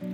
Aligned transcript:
¿Cómo 0.00 0.08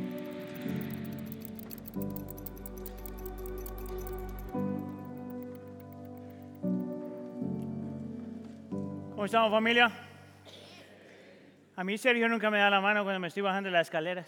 estamos 9.25 9.51
familia? 9.51 9.91
A 11.77 11.85
mí 11.85 11.97
Sergio 11.99 12.29
nunca 12.29 12.51
me 12.51 12.59
da 12.59 12.69
la 12.69 12.81
mano 12.81 13.05
cuando 13.05 13.21
me 13.21 13.29
estoy 13.29 13.45
bajando 13.45 13.71
las 13.71 13.87
escaleras. 13.87 14.27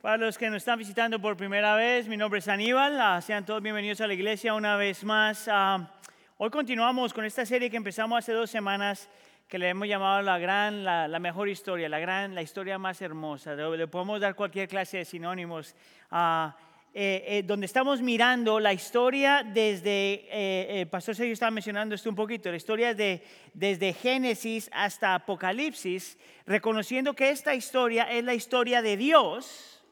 Para 0.00 0.16
los 0.16 0.38
que 0.38 0.48
nos 0.48 0.56
están 0.58 0.78
visitando 0.78 1.20
por 1.20 1.36
primera 1.36 1.76
vez, 1.76 2.08
mi 2.08 2.16
nombre 2.16 2.38
es 2.38 2.48
Aníbal. 2.48 2.98
Ah, 3.00 3.20
sean 3.20 3.44
todos 3.44 3.62
bienvenidos 3.62 4.00
a 4.00 4.06
la 4.06 4.14
iglesia 4.14 4.54
una 4.54 4.76
vez 4.76 5.04
más. 5.04 5.46
Ah, 5.46 5.90
hoy 6.38 6.48
continuamos 6.48 7.12
con 7.12 7.26
esta 7.26 7.44
serie 7.44 7.68
que 7.70 7.76
empezamos 7.76 8.18
hace 8.18 8.32
dos 8.32 8.50
semanas, 8.50 9.10
que 9.48 9.58
le 9.58 9.68
hemos 9.68 9.86
llamado 9.86 10.22
la 10.22 10.38
gran, 10.38 10.84
la, 10.84 11.08
la 11.08 11.18
mejor 11.18 11.48
historia, 11.48 11.88
la 11.88 11.98
gran, 11.98 12.34
la 12.34 12.42
historia 12.42 12.78
más 12.78 13.02
hermosa. 13.02 13.54
Le, 13.54 13.86
podemos 13.86 14.20
dar 14.20 14.34
cualquier 14.34 14.68
clase 14.68 14.98
de 14.98 15.04
sinónimos. 15.04 15.74
Ah, 16.10 16.56
eh, 16.94 17.24
eh, 17.26 17.42
donde 17.42 17.64
estamos 17.64 18.02
mirando 18.02 18.60
la 18.60 18.74
historia 18.74 19.42
desde, 19.42 20.26
eh, 20.30 20.80
el 20.82 20.88
Pastor 20.88 21.16
Sergio 21.16 21.32
estaba 21.32 21.50
mencionando 21.50 21.94
esto 21.94 22.10
un 22.10 22.14
poquito, 22.14 22.50
la 22.50 22.58
historia 22.58 22.92
de, 22.92 23.22
desde 23.54 23.94
Génesis 23.94 24.68
hasta 24.74 25.14
Apocalipsis, 25.14 26.18
reconociendo 26.44 27.14
que 27.14 27.30
esta 27.30 27.54
historia 27.54 28.04
es 28.12 28.22
la 28.24 28.34
historia 28.34 28.82
de 28.82 28.98
Dios 28.98 29.82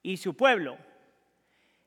y 0.00 0.18
su 0.18 0.36
pueblo. 0.36 0.78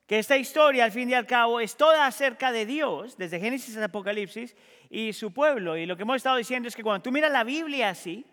Que 0.07 0.19
esta 0.19 0.35
historia, 0.35 0.83
al 0.83 0.91
fin 0.91 1.09
y 1.09 1.13
al 1.13 1.25
cabo, 1.25 1.61
es 1.61 1.77
toda 1.77 2.05
acerca 2.05 2.52
de 2.52 2.66
Dios, 2.66 3.17
desde 3.17 3.39
Génesis 3.39 3.69
hasta 3.69 3.85
Apocalipsis, 3.85 4.57
y 4.91 5.13
su 5.13 5.31
pueblo. 5.31 5.77
Y 5.77 5.86
lo 5.86 5.95
que 5.95 6.04
hemos 6.04 6.18
estado 6.18 6.36
diciendo 6.36 6.68
es 6.68 6.76
que 6.76 6.84
cuando 6.84 7.02
tú 7.02 7.12
miras 7.12 7.31
la 7.31 7.44
Biblia 7.44 7.90
así, 7.90 8.26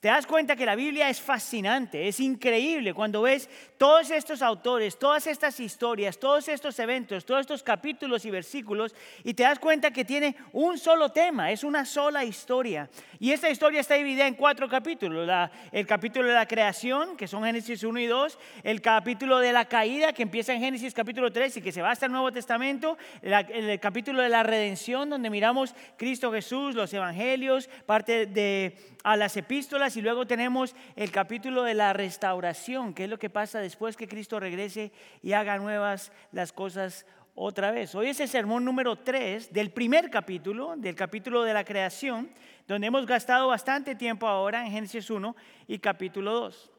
te 0.00 0.08
das 0.08 0.26
cuenta 0.26 0.54
que 0.54 0.66
la 0.66 0.76
Biblia 0.76 1.08
es 1.08 1.18
fascinante, 1.18 2.06
es 2.06 2.20
increíble 2.20 2.92
cuando 2.92 3.22
ves 3.22 3.48
todos 3.78 4.10
estos 4.10 4.42
autores, 4.42 4.98
todas 4.98 5.26
estas 5.26 5.58
historias, 5.60 6.18
todos 6.18 6.46
estos 6.48 6.78
eventos, 6.78 7.24
todos 7.24 7.40
estos 7.40 7.62
capítulos 7.62 8.24
y 8.26 8.30
versículos 8.30 8.94
y 9.22 9.32
te 9.32 9.44
das 9.44 9.58
cuenta 9.58 9.90
que 9.90 10.04
tiene 10.04 10.36
un 10.52 10.76
solo 10.76 11.08
tema, 11.08 11.50
es 11.50 11.64
una 11.64 11.86
sola 11.86 12.22
historia. 12.22 12.90
Y 13.18 13.32
esta 13.32 13.48
historia 13.48 13.80
está 13.80 13.94
dividida 13.94 14.26
en 14.26 14.34
cuatro 14.34 14.68
capítulos. 14.68 15.26
el 15.72 15.86
capítulo 15.86 16.28
de 16.28 16.34
la 16.34 16.46
creación, 16.46 17.16
que 17.16 17.26
son 17.26 17.44
Génesis 17.44 17.82
1 17.82 17.98
y 18.00 18.06
2, 18.06 18.38
el 18.62 18.82
capítulo 18.82 19.38
de 19.38 19.52
la 19.52 19.64
caída, 19.64 20.12
que 20.12 20.22
empieza 20.22 20.52
en 20.52 20.60
Génesis 20.60 20.92
capítulo 20.92 21.32
3 21.32 21.56
y 21.56 21.62
que 21.62 21.72
se 21.72 21.80
va 21.80 21.92
hasta 21.92 22.06
el 22.06 22.12
Nuevo 22.12 22.30
Testamento, 22.30 22.98
el 23.22 23.80
capítulo 23.80 24.22
de 24.22 24.28
la 24.28 24.42
redención, 24.42 25.08
donde 25.08 25.30
miramos 25.30 25.74
Cristo 25.96 26.30
Jesús, 26.30 26.74
los 26.74 26.92
evangelios, 26.92 27.68
parte 27.86 28.26
de 28.26 28.76
las 29.04 29.36
epístolas 29.36 29.83
y 29.84 30.00
luego 30.00 30.26
tenemos 30.26 30.74
el 30.96 31.10
capítulo 31.10 31.62
de 31.62 31.74
la 31.74 31.92
restauración, 31.92 32.94
que 32.94 33.04
es 33.04 33.10
lo 33.10 33.18
que 33.18 33.28
pasa 33.28 33.60
después 33.60 33.98
que 33.98 34.08
Cristo 34.08 34.40
regrese 34.40 34.92
y 35.22 35.32
haga 35.32 35.58
nuevas 35.58 36.10
las 36.32 36.52
cosas 36.52 37.04
otra 37.34 37.70
vez. 37.70 37.94
Hoy 37.94 38.08
es 38.08 38.20
el 38.20 38.28
sermón 38.28 38.64
número 38.64 38.96
3 38.96 39.52
del 39.52 39.70
primer 39.72 40.10
capítulo, 40.10 40.74
del 40.76 40.94
capítulo 40.94 41.42
de 41.42 41.52
la 41.52 41.64
creación, 41.64 42.30
donde 42.66 42.86
hemos 42.86 43.04
gastado 43.04 43.48
bastante 43.48 43.94
tiempo 43.94 44.26
ahora 44.26 44.64
en 44.64 44.72
Génesis 44.72 45.10
1 45.10 45.36
y 45.68 45.78
capítulo 45.78 46.32
2. 46.32 46.70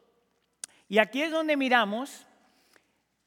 Y 0.89 0.97
aquí 0.97 1.21
es 1.21 1.31
donde 1.31 1.55
miramos 1.55 2.25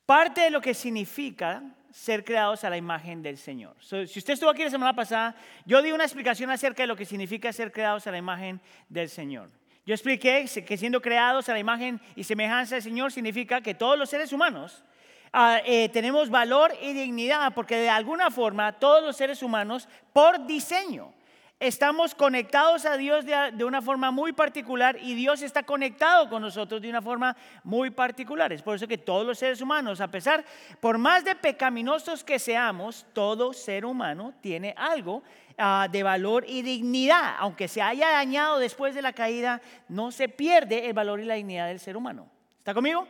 parte 0.05 0.41
de 0.41 0.51
lo 0.51 0.61
que 0.61 0.75
significa 0.75 1.63
ser 1.93 2.25
creados 2.25 2.65
a 2.65 2.71
la 2.71 2.77
imagen 2.77 3.23
del 3.23 3.39
Señor. 3.39 3.77
si 3.81 4.19
usted 4.19 4.33
estuvo 4.33 4.51
aquí 4.51 4.65
la 4.65 4.71
semana 4.71 4.95
pasada, 4.95 5.37
yo 5.65 5.81
di 5.83 5.93
una 5.93 6.05
explicación 6.05 6.51
acerca 6.51 6.83
de 6.83 6.89
lo 6.89 6.97
que 6.97 7.05
significa 7.05 7.53
ser 7.53 7.71
creados 7.71 8.07
a 8.09 8.11
la 8.11 8.19
imagen 8.19 8.61
del 8.89 9.09
Señor. 9.09 9.51
Yo 9.89 9.95
expliqué 9.95 10.45
que 10.67 10.77
siendo 10.77 11.01
creados 11.01 11.49
a 11.49 11.55
la 11.55 11.61
imagen 11.61 11.99
y 12.15 12.23
semejanza 12.23 12.75
del 12.75 12.83
Señor 12.83 13.11
significa 13.11 13.63
que 13.63 13.73
todos 13.73 13.99
los 13.99 14.11
seres 14.11 14.35
humanos 14.35 14.85
ah, 15.33 15.63
eh, 15.65 15.89
tenemos 15.89 16.29
valor 16.29 16.75
y 16.83 16.93
dignidad, 16.93 17.55
porque 17.55 17.77
de 17.77 17.89
alguna 17.89 18.31
forma 18.31 18.71
todos 18.73 19.03
los 19.03 19.17
seres 19.17 19.43
humanos, 19.43 19.89
por 20.13 20.47
diseño, 20.47 21.11
estamos 21.59 22.15
conectados 22.15 22.85
a 22.85 22.99
Dios 22.99 23.25
de, 23.25 23.65
una 23.65 23.81
forma 23.81 24.11
muy 24.11 24.35
particular 24.35 24.99
y 25.01 25.15
Dios 25.15 25.41
está 25.41 25.63
conectado 25.63 26.29
con 26.29 26.43
nosotros 26.43 26.83
de 26.83 26.91
una 26.91 27.01
forma 27.01 27.35
muy 27.65 27.89
particular. 27.89 28.53
Es 28.53 28.61
por 28.61 28.77
eso 28.77 28.87
que 28.87 28.99
todos 28.99 29.27
los 29.27 29.39
seres 29.39 29.63
humanos, 29.63 30.03
a 30.03 30.09
pesar, 30.09 30.45
por 30.81 30.99
más 30.99 31.25
de 31.25 31.35
pecaminosos 31.35 32.23
que 32.23 32.39
seamos, 32.39 33.07
todo 33.15 33.55
ser 33.55 33.87
humano 33.87 34.35
tiene 34.43 34.75
algo 34.77 35.23
ah, 35.59 35.89
de 35.91 36.03
valor 36.03 36.45
y 36.49 36.63
dignidad. 36.63 37.35
Aunque 37.39 37.69
se 37.69 37.83
haya 37.83 38.11
dañado 38.11 38.59
después 38.59 38.95
de 38.95 39.03
la 39.03 39.13
caída, 39.13 39.61
no 39.89 40.11
se 40.11 40.29
pierde 40.29 40.87
el 40.87 40.95
valor 40.95 41.21
y 41.21 41.25
la 41.25 41.35
dignidad 41.35 41.69
del 41.69 41.81
ser 41.81 41.97
humano. 41.97 42.29
¿Está 42.59 42.75
conmigo? 42.75 43.07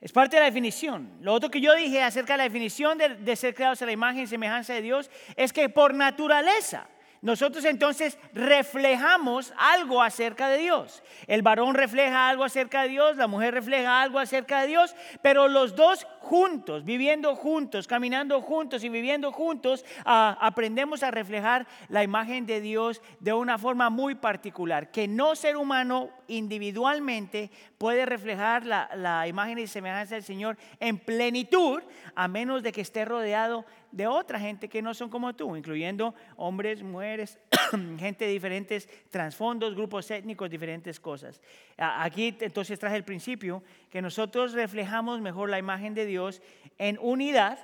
Es 0.00 0.12
parte 0.12 0.36
de 0.36 0.40
la 0.40 0.46
definición. 0.46 1.10
Lo 1.20 1.32
otro 1.32 1.50
que 1.50 1.60
yo 1.60 1.74
dije 1.74 2.02
acerca 2.02 2.34
de 2.34 2.38
la 2.38 2.44
definición 2.44 2.98
de, 2.98 3.08
de 3.16 3.36
ser 3.36 3.54
creados 3.54 3.80
a 3.82 3.86
la 3.86 3.92
imagen 3.92 4.22
y 4.22 4.26
semejanza 4.26 4.74
de 4.74 4.82
Dios 4.82 5.10
es 5.36 5.52
que 5.52 5.68
por 5.68 5.94
naturaleza, 5.94 6.86
nosotros 7.22 7.64
entonces 7.64 8.18
reflejamos 8.32 9.52
algo 9.56 10.02
acerca 10.02 10.48
de 10.48 10.58
Dios. 10.58 11.02
El 11.26 11.42
varón 11.42 11.74
refleja 11.74 12.28
algo 12.28 12.44
acerca 12.44 12.82
de 12.82 12.88
Dios, 12.88 13.16
la 13.16 13.26
mujer 13.26 13.54
refleja 13.54 14.02
algo 14.02 14.18
acerca 14.18 14.62
de 14.62 14.68
Dios, 14.68 14.94
pero 15.22 15.48
los 15.48 15.74
dos 15.74 16.06
juntos, 16.20 16.84
viviendo 16.84 17.36
juntos, 17.36 17.86
caminando 17.86 18.40
juntos 18.40 18.82
y 18.84 18.88
viviendo 18.88 19.32
juntos, 19.32 19.84
ah, 20.04 20.36
aprendemos 20.40 21.02
a 21.02 21.10
reflejar 21.10 21.66
la 21.88 22.02
imagen 22.02 22.46
de 22.46 22.60
Dios 22.60 23.00
de 23.20 23.32
una 23.32 23.58
forma 23.58 23.90
muy 23.90 24.14
particular, 24.14 24.90
que 24.90 25.08
no 25.08 25.36
ser 25.36 25.56
humano 25.56 26.10
individualmente 26.28 27.50
puede 27.78 28.06
reflejar 28.06 28.64
la, 28.64 29.26
imagen 29.28 29.58
y 29.58 29.66
semejanza 29.66 30.14
del 30.14 30.24
Señor 30.24 30.56
en 30.80 30.98
plenitud, 30.98 31.82
a 32.14 32.28
menos 32.28 32.62
de 32.62 32.72
que 32.72 32.80
esté 32.80 33.04
rodeado 33.04 33.64
de 33.92 34.06
otra 34.06 34.38
gente 34.38 34.68
que 34.68 34.82
no 34.82 34.94
son 34.94 35.08
como 35.08 35.34
tú, 35.34 35.56
incluyendo 35.56 36.14
hombres, 36.36 36.82
mujeres, 36.82 37.38
gente 37.98 38.26
de 38.26 38.32
diferentes 38.32 38.88
trasfondos, 39.10 39.74
grupos 39.74 40.10
étnicos, 40.10 40.50
diferentes 40.50 41.00
cosas. 41.00 41.40
Aquí 41.76 42.36
entonces 42.40 42.78
traje 42.78 42.96
el 42.96 43.04
principio 43.04 43.62
que 43.90 44.02
nosotros 44.02 44.52
reflejamos 44.52 45.20
mejor 45.20 45.48
la 45.48 45.58
imagen 45.58 45.94
de 45.94 46.06
Dios 46.06 46.42
en 46.78 46.98
unidad 47.00 47.58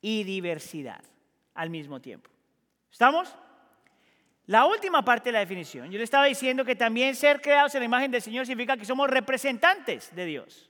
y 0.00 0.24
diversidad 0.24 1.02
al 1.54 1.70
mismo 1.70 2.00
tiempo. 2.00 2.30
¿Estamos? 2.92 3.34
La 4.46 4.66
última 4.66 5.02
parte 5.02 5.30
de 5.30 5.32
la 5.32 5.38
definición, 5.38 5.90
yo 5.90 5.96
le 5.96 6.04
estaba 6.04 6.26
diciendo 6.26 6.64
que 6.64 6.76
también 6.76 7.14
ser 7.14 7.40
creados 7.40 7.74
en 7.74 7.80
la 7.80 7.86
imagen 7.86 8.10
del 8.10 8.20
Señor 8.20 8.44
significa 8.44 8.76
que 8.76 8.84
somos 8.84 9.08
representantes 9.08 10.14
de 10.14 10.26
Dios. 10.26 10.68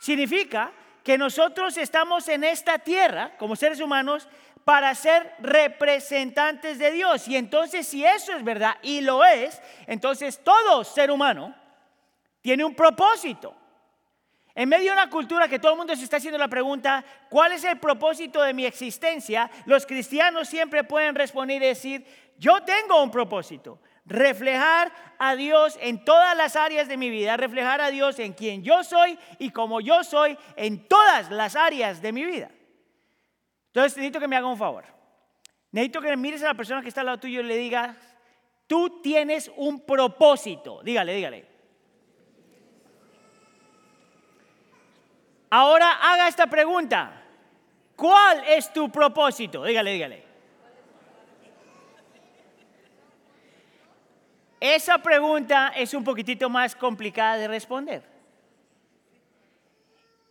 Significa 0.00 0.72
que 1.04 1.16
nosotros 1.16 1.76
estamos 1.76 2.28
en 2.28 2.42
esta 2.42 2.78
tierra 2.78 3.36
como 3.38 3.54
seres 3.54 3.80
humanos 3.80 4.28
para 4.64 4.94
ser 4.94 5.34
representantes 5.38 6.78
de 6.78 6.90
Dios. 6.90 7.28
Y 7.28 7.36
entonces 7.36 7.86
si 7.86 8.04
eso 8.04 8.32
es 8.32 8.42
verdad, 8.42 8.76
y 8.82 9.00
lo 9.00 9.24
es, 9.24 9.60
entonces 9.86 10.42
todo 10.42 10.82
ser 10.82 11.10
humano 11.10 11.54
tiene 12.42 12.64
un 12.64 12.74
propósito. 12.74 13.54
En 14.54 14.68
medio 14.68 14.86
de 14.86 14.92
una 14.92 15.08
cultura 15.08 15.48
que 15.48 15.60
todo 15.60 15.72
el 15.72 15.78
mundo 15.78 15.94
se 15.94 16.02
está 16.02 16.16
haciendo 16.16 16.38
la 16.38 16.48
pregunta, 16.48 17.04
¿cuál 17.28 17.52
es 17.52 17.62
el 17.64 17.78
propósito 17.78 18.42
de 18.42 18.52
mi 18.52 18.66
existencia? 18.66 19.48
Los 19.64 19.86
cristianos 19.86 20.48
siempre 20.48 20.82
pueden 20.82 21.14
responder 21.14 21.62
y 21.62 21.66
decir, 21.66 22.04
yo 22.40 22.62
tengo 22.62 23.00
un 23.02 23.10
propósito 23.10 23.78
reflejar 24.06 24.92
a 25.18 25.36
Dios 25.36 25.78
en 25.80 26.04
todas 26.04 26.36
las 26.36 26.56
áreas 26.56 26.88
de 26.88 26.96
mi 26.96 27.10
vida, 27.10 27.36
reflejar 27.36 27.80
a 27.80 27.90
Dios 27.90 28.18
en 28.18 28.32
quien 28.32 28.62
yo 28.62 28.82
soy 28.82 29.16
y 29.38 29.50
como 29.50 29.80
yo 29.80 30.02
soy 30.02 30.36
en 30.56 30.88
todas 30.88 31.30
las 31.30 31.54
áreas 31.54 32.02
de 32.02 32.12
mi 32.12 32.24
vida. 32.24 32.50
Entonces 33.66 33.96
necesito 33.96 34.18
que 34.18 34.26
me 34.26 34.36
haga 34.36 34.48
un 34.48 34.58
favor. 34.58 34.84
Necesito 35.70 36.00
que 36.00 36.16
mires 36.16 36.42
a 36.42 36.46
la 36.46 36.54
persona 36.54 36.82
que 36.82 36.88
está 36.88 37.02
al 37.02 37.06
lado 37.06 37.20
tuyo 37.20 37.40
y 37.40 37.44
le 37.44 37.56
digas, 37.56 37.96
tú 38.66 39.00
tienes 39.00 39.50
un 39.56 39.86
propósito. 39.86 40.82
Dígale, 40.82 41.14
dígale. 41.14 41.46
Ahora 45.50 45.92
haga 46.02 46.26
esta 46.26 46.48
pregunta. 46.48 47.22
¿Cuál 47.94 48.42
es 48.48 48.72
tu 48.72 48.90
propósito? 48.90 49.62
Dígale, 49.62 49.92
dígale. 49.92 50.29
Esa 54.60 54.98
pregunta 54.98 55.72
es 55.74 55.94
un 55.94 56.04
poquitito 56.04 56.50
más 56.50 56.76
complicada 56.76 57.38
de 57.38 57.48
responder. 57.48 58.02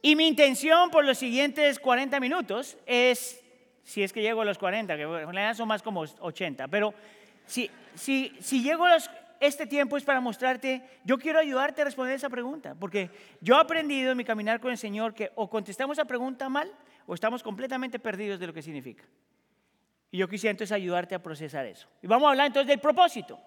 Y 0.04 0.16
mi 0.16 0.28
intención 0.28 0.92
por 0.92 1.04
los 1.04 1.18
siguientes 1.18 1.80
40 1.80 2.20
minutos 2.20 2.78
es, 2.86 3.44
si 3.84 4.04
es 4.04 4.14
que 4.14 4.22
llego 4.22 4.42
a 4.42 4.46
los 4.46 4.60
40, 4.60 4.96
que 4.96 5.02
en 5.02 5.10
realidad 5.10 5.56
son 5.56 5.68
más 5.68 5.82
como 5.82 6.02
80, 6.02 6.68
pero 6.68 6.94
si, 7.46 7.70
si, 7.96 8.32
si 8.40 8.62
llego 8.62 8.86
a 8.86 8.98
este 9.40 9.66
tiempo 9.66 9.98
es 9.98 10.04
para 10.04 10.22
mostrarte, 10.22 10.84
yo 11.04 11.18
quiero 11.18 11.40
ayudarte 11.40 11.82
a 11.82 11.86
responder 11.86 12.16
esa 12.16 12.30
pregunta, 12.30 12.76
porque 12.80 13.10
yo 13.42 13.56
he 13.56 13.60
aprendido 13.60 14.12
en 14.12 14.18
mi 14.18 14.24
caminar 14.24 14.60
con 14.60 14.72
el 14.72 14.78
Señor 14.78 15.14
que 15.14 15.32
o 15.36 15.50
contestamos 15.50 15.98
esa 15.98 16.06
pregunta 16.06 16.50
mal 16.50 16.72
o 17.08 17.16
estamos 17.16 17.42
completamente 17.42 18.00
perdidos 18.00 18.40
de 18.40 18.48
lo 18.48 18.54
que 18.54 18.62
significa. 18.62 19.04
Y 20.12 20.20
yo 20.20 20.28
quisiera 20.28 20.52
entonces 20.52 20.72
ayudarte 20.72 21.16
a 21.16 21.24
procesar 21.24 21.66
eso. 21.66 21.88
Y 22.02 22.08
vamos 22.08 22.28
a 22.28 22.32
hablar 22.32 22.48
entonces 22.48 22.68
del 22.68 22.80
propósito. 22.80 23.40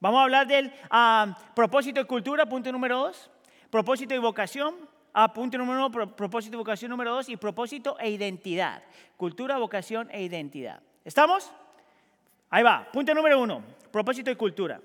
Vamos 0.00 0.20
a 0.20 0.24
hablar 0.24 0.46
del 0.46 0.72
ah, 0.90 1.36
propósito 1.54 2.00
y 2.00 2.04
cultura, 2.04 2.46
punto 2.46 2.70
número 2.72 2.98
dos. 2.98 3.30
Propósito 3.70 4.14
y 4.14 4.18
vocación, 4.18 4.74
ah, 5.12 5.32
punto 5.32 5.58
número 5.58 5.86
uno. 5.86 6.14
Propósito 6.14 6.56
y 6.56 6.58
vocación 6.58 6.90
número 6.90 7.14
dos. 7.14 7.28
Y 7.28 7.36
propósito 7.36 7.98
e 7.98 8.10
identidad. 8.10 8.82
Cultura, 9.16 9.58
vocación 9.58 10.08
e 10.10 10.22
identidad. 10.22 10.80
¿Estamos? 11.04 11.50
Ahí 12.50 12.62
va. 12.62 12.88
Punto 12.92 13.14
número 13.14 13.40
uno. 13.40 13.62
Propósito 13.90 14.30
y 14.30 14.36
cultura. 14.36 14.80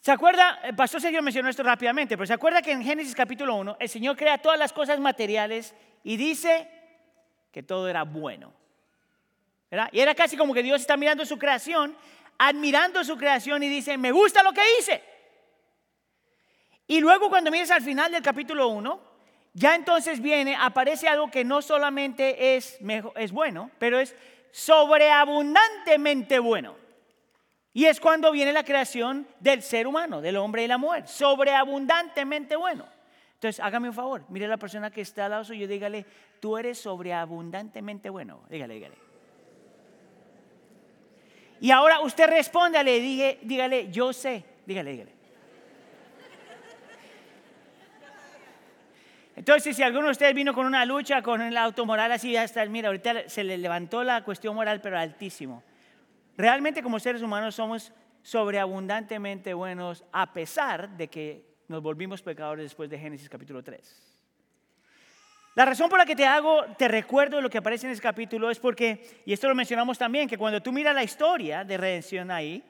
¿Se 0.00 0.10
acuerda? 0.10 0.60
El 0.64 0.74
pastor 0.74 1.00
Sergio 1.00 1.22
mencionó 1.22 1.50
esto 1.50 1.62
rápidamente, 1.62 2.16
pero 2.16 2.26
¿se 2.26 2.32
acuerda 2.32 2.62
que 2.62 2.72
en 2.72 2.82
Génesis 2.82 3.14
capítulo 3.14 3.54
1 3.56 3.76
el 3.78 3.88
Señor 3.88 4.16
crea 4.16 4.38
todas 4.38 4.58
las 4.58 4.72
cosas 4.72 4.98
materiales 4.98 5.74
y 6.02 6.16
dice 6.16 6.66
que 7.52 7.62
todo 7.62 7.86
era 7.86 8.04
bueno? 8.04 8.50
Y 9.92 10.00
era 10.00 10.14
casi 10.14 10.36
como 10.36 10.52
que 10.52 10.62
Dios 10.62 10.80
está 10.80 10.96
mirando 10.96 11.24
su 11.24 11.38
creación, 11.38 11.94
admirando 12.38 13.04
su 13.04 13.16
creación 13.16 13.62
y 13.62 13.68
dice, 13.68 13.96
me 13.98 14.12
gusta 14.12 14.42
lo 14.42 14.52
que 14.52 14.62
hice. 14.78 15.02
Y 16.86 17.00
luego 17.00 17.28
cuando 17.28 17.50
mires 17.50 17.70
al 17.70 17.82
final 17.82 18.10
del 18.10 18.22
capítulo 18.22 18.68
1, 18.68 19.00
ya 19.52 19.74
entonces 19.74 20.20
viene, 20.20 20.56
aparece 20.56 21.08
algo 21.08 21.30
que 21.30 21.44
no 21.44 21.62
solamente 21.62 22.56
es, 22.56 22.78
es 23.16 23.32
bueno, 23.32 23.70
pero 23.78 23.98
es 23.98 24.14
sobreabundantemente 24.52 26.38
bueno. 26.38 26.76
Y 27.72 27.86
es 27.86 28.00
cuando 28.00 28.32
viene 28.32 28.52
la 28.52 28.64
creación 28.64 29.28
del 29.38 29.62
ser 29.62 29.86
humano, 29.86 30.20
del 30.20 30.36
hombre 30.36 30.64
y 30.64 30.66
la 30.66 30.78
mujer, 30.78 31.06
sobreabundantemente 31.06 32.56
bueno. 32.56 32.86
Entonces, 33.34 33.60
hágame 33.60 33.88
un 33.88 33.94
favor, 33.94 34.24
mire 34.28 34.46
a 34.46 34.48
la 34.48 34.56
persona 34.56 34.90
que 34.90 35.00
está 35.00 35.26
al 35.26 35.30
lado 35.30 35.44
suyo 35.44 35.64
y 35.64 35.68
dígale, 35.68 36.04
tú 36.40 36.58
eres 36.58 36.78
sobreabundantemente 36.78 38.10
bueno. 38.10 38.42
Dígale, 38.50 38.74
dígale. 38.74 39.09
Y 41.60 41.70
ahora 41.70 42.00
usted 42.00 42.26
respóndale, 42.26 43.00
dígale, 43.00 43.38
dígale, 43.42 43.90
yo 43.90 44.12
sé. 44.12 44.44
Dígale, 44.64 44.92
dígale. 44.92 45.20
Entonces, 49.36 49.74
si 49.74 49.82
alguno 49.82 50.06
de 50.06 50.12
ustedes 50.12 50.34
vino 50.34 50.52
con 50.52 50.66
una 50.66 50.84
lucha 50.84 51.22
con 51.22 51.40
el 51.40 51.56
automoral 51.56 52.12
así, 52.12 52.36
hasta, 52.36 52.64
mira, 52.66 52.88
ahorita 52.88 53.28
se 53.28 53.42
le 53.42 53.56
levantó 53.56 54.04
la 54.04 54.22
cuestión 54.22 54.54
moral, 54.54 54.80
pero 54.82 54.98
altísimo. 54.98 55.62
Realmente 56.36 56.82
como 56.82 56.98
seres 57.00 57.22
humanos 57.22 57.54
somos 57.54 57.92
sobreabundantemente 58.22 59.54
buenos 59.54 60.04
a 60.12 60.32
pesar 60.32 60.90
de 60.90 61.08
que 61.08 61.44
nos 61.68 61.82
volvimos 61.82 62.22
pecadores 62.22 62.64
después 62.64 62.90
de 62.90 62.98
Génesis 62.98 63.28
capítulo 63.28 63.62
3. 63.62 64.09
La 65.54 65.64
razón 65.64 65.88
por 65.88 65.98
la 65.98 66.06
que 66.06 66.14
te 66.14 66.26
hago, 66.26 66.64
te 66.78 66.86
recuerdo 66.86 67.40
lo 67.40 67.50
que 67.50 67.58
aparece 67.58 67.86
en 67.86 67.92
ese 67.92 68.02
capítulo 68.02 68.50
es 68.50 68.60
porque, 68.60 69.22
y 69.26 69.32
esto 69.32 69.48
lo 69.48 69.54
mencionamos 69.54 69.98
también, 69.98 70.28
que 70.28 70.38
cuando 70.38 70.62
tú 70.62 70.70
miras 70.70 70.94
la 70.94 71.02
historia 71.02 71.64
de 71.64 71.76
redención 71.76 72.30
ahí, 72.30 72.62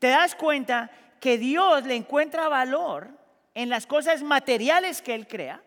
te 0.00 0.08
das 0.08 0.34
cuenta 0.34 0.90
que 1.20 1.38
Dios 1.38 1.84
le 1.84 1.94
encuentra 1.94 2.48
valor 2.48 3.08
en 3.54 3.68
las 3.68 3.86
cosas 3.86 4.22
materiales 4.22 5.00
que 5.00 5.14
Él 5.14 5.28
crea 5.28 5.62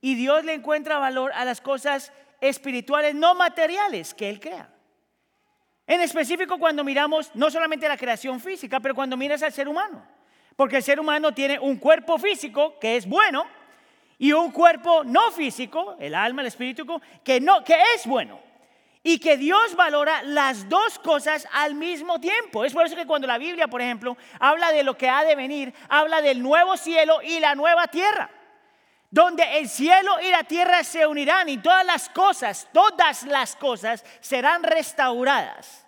y 0.00 0.14
Dios 0.14 0.44
le 0.44 0.54
encuentra 0.54 0.98
valor 0.98 1.32
a 1.34 1.44
las 1.44 1.60
cosas 1.60 2.12
espirituales 2.40 3.14
no 3.14 3.34
materiales 3.34 4.14
que 4.14 4.30
Él 4.30 4.40
crea. 4.40 4.70
En 5.86 6.00
específico 6.00 6.58
cuando 6.58 6.82
miramos 6.82 7.30
no 7.34 7.50
solamente 7.50 7.88
la 7.88 7.98
creación 7.98 8.40
física, 8.40 8.80
pero 8.80 8.94
cuando 8.94 9.16
miras 9.16 9.42
al 9.42 9.52
ser 9.52 9.68
humano. 9.68 10.02
Porque 10.56 10.76
el 10.76 10.82
ser 10.82 10.98
humano 10.98 11.32
tiene 11.32 11.58
un 11.58 11.76
cuerpo 11.76 12.18
físico 12.18 12.78
que 12.78 12.96
es 12.96 13.06
bueno 13.06 13.46
y 14.20 14.32
un 14.32 14.50
cuerpo 14.52 15.02
no 15.02 15.32
físico, 15.32 15.96
el 15.98 16.14
alma, 16.14 16.42
el 16.42 16.48
espíritu, 16.48 17.00
que, 17.24 17.40
no, 17.40 17.64
que 17.64 17.74
es 17.96 18.06
bueno. 18.06 18.38
Y 19.02 19.18
que 19.18 19.38
Dios 19.38 19.74
valora 19.74 20.22
las 20.22 20.68
dos 20.68 20.98
cosas 20.98 21.48
al 21.54 21.74
mismo 21.74 22.20
tiempo. 22.20 22.66
Es 22.66 22.74
por 22.74 22.84
eso 22.84 22.94
que 22.94 23.06
cuando 23.06 23.26
la 23.26 23.38
Biblia, 23.38 23.66
por 23.66 23.80
ejemplo, 23.80 24.18
habla 24.38 24.72
de 24.72 24.84
lo 24.84 24.94
que 24.94 25.08
ha 25.08 25.24
de 25.24 25.34
venir, 25.34 25.72
habla 25.88 26.20
del 26.20 26.42
nuevo 26.42 26.76
cielo 26.76 27.22
y 27.22 27.40
la 27.40 27.54
nueva 27.54 27.88
tierra 27.88 28.30
donde 29.10 29.58
el 29.58 29.68
cielo 29.68 30.20
y 30.22 30.30
la 30.30 30.44
tierra 30.44 30.84
se 30.84 31.04
unirán 31.04 31.48
y 31.48 31.58
todas 31.58 31.84
las 31.84 32.08
cosas, 32.10 32.68
todas 32.72 33.24
las 33.24 33.56
cosas 33.56 34.04
serán 34.20 34.62
restauradas. 34.62 35.84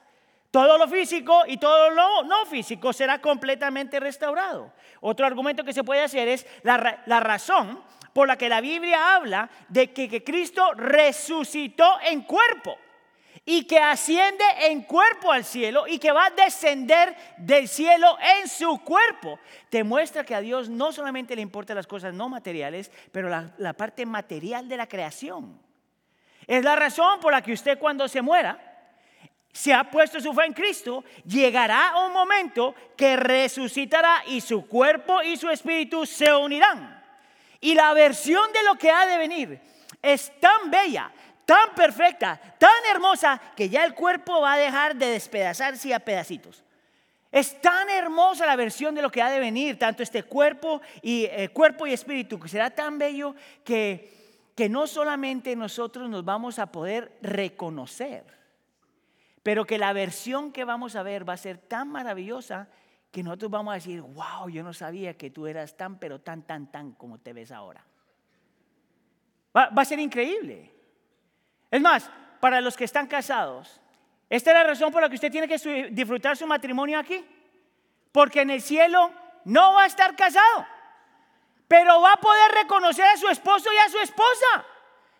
Todo 0.50 0.76
lo 0.76 0.86
físico 0.86 1.44
y 1.46 1.56
todo 1.56 1.88
lo 1.90 2.24
no 2.24 2.44
físico 2.44 2.92
será 2.92 3.20
completamente 3.20 3.98
restaurado. 4.00 4.72
Otro 5.00 5.24
argumento 5.24 5.64
que 5.64 5.72
se 5.72 5.82
puede 5.82 6.02
hacer 6.02 6.28
es 6.28 6.46
la, 6.62 6.76
razón 7.20 7.82
por 8.12 8.28
la 8.28 8.36
que 8.36 8.48
la 8.48 8.60
Biblia 8.60 9.14
habla 9.14 9.50
de 9.68 9.92
que 9.92 10.22
Cristo 10.22 10.72
resucitó 10.74 11.98
en 12.02 12.22
cuerpo 12.22 12.76
y 13.44 13.64
que 13.64 13.78
asciende 13.78 14.44
en 14.60 14.82
cuerpo 14.82 15.32
al 15.32 15.44
cielo 15.44 15.86
y 15.88 15.98
que 15.98 16.12
va 16.12 16.26
a 16.26 16.30
descender 16.30 17.16
del 17.38 17.68
cielo 17.68 18.16
en 18.38 18.48
su 18.48 18.78
cuerpo. 18.84 19.38
Te 19.68 19.82
muestra 19.82 20.24
que 20.24 20.34
a 20.34 20.40
Dios 20.40 20.68
no 20.68 20.92
solamente 20.92 21.34
le 21.34 21.42
importan 21.42 21.76
las 21.76 21.86
cosas 21.86 22.14
no 22.14 22.28
materiales, 22.28 22.90
pero 23.10 23.28
la, 23.28 23.72
parte 23.72 24.06
material 24.06 24.68
de 24.68 24.76
la 24.76 24.86
creación. 24.86 25.60
Es 26.46 26.62
la 26.62 26.76
razón 26.76 27.18
por 27.20 27.32
la 27.32 27.42
que 27.42 27.52
usted 27.52 27.78
cuando 27.78 28.06
se 28.06 28.22
muera, 28.22 28.68
se 29.52 29.74
ha 29.74 29.90
puesto 29.90 30.20
su 30.20 30.32
fe 30.32 30.46
en 30.46 30.54
Cristo, 30.54 31.04
llegará 31.26 31.94
un 32.06 32.12
momento 32.12 32.74
que 32.96 33.16
resucitará 33.16 34.22
y 34.26 34.40
su 34.40 34.66
cuerpo 34.66 35.20
y 35.22 35.36
su 35.36 35.50
espíritu 35.50 36.06
se 36.06 36.32
unirán. 36.32 37.01
Y 37.62 37.74
la 37.74 37.94
versión 37.94 38.52
de 38.52 38.62
lo 38.64 38.74
que 38.74 38.90
ha 38.90 39.06
de 39.06 39.16
venir 39.16 39.60
es 40.02 40.32
tan 40.40 40.68
bella, 40.68 41.12
tan 41.46 41.74
perfecta, 41.76 42.38
tan 42.58 42.84
hermosa, 42.90 43.40
que 43.56 43.68
ya 43.68 43.84
el 43.84 43.94
cuerpo 43.94 44.40
va 44.40 44.54
a 44.54 44.58
dejar 44.58 44.96
de 44.96 45.06
despedazarse 45.06 45.94
a 45.94 46.00
pedacitos. 46.00 46.64
Es 47.30 47.60
tan 47.62 47.88
hermosa 47.88 48.46
la 48.46 48.56
versión 48.56 48.96
de 48.96 49.00
lo 49.00 49.10
que 49.10 49.22
ha 49.22 49.30
de 49.30 49.38
venir, 49.38 49.78
tanto 49.78 50.02
este 50.02 50.24
cuerpo 50.24 50.82
y 51.02 51.26
eh, 51.26 51.50
cuerpo 51.50 51.86
y 51.86 51.92
espíritu, 51.92 52.38
que 52.40 52.48
será 52.48 52.68
tan 52.68 52.98
bello 52.98 53.36
que, 53.64 54.50
que 54.56 54.68
no 54.68 54.88
solamente 54.88 55.54
nosotros 55.54 56.10
nos 56.10 56.24
vamos 56.24 56.58
a 56.58 56.66
poder 56.66 57.16
reconocer, 57.22 58.24
pero 59.44 59.64
que 59.64 59.78
la 59.78 59.92
versión 59.92 60.50
que 60.50 60.64
vamos 60.64 60.96
a 60.96 61.04
ver 61.04 61.26
va 61.26 61.34
a 61.34 61.38
ser 61.38 61.58
tan 61.58 61.88
maravillosa 61.88 62.68
que 63.12 63.22
nosotros 63.22 63.50
vamos 63.50 63.72
a 63.72 63.74
decir, 63.74 64.00
wow, 64.00 64.48
yo 64.48 64.62
no 64.62 64.72
sabía 64.72 65.16
que 65.18 65.30
tú 65.30 65.46
eras 65.46 65.76
tan, 65.76 65.98
pero 65.98 66.22
tan, 66.22 66.42
tan, 66.42 66.72
tan 66.72 66.92
como 66.92 67.18
te 67.18 67.34
ves 67.34 67.52
ahora. 67.52 67.84
Va, 69.54 69.68
a 69.76 69.84
ser 69.84 69.98
increíble. 69.98 70.72
Es 71.70 71.80
más, 71.80 72.10
para 72.40 72.62
los 72.62 72.74
que 72.74 72.84
están 72.84 73.06
casados, 73.06 73.82
esta 74.30 74.50
es 74.50 74.56
la 74.56 74.64
razón 74.64 74.90
por 74.90 75.02
la 75.02 75.10
que 75.10 75.16
usted 75.16 75.30
tiene 75.30 75.46
que 75.46 75.90
disfrutar 75.90 76.38
su 76.38 76.46
matrimonio 76.46 76.98
aquí. 76.98 77.22
Porque 78.10 78.40
en 78.40 78.50
el 78.50 78.62
cielo 78.62 79.12
no 79.44 79.74
va 79.74 79.82
a 79.82 79.86
estar 79.86 80.16
casado, 80.16 80.66
pero 81.68 82.00
va 82.00 82.14
a 82.14 82.20
poder 82.20 82.50
reconocer 82.62 83.04
a 83.04 83.16
su 83.18 83.28
esposo 83.28 83.68
y 83.70 83.76
a 83.76 83.90
su 83.90 83.98
esposa. 83.98 84.64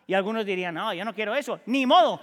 Y 0.06 0.14
algunos 0.14 0.46
dirían, 0.46 0.74
no, 0.74 0.94
yo 0.94 1.04
no 1.04 1.14
quiero 1.14 1.34
eso. 1.34 1.60
Ni 1.66 1.84
modo, 1.84 2.20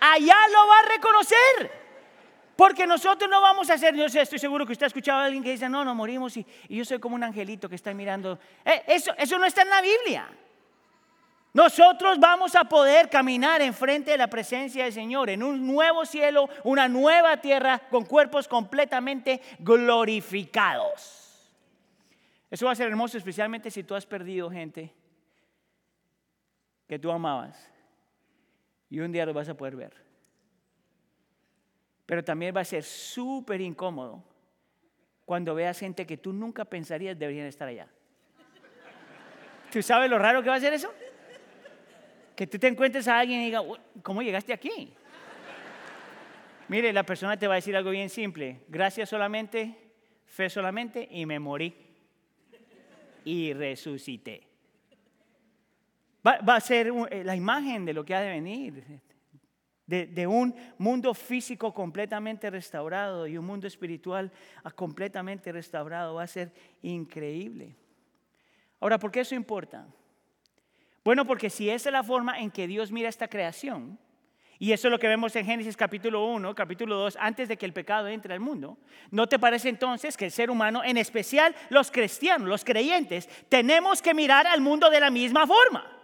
allá 0.00 0.36
lo 0.52 0.66
va 0.68 0.78
a 0.78 0.82
reconocer. 0.82 1.79
Porque 2.60 2.86
nosotros 2.86 3.30
no 3.30 3.40
vamos 3.40 3.70
a 3.70 3.72
hacer, 3.72 3.96
yo 3.96 4.04
estoy 4.04 4.38
seguro 4.38 4.66
que 4.66 4.72
usted 4.72 4.84
ha 4.84 4.88
escuchado 4.88 5.20
a 5.20 5.24
alguien 5.24 5.42
que 5.42 5.52
dice, 5.52 5.66
no, 5.66 5.82
no 5.82 5.94
morimos 5.94 6.36
y, 6.36 6.46
yo 6.68 6.84
soy 6.84 6.98
como 6.98 7.14
un 7.14 7.24
angelito 7.24 7.70
que 7.70 7.74
está 7.74 7.94
mirando. 7.94 8.38
Eh, 8.62 8.82
eso, 8.86 9.14
eso 9.16 9.38
no 9.38 9.46
está 9.46 9.62
en 9.62 9.70
la 9.70 9.80
Biblia. 9.80 10.28
Nosotros 11.54 12.20
vamos 12.20 12.54
a 12.54 12.64
poder 12.64 13.08
caminar 13.08 13.62
enfrente 13.62 14.10
de 14.10 14.18
la 14.18 14.26
presencia 14.26 14.84
del 14.84 14.92
Señor 14.92 15.30
en 15.30 15.42
un 15.42 15.66
nuevo 15.66 16.04
cielo, 16.04 16.50
una 16.62 16.86
nueva 16.86 17.38
tierra 17.38 17.78
con 17.88 18.04
cuerpos 18.04 18.46
completamente 18.46 19.40
glorificados. 19.60 21.50
Eso 22.50 22.66
va 22.66 22.72
a 22.72 22.74
ser 22.74 22.88
hermoso, 22.88 23.16
especialmente 23.16 23.70
si 23.70 23.84
tú 23.84 23.94
has 23.94 24.04
perdido 24.04 24.50
gente 24.50 24.92
que 26.86 26.98
tú 26.98 27.10
amabas 27.10 27.72
y 28.90 29.00
un 29.00 29.10
día 29.12 29.24
lo 29.24 29.32
vas 29.32 29.48
a 29.48 29.54
poder 29.54 29.76
ver. 29.76 30.09
Pero 32.10 32.24
también 32.24 32.52
va 32.56 32.62
a 32.62 32.64
ser 32.64 32.82
súper 32.82 33.60
incómodo 33.60 34.20
cuando 35.24 35.54
veas 35.54 35.78
gente 35.78 36.04
que 36.04 36.16
tú 36.16 36.32
nunca 36.32 36.64
pensarías 36.64 37.16
deberían 37.16 37.46
estar 37.46 37.68
allá. 37.68 37.86
¿Tú 39.70 39.80
sabes 39.80 40.10
lo 40.10 40.18
raro 40.18 40.42
que 40.42 40.48
va 40.48 40.56
a 40.56 40.60
ser 40.60 40.72
eso? 40.72 40.92
que 42.34 42.48
tú 42.48 42.58
te 42.58 42.66
encuentres 42.66 43.06
a 43.06 43.20
alguien 43.20 43.42
y 43.42 43.44
diga, 43.44 43.62
¿cómo 44.02 44.22
llegaste 44.22 44.52
aquí? 44.52 44.92
Mire, 46.66 46.92
la 46.92 47.04
persona 47.04 47.38
te 47.38 47.46
va 47.46 47.54
a 47.54 47.56
decir 47.56 47.76
algo 47.76 47.90
bien 47.90 48.10
simple. 48.10 48.62
Gracias 48.66 49.08
solamente, 49.08 49.76
fe 50.26 50.50
solamente 50.50 51.06
y 51.12 51.26
me 51.26 51.38
morí. 51.38 51.72
Y 53.24 53.52
resucité. 53.52 54.48
Va, 56.26 56.56
a 56.56 56.60
ser 56.60 56.92
eh, 57.10 57.22
la 57.22 57.36
imagen 57.36 57.84
de 57.84 57.92
lo 57.92 58.04
que 58.04 58.16
ha 58.16 58.20
de 58.20 58.30
venir. 58.30 59.00
De, 59.90 60.26
un 60.28 60.54
mundo 60.78 61.12
físico 61.14 61.74
completamente 61.74 62.48
restaurado 62.48 63.26
y 63.26 63.36
un 63.36 63.44
mundo 63.44 63.66
espiritual 63.66 64.30
completamente 64.76 65.50
restaurado. 65.50 66.14
Va 66.14 66.22
a 66.22 66.28
ser 66.28 66.52
increíble. 66.82 67.74
Ahora, 68.78 68.98
¿por 69.00 69.10
qué 69.10 69.20
eso 69.20 69.34
importa? 69.34 69.88
Bueno, 71.04 71.26
porque 71.26 71.50
si 71.50 71.68
esa 71.68 71.88
es 71.88 71.92
la 71.92 72.04
forma 72.04 72.38
en 72.38 72.52
que 72.52 72.68
Dios 72.68 72.92
mira 72.92 73.08
esta 73.08 73.26
creación 73.26 73.98
Y 74.60 74.72
eso 74.72 74.86
es 74.86 74.92
lo 74.92 74.98
que 74.98 75.08
vemos 75.08 75.34
en 75.34 75.46
Génesis 75.46 75.76
capítulo 75.76 76.26
1, 76.26 76.54
capítulo 76.54 76.96
2, 76.96 77.16
antes 77.18 77.48
de 77.48 77.56
que 77.56 77.66
el 77.66 77.72
pecado 77.72 78.06
entre 78.06 78.34
al 78.34 78.40
mundo. 78.40 78.78
¿No 79.10 79.26
te 79.26 79.38
parece 79.38 79.70
entonces 79.70 80.16
que 80.16 80.26
el 80.26 80.30
ser 80.30 80.50
humano, 80.50 80.84
en 80.84 80.98
especial 80.98 81.56
los 81.70 81.90
cristianos, 81.90 82.46
los 82.46 82.64
creyentes, 82.64 83.28
tenemos 83.48 84.02
que 84.02 84.14
mirar 84.14 84.46
al 84.46 84.60
mundo 84.60 84.88
de 84.88 85.00
la 85.00 85.10
misma 85.10 85.46
forma? 85.46 85.99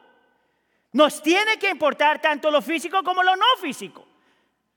Nos 0.93 1.23
tiene 1.23 1.59
que 1.59 1.71
importar 1.71 2.21
tanto 2.21 2.50
lo 2.50 2.62
físico 2.62 3.02
como 3.02 3.23
lo 3.23 3.37
no 3.37 3.45
físico. 3.61 4.07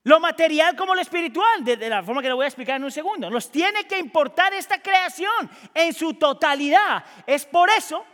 Lo 0.04 0.20
material 0.20 0.76
como 0.76 0.96
lo 0.96 1.02
espiritual, 1.02 1.64
de, 1.64 1.78
la 1.90 2.02
forma 2.02 2.22
que 2.22 2.30
lo 2.30 2.36
voy 2.36 2.46
a 2.46 2.48
explicar 2.48 2.78
en 2.78 2.86
un 2.86 2.92
segundo. 2.92 3.30
Nos 3.30 3.52
tiene 3.52 3.86
que 3.86 4.00
importar 4.00 4.54
esta 4.54 4.82
creación 4.82 5.50
en 5.74 5.94
su 5.94 6.14
totalidad. 6.14 7.04
Es 7.28 7.46
por 7.46 7.70
eso 7.70 8.06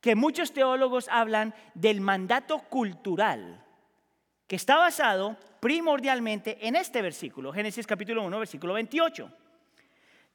que 0.00 0.14
muchos 0.14 0.52
teólogos 0.52 1.08
hablan 1.08 1.54
del 1.74 2.00
mandato 2.00 2.60
cultural 2.60 3.62
que 4.46 4.56
está 4.56 4.76
basado 4.76 5.36
primordialmente 5.60 6.66
en 6.66 6.76
este 6.76 7.02
versículo, 7.02 7.52
Génesis 7.52 7.86
capítulo 7.86 8.22
1, 8.22 8.38
versículo 8.38 8.74
28. 8.74 9.30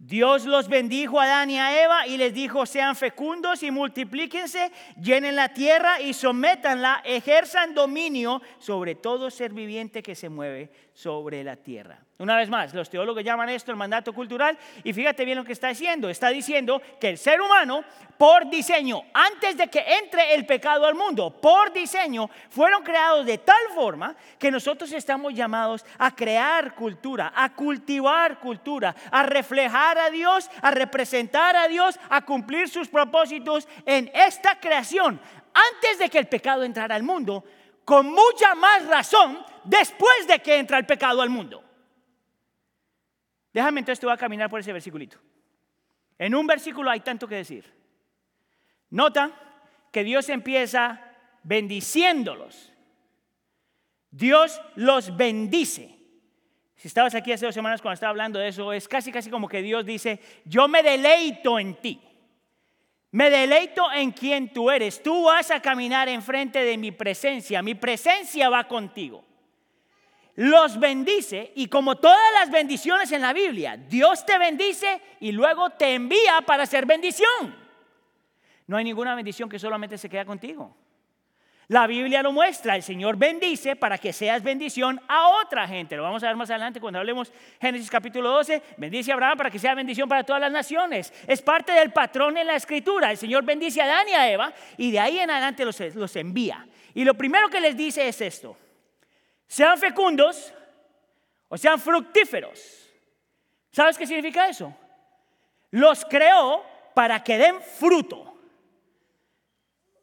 Dios 0.04 0.46
los 0.46 0.68
bendijo 0.68 1.20
a 1.20 1.26
Adán 1.26 1.52
y 1.52 1.60
a 1.60 1.84
Eva 1.84 2.08
y 2.08 2.18
les 2.18 2.34
dijo, 2.34 2.66
sean 2.66 2.96
fecundos 2.96 3.62
y 3.62 3.70
multiplíquense, 3.70 4.72
llenen 5.00 5.36
la 5.36 5.54
tierra 5.54 6.02
y 6.02 6.14
sométanla, 6.14 7.04
ejerzan 7.06 7.76
dominio 7.76 8.42
sobre 8.58 8.96
todo 8.96 9.30
ser 9.30 9.54
viviente 9.54 10.02
que 10.02 10.16
se 10.16 10.28
mueve 10.28 10.72
sobre 10.94 11.44
la 11.44 11.56
tierra. 11.56 12.04
Una 12.22 12.36
vez 12.36 12.50
más, 12.50 12.72
los 12.76 12.88
teólogos 12.88 13.24
llaman 13.24 13.50
esto 13.50 13.72
el 13.72 13.78
mandato 13.78 14.14
cultural 14.14 14.56
y 14.84 14.94
fíjate 14.94 15.26
bien 15.26 15.40
lo 15.40 15.44
que 15.44 15.54
está 15.54 15.70
diciendo. 15.70 16.08
Está 16.08 16.30
diciendo 16.30 16.80
que 17.00 17.10
el 17.10 17.18
ser 17.18 17.42
humano, 17.42 17.84
por 18.16 18.48
diseño, 18.48 19.02
antes 19.12 19.58
de 19.58 19.68
que 19.70 19.84
entre 19.98 20.36
el 20.36 20.46
pecado 20.46 20.86
al 20.86 20.94
mundo, 20.94 21.32
por 21.42 21.74
diseño, 21.74 22.30
fueron 22.52 22.84
creados 22.84 23.26
de 23.26 23.40
tal 23.40 23.64
forma 23.74 24.16
que 24.38 24.52
nosotros 24.52 24.92
estamos 24.92 25.34
llamados 25.34 25.84
a 25.98 26.16
crear 26.16 26.76
cultura, 26.76 27.34
a 27.36 27.56
cultivar 27.56 28.40
cultura, 28.40 28.96
a 29.10 29.24
reflejar 29.24 29.98
a 29.98 30.12
Dios, 30.12 30.48
a 30.62 30.70
representar 30.70 31.56
a 31.56 31.68
Dios, 31.68 32.00
a 32.08 32.22
cumplir 32.22 32.70
sus 32.70 32.88
propósitos 32.88 33.68
en 33.84 34.12
esta 34.14 34.60
creación, 34.60 35.20
antes 35.56 35.98
de 35.98 36.08
que 36.08 36.20
el 36.20 36.28
pecado 36.28 36.62
entrara 36.62 36.94
al 36.94 37.02
mundo, 37.02 37.44
con 37.84 38.12
mucha 38.12 38.54
más 38.54 38.86
razón 38.86 39.44
después 39.64 40.28
de 40.28 40.38
que 40.38 40.60
entra 40.60 40.78
el 40.78 40.86
pecado 40.86 41.20
al 41.24 41.32
mundo. 41.32 41.71
Déjame 43.54 43.80
entonces 43.80 44.00
te 44.00 44.06
voy 44.06 44.14
a 44.14 44.18
caminar 44.18 44.50
por 44.50 44.60
ese 44.60 44.72
versículito. 44.72 45.18
En 46.18 46.36
un 46.36 46.48
versículo 46.48 46.90
hay 46.90 47.02
tanto 47.02 47.28
que 47.28 47.36
decir. 47.36 47.66
Nota 48.90 49.32
que 49.92 50.04
Dios 50.04 50.30
empieza 50.30 51.02
bendiciéndolos. 51.44 52.72
Dios 54.10 54.62
los 54.76 55.16
bendice. 55.16 55.98
Si 56.76 56.88
estabas 56.88 57.14
aquí 57.16 57.32
hace 57.32 57.46
dos 57.46 57.56
semanas 57.56 57.82
cuando 57.82 57.96
estaba 57.96 58.10
hablando 58.10 58.40
de 58.40 58.48
eso, 58.48 58.74
es 58.74 58.88
casi 58.88 59.12
casi 59.12 59.30
como 59.30 59.48
que 59.48 59.62
Dios 59.62 59.86
dice, 59.86 60.20
yo 60.46 60.68
me 60.68 60.82
deleito 60.84 61.60
en 61.60 61.76
ti. 61.76 62.02
Me 63.12 63.30
deleito 63.30 63.92
en 63.92 64.12
quien 64.12 64.54
tú 64.54 64.72
eres. 64.72 65.04
Tú 65.04 65.26
vas 65.26 65.52
a 65.52 65.62
caminar 65.62 66.08
enfrente 66.08 66.64
de 66.64 66.78
mi 66.78 66.92
presencia. 66.92 67.62
Mi 67.62 67.76
presencia 67.76 68.50
va 68.50 68.68
contigo 68.68 69.26
los 70.36 70.80
bendice 70.80 71.52
y 71.56 71.68
como 71.68 71.98
todas 71.98 72.34
las 72.40 72.50
bendiciones 72.50 73.12
en 73.12 73.22
la 73.22 73.34
Biblia, 73.34 73.78
Dios 73.78 74.26
te 74.26 74.38
bendice 74.38 75.02
y 75.20 75.32
luego 75.32 75.72
te 75.72 75.94
envía 75.94 76.42
para 76.46 76.64
hacer 76.64 76.86
bendición. 76.86 77.56
No 78.68 78.78
hay 78.78 78.84
ninguna 78.84 79.16
bendición 79.16 79.50
que 79.50 79.60
solamente 79.60 79.98
se 79.98 80.10
queda 80.10 80.26
contigo. 80.26 80.76
La 81.68 81.88
Biblia 81.88 82.22
lo 82.22 82.34
muestra, 82.34 82.76
el 82.76 82.84
Señor 82.84 83.16
bendice 83.16 83.78
para 83.78 83.98
que 83.98 84.12
seas 84.12 84.44
bendición 84.44 85.00
a 85.08 85.30
otra 85.42 85.68
gente. 85.68 85.96
Lo 85.96 86.04
vamos 86.04 86.22
a 86.22 86.28
ver 86.28 86.36
más 86.36 86.50
adelante 86.50 86.82
cuando 86.82 87.00
hablemos 87.00 87.32
Génesis 87.62 87.90
capítulo 87.90 88.30
12. 88.30 88.62
Bendice 88.76 89.12
a 89.12 89.14
Abraham 89.14 89.38
para 89.38 89.50
que 89.50 89.60
sea 89.60 89.74
bendición 89.74 90.10
para 90.10 90.26
todas 90.26 90.42
las 90.42 90.52
naciones. 90.52 91.14
Es 91.28 91.42
parte 91.42 91.72
del 91.72 91.92
patrón 91.92 92.38
en 92.38 92.48
la 92.48 92.56
escritura. 92.56 93.12
El 93.12 93.18
Señor 93.18 93.46
bendice 93.46 93.82
a 93.82 93.86
Adán 93.86 94.10
y 94.10 94.14
a 94.14 94.30
Eva 94.30 94.54
y 94.76 94.92
de 94.92 95.00
ahí 95.00 95.20
en 95.20 95.30
adelante 95.30 95.64
los, 95.64 95.80
los 95.96 96.16
envía. 96.18 96.68
Y 96.94 97.06
lo 97.06 97.14
primero 97.14 97.48
que 97.50 97.62
les 97.62 97.78
dice 97.78 98.06
es 98.06 98.20
esto 98.20 98.58
sean 99.52 99.78
fecundos 99.78 100.54
o 101.50 101.58
sean 101.58 101.78
fructíferos. 101.78 102.90
¿Sabes 103.70 103.98
qué 103.98 104.08
significa 104.08 104.48
eso? 104.48 104.74
Los 105.72 106.06
creó 106.06 106.64
para 106.94 107.22
que 107.22 107.38
den 107.38 107.62
fruto, 107.62 108.34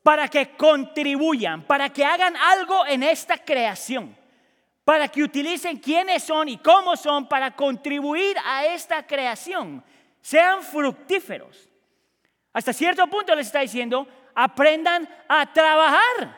para 0.02 0.28
que 0.28 0.50
contribuyan, 0.50 1.62
para 1.62 1.88
que 1.88 2.05
hagan 2.05 2.37
algo 2.37 2.87
en 2.88 3.02
esta 3.02 3.38
creación, 3.38 4.14
para 4.85 5.09
que 5.09 5.23
utilicen 5.23 5.78
quiénes 5.78 6.25
son 6.25 6.50
y 6.50 6.59
cómo 6.59 6.95
son 6.95 7.26
para 7.26 7.57
contribuir 7.57 8.37
a 8.45 8.67
esta 8.67 9.07
creación. 9.07 9.83
Sean 10.21 10.62
fructíferos. 10.62 11.71
Hasta 12.52 12.75
cierto 12.75 13.07
punto 13.07 13.35
les 13.35 13.47
está 13.47 13.61
diciendo, 13.61 14.07
aprendan 14.35 15.09
a 15.26 15.50
trabajar 15.50 16.37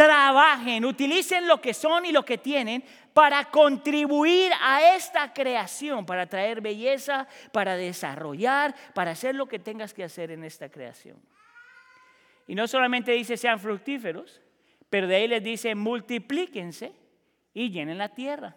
trabajen, 0.00 0.86
utilicen 0.86 1.46
lo 1.46 1.60
que 1.60 1.74
son 1.74 2.06
y 2.06 2.12
lo 2.12 2.24
que 2.24 2.38
tienen 2.38 2.82
para 3.12 3.44
contribuir 3.50 4.50
a 4.62 4.96
esta 4.96 5.30
creación, 5.34 6.06
para 6.06 6.26
traer 6.26 6.62
belleza, 6.62 7.28
para 7.52 7.76
desarrollar, 7.76 8.74
para 8.94 9.10
hacer 9.10 9.34
lo 9.34 9.46
que 9.46 9.58
tengas 9.58 9.92
que 9.92 10.02
hacer 10.02 10.30
en 10.30 10.42
esta 10.42 10.70
creación. 10.70 11.18
Y 12.46 12.54
no 12.54 12.66
solamente 12.66 13.12
dice 13.12 13.36
sean 13.36 13.60
fructíferos, 13.60 14.40
pero 14.88 15.06
de 15.06 15.16
ahí 15.16 15.28
les 15.28 15.44
dice 15.44 15.74
multiplíquense 15.74 16.94
y 17.52 17.70
llenen 17.70 17.98
la 17.98 18.08
tierra. 18.08 18.56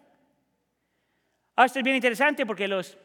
Ahora 1.56 1.66
esto 1.66 1.78
es 1.78 1.84
bien 1.84 1.96
interesante 1.96 2.46
porque 2.46 2.66
los 2.66 2.96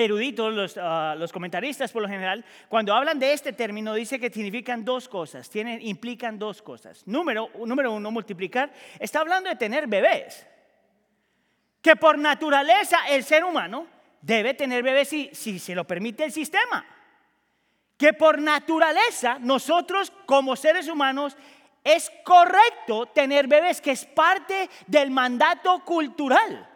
eruditos, 0.00 0.76
ah, 0.78 1.14
los, 1.18 1.32
comentaristas 1.32 1.92
por 1.92 2.02
lo 2.02 2.08
general, 2.08 2.44
cuando 2.68 2.94
hablan 2.94 3.18
de 3.18 3.32
este 3.32 3.52
término, 3.52 3.94
dice 3.94 4.18
que 4.18 4.30
significan 4.30 4.84
dos 4.84 5.08
cosas, 5.08 5.50
tienen, 5.50 5.80
implican 5.82 6.38
dos 6.38 6.62
cosas. 6.62 7.06
Número, 7.06 7.50
número 7.66 7.92
uno, 7.92 8.10
multiplicar, 8.10 8.72
está 8.98 9.20
hablando 9.20 9.50
de 9.50 9.56
tener 9.56 9.86
bebés. 9.86 10.46
Que 11.82 11.96
por 11.96 12.16
naturaleza 12.16 12.98
el 13.08 13.24
ser 13.24 13.44
humano 13.44 13.86
debe 14.20 14.54
tener 14.54 14.82
bebés 14.82 15.08
si, 15.08 15.30
si 15.32 15.58
se 15.58 15.74
lo 15.74 15.84
permite 15.84 16.24
el 16.24 16.32
sistema. 16.32 16.86
Que 17.98 18.12
por 18.12 18.40
naturaleza 18.40 19.38
nosotros 19.40 20.12
como 20.26 20.56
seres 20.56 20.88
humanos 20.88 21.36
es 21.84 22.10
correcto 22.24 23.06
tener 23.06 23.48
bebés, 23.48 23.80
que 23.80 23.90
es 23.90 24.04
parte 24.04 24.70
del 24.86 25.10
mandato 25.10 25.84
cultural 25.84 26.68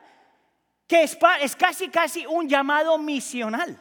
que 0.86 1.02
es, 1.02 1.16
casi, 1.56 1.88
casi 1.88 2.26
un 2.26 2.48
llamado 2.48 2.98
misional. 2.98 3.78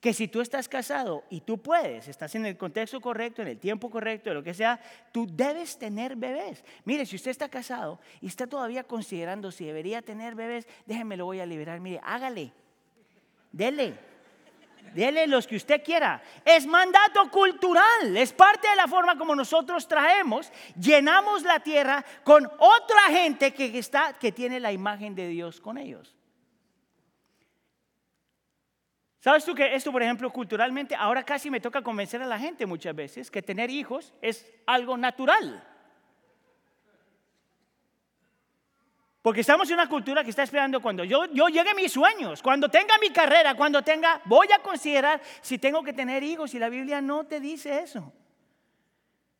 Que 0.00 0.12
si 0.12 0.28
tú 0.28 0.42
estás 0.42 0.68
casado 0.68 1.24
y 1.30 1.40
tú 1.40 1.62
puedes, 1.62 2.08
estás 2.08 2.34
en 2.34 2.44
el 2.44 2.58
contexto 2.58 3.00
correcto, 3.00 3.40
en 3.40 3.48
el 3.48 3.58
tiempo 3.58 3.88
correcto, 3.88 4.34
lo 4.34 4.42
que 4.42 4.52
sea, 4.52 4.78
tú 5.12 5.26
debes 5.30 5.78
tener 5.78 6.14
bebés. 6.14 6.62
Mire, 6.84 7.06
si 7.06 7.16
usted 7.16 7.30
está 7.30 7.48
casado 7.48 7.98
y 8.20 8.26
está 8.26 8.46
todavía 8.46 8.84
considerando 8.84 9.50
si 9.50 9.64
debería 9.64 10.02
tener 10.02 10.34
bebés, 10.34 10.68
déjeme 10.84 11.16
lo 11.16 11.24
voy 11.24 11.40
a 11.40 11.46
liberar. 11.46 11.80
Mire, 11.80 12.00
hágale, 12.04 12.52
dele. 13.50 14.13
Dele 14.92 15.26
los 15.26 15.46
que 15.46 15.56
usted 15.56 15.82
quiera. 15.82 16.22
Es 16.44 16.66
mandato 16.66 17.30
cultural, 17.30 18.16
es 18.16 18.32
parte 18.32 18.68
de 18.68 18.76
la 18.76 18.86
forma 18.86 19.16
como 19.16 19.34
nosotros 19.34 19.88
traemos, 19.88 20.52
llenamos 20.78 21.42
la 21.42 21.60
tierra 21.60 22.04
con 22.22 22.44
otra 22.58 23.02
gente 23.08 23.52
que, 23.52 23.78
está, 23.78 24.12
que 24.12 24.32
tiene 24.32 24.60
la 24.60 24.72
imagen 24.72 25.14
de 25.14 25.28
Dios 25.28 25.60
con 25.60 25.78
ellos. 25.78 26.14
¿Sabes 29.18 29.44
tú 29.44 29.54
que 29.54 29.74
esto, 29.74 29.90
por 29.90 30.02
ejemplo, 30.02 30.30
culturalmente, 30.30 30.94
ahora 30.94 31.22
casi 31.22 31.50
me 31.50 31.58
toca 31.58 31.80
convencer 31.80 32.20
a 32.20 32.26
la 32.26 32.38
gente 32.38 32.66
muchas 32.66 32.94
veces 32.94 33.30
que 33.30 33.40
tener 33.40 33.70
hijos 33.70 34.12
es 34.20 34.52
algo 34.66 34.98
natural? 34.98 35.73
Porque 39.24 39.40
estamos 39.40 39.70
en 39.70 39.76
una 39.76 39.88
cultura 39.88 40.22
que 40.22 40.28
está 40.28 40.42
esperando 40.42 40.82
cuando 40.82 41.02
yo, 41.02 41.24
yo 41.32 41.48
llegue 41.48 41.70
a 41.70 41.74
mis 41.74 41.90
sueños, 41.90 42.42
cuando 42.42 42.68
tenga 42.68 42.98
mi 43.00 43.08
carrera, 43.08 43.54
cuando 43.54 43.80
tenga, 43.80 44.20
voy 44.26 44.48
a 44.54 44.58
considerar 44.58 45.18
si 45.40 45.56
tengo 45.56 45.82
que 45.82 45.94
tener 45.94 46.22
hijos 46.22 46.52
y 46.52 46.58
la 46.58 46.68
Biblia 46.68 47.00
no 47.00 47.24
te 47.24 47.40
dice 47.40 47.78
eso. 47.78 48.12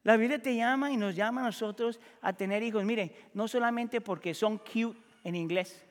La 0.02 0.16
Biblia 0.16 0.40
te 0.40 0.56
llama 0.56 0.90
y 0.90 0.96
nos 0.96 1.14
llama 1.14 1.42
a 1.42 1.44
nosotros 1.44 2.00
a 2.22 2.32
tener 2.32 2.62
hijos. 2.62 2.82
Miren, 2.82 3.12
no 3.34 3.46
solamente 3.46 4.00
porque 4.00 4.32
son 4.32 4.56
cute 4.56 4.98
en 5.22 5.34
inglés. 5.34 5.84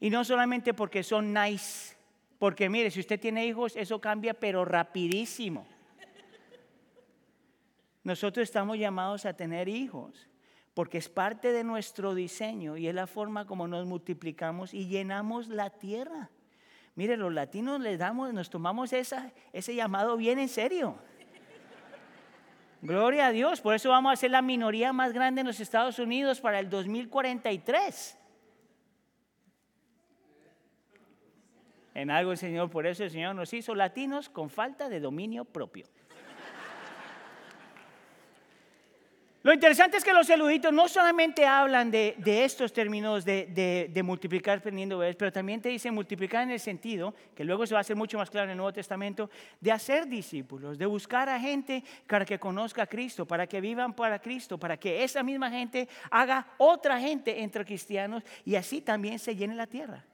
Y 0.00 0.10
no 0.10 0.24
solamente 0.24 0.74
porque 0.74 1.04
son 1.04 1.32
nice. 1.32 1.94
Porque 2.40 2.68
mire, 2.68 2.90
si 2.90 2.98
usted 2.98 3.20
tiene 3.20 3.46
hijos, 3.46 3.76
eso 3.76 4.00
cambia, 4.00 4.34
pero 4.34 4.64
rapidísimo. 4.64 5.68
Nosotros 8.02 8.42
estamos 8.42 8.76
llamados 8.76 9.24
a 9.24 9.34
tener 9.34 9.68
hijos 9.68 10.27
porque 10.78 10.98
es 10.98 11.08
parte 11.08 11.50
de 11.50 11.64
nuestro 11.64 12.14
diseño 12.14 12.76
y 12.76 12.86
es 12.86 12.94
la 12.94 13.08
forma 13.08 13.48
como 13.48 13.66
nos 13.66 13.84
multiplicamos 13.84 14.72
y 14.72 14.86
llenamos 14.86 15.48
la 15.48 15.70
tierra. 15.70 16.30
Mire, 16.94 17.16
los 17.16 17.34
latinos 17.34 17.80
les 17.80 17.98
damos, 17.98 18.32
nos 18.32 18.48
tomamos 18.48 18.92
esa, 18.92 19.32
ese 19.52 19.74
llamado 19.74 20.16
bien 20.16 20.38
en 20.38 20.48
serio. 20.48 20.96
Gloria 22.80 23.26
a 23.26 23.32
Dios. 23.32 23.60
Por 23.60 23.74
eso 23.74 23.90
vamos 23.90 24.12
a 24.12 24.16
ser 24.16 24.30
la 24.30 24.40
minoría 24.40 24.92
más 24.92 25.12
grande 25.12 25.40
en 25.40 25.48
los 25.48 25.58
Estados 25.58 25.98
Unidos 25.98 26.40
para 26.40 26.60
el 26.60 26.70
2043. 26.70 28.16
En 31.94 32.08
algo 32.08 32.30
el 32.30 32.38
Señor, 32.38 32.70
por 32.70 32.86
eso 32.86 33.02
el 33.02 33.10
Señor 33.10 33.34
nos 33.34 33.52
hizo 33.52 33.74
latinos 33.74 34.28
con 34.28 34.48
falta 34.48 34.88
de 34.88 35.00
dominio 35.00 35.44
propio. 35.44 35.88
Lo 39.48 39.54
interesante 39.54 39.96
es 39.96 40.04
que 40.04 40.12
los 40.12 40.28
eruditos 40.28 40.70
no 40.74 40.88
solamente 40.88 41.46
hablan 41.46 41.90
de, 41.90 42.14
estos 42.44 42.70
términos 42.70 43.24
de, 43.24 44.02
multiplicar 44.04 44.60
teniendo 44.60 44.98
bebés, 44.98 45.16
pero 45.16 45.32
también 45.32 45.62
te 45.62 45.70
dicen 45.70 45.94
multiplicar 45.94 46.42
en 46.42 46.50
el 46.50 46.60
sentido, 46.60 47.14
que 47.34 47.44
luego 47.44 47.66
se 47.66 47.72
va 47.72 47.78
a 47.78 47.80
hacer 47.80 47.96
mucho 47.96 48.18
más 48.18 48.28
claro 48.28 48.44
en 48.44 48.50
el 48.50 48.56
Nuevo 48.58 48.74
Testamento, 48.74 49.30
de 49.58 49.72
hacer 49.72 50.06
discípulos, 50.06 50.76
de 50.76 50.84
buscar 50.84 51.30
a 51.30 51.40
gente 51.40 51.82
para 52.06 52.26
que 52.26 52.38
conozca 52.38 52.82
a 52.82 52.86
Cristo, 52.86 53.24
para 53.24 53.46
que 53.46 53.58
vivan 53.62 53.94
para 53.94 54.18
Cristo, 54.18 54.58
para 54.58 54.76
que 54.76 55.02
esa 55.02 55.22
misma 55.22 55.50
gente 55.50 55.88
haga 56.10 56.46
otra 56.58 57.00
gente 57.00 57.42
entre 57.42 57.64
cristianos 57.64 58.24
y 58.44 58.54
así 58.54 58.82
también 58.82 59.18
se 59.18 59.34
llene 59.34 59.54
la 59.54 59.66
tierra. 59.66 60.04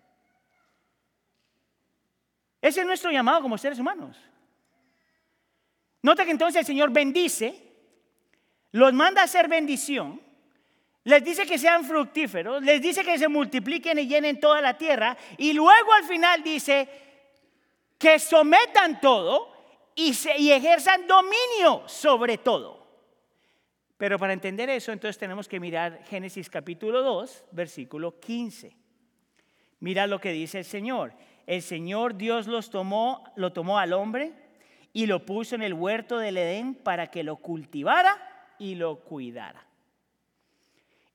Ese 2.62 2.82
es 2.82 2.86
nuestro 2.86 3.10
llamado 3.10 3.42
como 3.42 3.58
seres 3.58 3.80
humanos. 3.80 4.16
Nota 6.02 6.24
que 6.24 6.30
entonces 6.30 6.60
el 6.60 6.66
Señor 6.66 6.92
bendice 6.92 7.63
los 8.74 8.92
manda 8.92 9.20
a 9.20 9.24
hacer 9.26 9.46
bendición, 9.46 10.20
les 11.04 11.22
dice 11.22 11.46
que 11.46 11.58
sean 11.58 11.84
fructíferos, 11.84 12.60
les 12.60 12.82
dice 12.82 13.04
que 13.04 13.16
se 13.16 13.28
multipliquen 13.28 14.00
y 14.00 14.08
llenen 14.08 14.40
toda 14.40 14.60
la 14.60 14.76
tierra, 14.76 15.16
y 15.38 15.52
luego 15.52 15.92
al 15.92 16.02
final 16.02 16.42
dice 16.42 16.88
que 17.96 18.18
sometan 18.18 19.00
todo 19.00 19.54
y, 19.94 20.10
ejerzan 20.50 21.06
dominio 21.06 21.84
sobre 21.86 22.38
todo. 22.38 22.84
Pero 23.96 24.18
para 24.18 24.32
entender 24.32 24.68
eso, 24.70 24.90
entonces 24.90 25.18
tenemos 25.18 25.46
que 25.46 25.60
mirar 25.60 26.02
Génesis 26.06 26.50
capítulo 26.50 27.00
2, 27.02 27.44
versículo 27.52 28.18
15. 28.18 28.76
Mira 29.78 30.08
lo 30.08 30.20
que 30.20 30.32
dice 30.32 30.58
el 30.58 30.64
Señor. 30.64 31.12
El 31.46 31.62
Señor 31.62 32.16
Dios 32.16 32.48
los 32.48 32.70
tomó, 32.70 33.22
lo 33.36 33.52
tomó 33.52 33.78
al 33.78 33.92
hombre 33.92 34.32
y 34.92 35.06
lo 35.06 35.24
puso 35.24 35.54
en 35.54 35.62
el 35.62 35.74
huerto 35.74 36.18
del 36.18 36.38
Edén 36.38 36.74
para 36.74 37.06
que 37.12 37.22
lo 37.22 37.36
cultivara 37.36 38.33
y 38.58 38.74
lo 38.74 39.00
cuidara. 39.00 39.64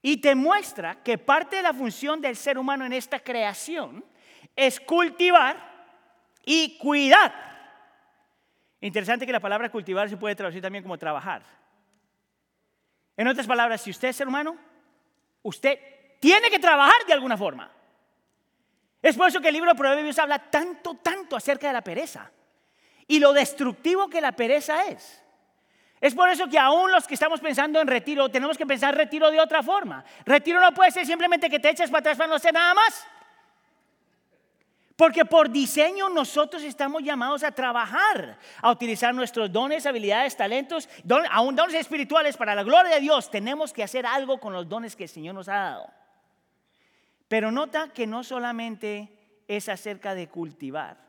Y 0.01 0.17
te 0.17 0.35
muestra 0.35 1.03
que 1.03 1.17
parte 1.17 1.57
de 1.57 1.61
la 1.61 1.73
función 1.73 2.21
del 2.21 2.35
ser 2.35 2.57
humano 2.57 2.85
en 2.85 2.93
esta 2.93 3.19
creación 3.19 4.03
es 4.55 4.79
cultivar 4.79 5.57
y 6.45 6.77
cuidar. 6.77 7.49
Interesante 8.81 9.25
que 9.25 9.31
la 9.31 9.41
palabra 9.41 9.69
cultivar 9.69 10.09
se 10.09 10.17
puede 10.17 10.35
traducir 10.35 10.61
también 10.61 10.83
como 10.83 10.97
trabajar. 10.97 11.43
En 13.17 13.27
otras 13.27 13.45
palabras, 13.45 13.81
si 13.81 13.89
usted 13.89 14.09
es 14.09 14.15
ser 14.15 14.27
humano, 14.27 14.55
usted 15.43 15.77
tiene 16.21 16.49
que 16.49 16.59
trabajar 16.59 17.05
de 17.05 17.13
alguna 17.13 17.35
forma. 17.35 17.69
Es 19.01 19.15
por 19.15 19.27
eso 19.27 19.41
que 19.41 19.49
el 19.49 19.53
libro 19.53 19.71
de 19.71 19.77
Proverbios 19.77 20.19
habla 20.19 20.39
tanto, 20.49 20.95
tanto 20.95 21.35
acerca 21.35 21.67
de 21.67 21.73
la 21.73 21.83
pereza 21.83 22.31
y 23.07 23.19
lo 23.19 23.33
destructivo 23.33 24.09
que 24.09 24.21
la 24.21 24.33
pereza 24.33 24.85
es. 24.85 25.23
Es 26.01 26.15
por 26.15 26.29
eso 26.29 26.47
que 26.47 26.57
aún 26.57 26.91
los 26.91 27.05
que 27.05 27.13
estamos 27.13 27.41
pensando 27.41 27.81
en 27.81 27.87
retiro, 27.87 28.29
tenemos 28.29 28.57
que 28.57 28.65
pensar 28.65 28.95
retiro 28.95 29.29
de 29.31 29.39
otra 29.39 29.61
forma. 29.61 30.03
Retiro 30.25 30.61
no 30.61 30.73
puede 30.73 30.91
ser 30.91 31.05
simplemente 31.05 31.49
que 31.49 31.59
te 31.59 31.69
eches 31.69 31.89
para 31.89 31.99
atrás 31.99 32.17
para 32.17 32.29
no 32.29 32.35
hacer 32.35 32.53
nada 32.53 32.73
más. 32.73 33.05
Porque 34.95 35.25
por 35.25 35.49
diseño 35.49 36.09
nosotros 36.09 36.63
estamos 36.63 37.03
llamados 37.03 37.43
a 37.43 37.51
trabajar, 37.51 38.37
a 38.61 38.71
utilizar 38.71 39.13
nuestros 39.13 39.51
dones, 39.51 39.85
habilidades, 39.85 40.35
talentos, 40.35 40.89
aún 41.31 41.55
dones 41.55 41.75
espirituales 41.75 42.37
para 42.37 42.55
la 42.55 42.63
gloria 42.63 42.95
de 42.95 43.01
Dios. 43.01 43.29
Tenemos 43.29 43.73
que 43.73 43.83
hacer 43.83 44.05
algo 44.05 44.39
con 44.39 44.53
los 44.53 44.67
dones 44.67 44.95
que 44.95 45.03
el 45.03 45.09
Señor 45.09 45.35
nos 45.35 45.49
ha 45.49 45.55
dado. 45.55 45.89
Pero 47.27 47.51
nota 47.51 47.89
que 47.93 48.07
no 48.07 48.23
solamente 48.23 49.43
es 49.47 49.69
acerca 49.69 50.15
de 50.15 50.27
cultivar 50.27 51.08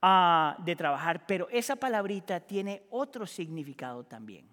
de 0.00 0.76
trabajar, 0.76 1.26
pero 1.26 1.48
esa 1.50 1.76
palabrita 1.76 2.40
tiene 2.40 2.82
otro 2.90 3.26
significado 3.26 4.04
también, 4.04 4.48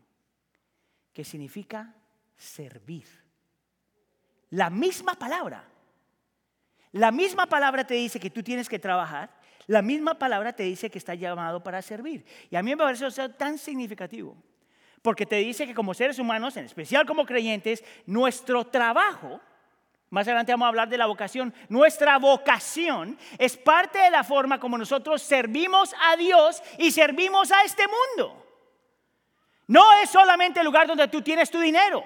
que 1.13 1.23
significa 1.23 1.93
servir. 2.35 3.05
La 4.49 4.69
misma 4.69 5.13
palabra. 5.13 5.63
La 6.91 7.11
misma 7.11 7.45
palabra 7.45 7.85
te 7.85 7.93
dice 7.93 8.19
que 8.19 8.29
tú 8.29 8.41
tienes 8.41 8.69
que 8.69 8.79
trabajar, 8.79 9.29
la 9.67 9.81
misma 9.81 10.17
palabra 10.17 10.53
te 10.53 10.63
dice 10.63 10.89
que 10.89 10.97
está 10.97 11.13
llamado 11.13 11.61
para 11.61 11.81
servir. 11.81 12.25
Y 12.49 12.55
a 12.55 12.63
mí 12.63 12.71
me 12.71 12.77
parece 12.77 13.05
eso 13.05 13.29
tan 13.31 13.57
significativo, 13.57 14.35
porque 15.01 15.25
te 15.25 15.35
dice 15.37 15.67
que 15.67 15.75
como 15.75 15.93
seres 15.93 16.19
humanos, 16.19 16.55
en 16.57 16.65
especial 16.65 17.05
como 17.05 17.25
creyentes, 17.25 17.83
nuestro 18.05 18.65
trabajo 18.65 19.41
más 20.15 20.25
adelante 20.29 20.53
vamos 20.53 20.67
a 20.67 20.69
hablar 20.69 20.87
de 20.87 20.97
la 20.97 21.07
vocación. 21.07 21.53
Nuestra 21.67 22.17
vocación 22.17 23.19
es 23.37 23.57
parte 23.57 23.99
de 23.99 24.09
la 24.09 24.23
forma 24.23 24.61
como 24.61 24.77
nosotros 24.77 25.21
servimos 25.21 25.93
a 26.01 26.15
Dios 26.15 26.63
y 26.77 26.91
servimos 26.91 27.51
a 27.51 27.63
este 27.63 27.83
mundo. 27.85 28.41
No 29.67 29.91
es 30.01 30.09
solamente 30.09 30.61
el 30.61 30.65
lugar 30.65 30.87
donde 30.87 31.09
tú 31.09 31.21
tienes 31.21 31.51
tu 31.51 31.59
dinero. 31.59 32.01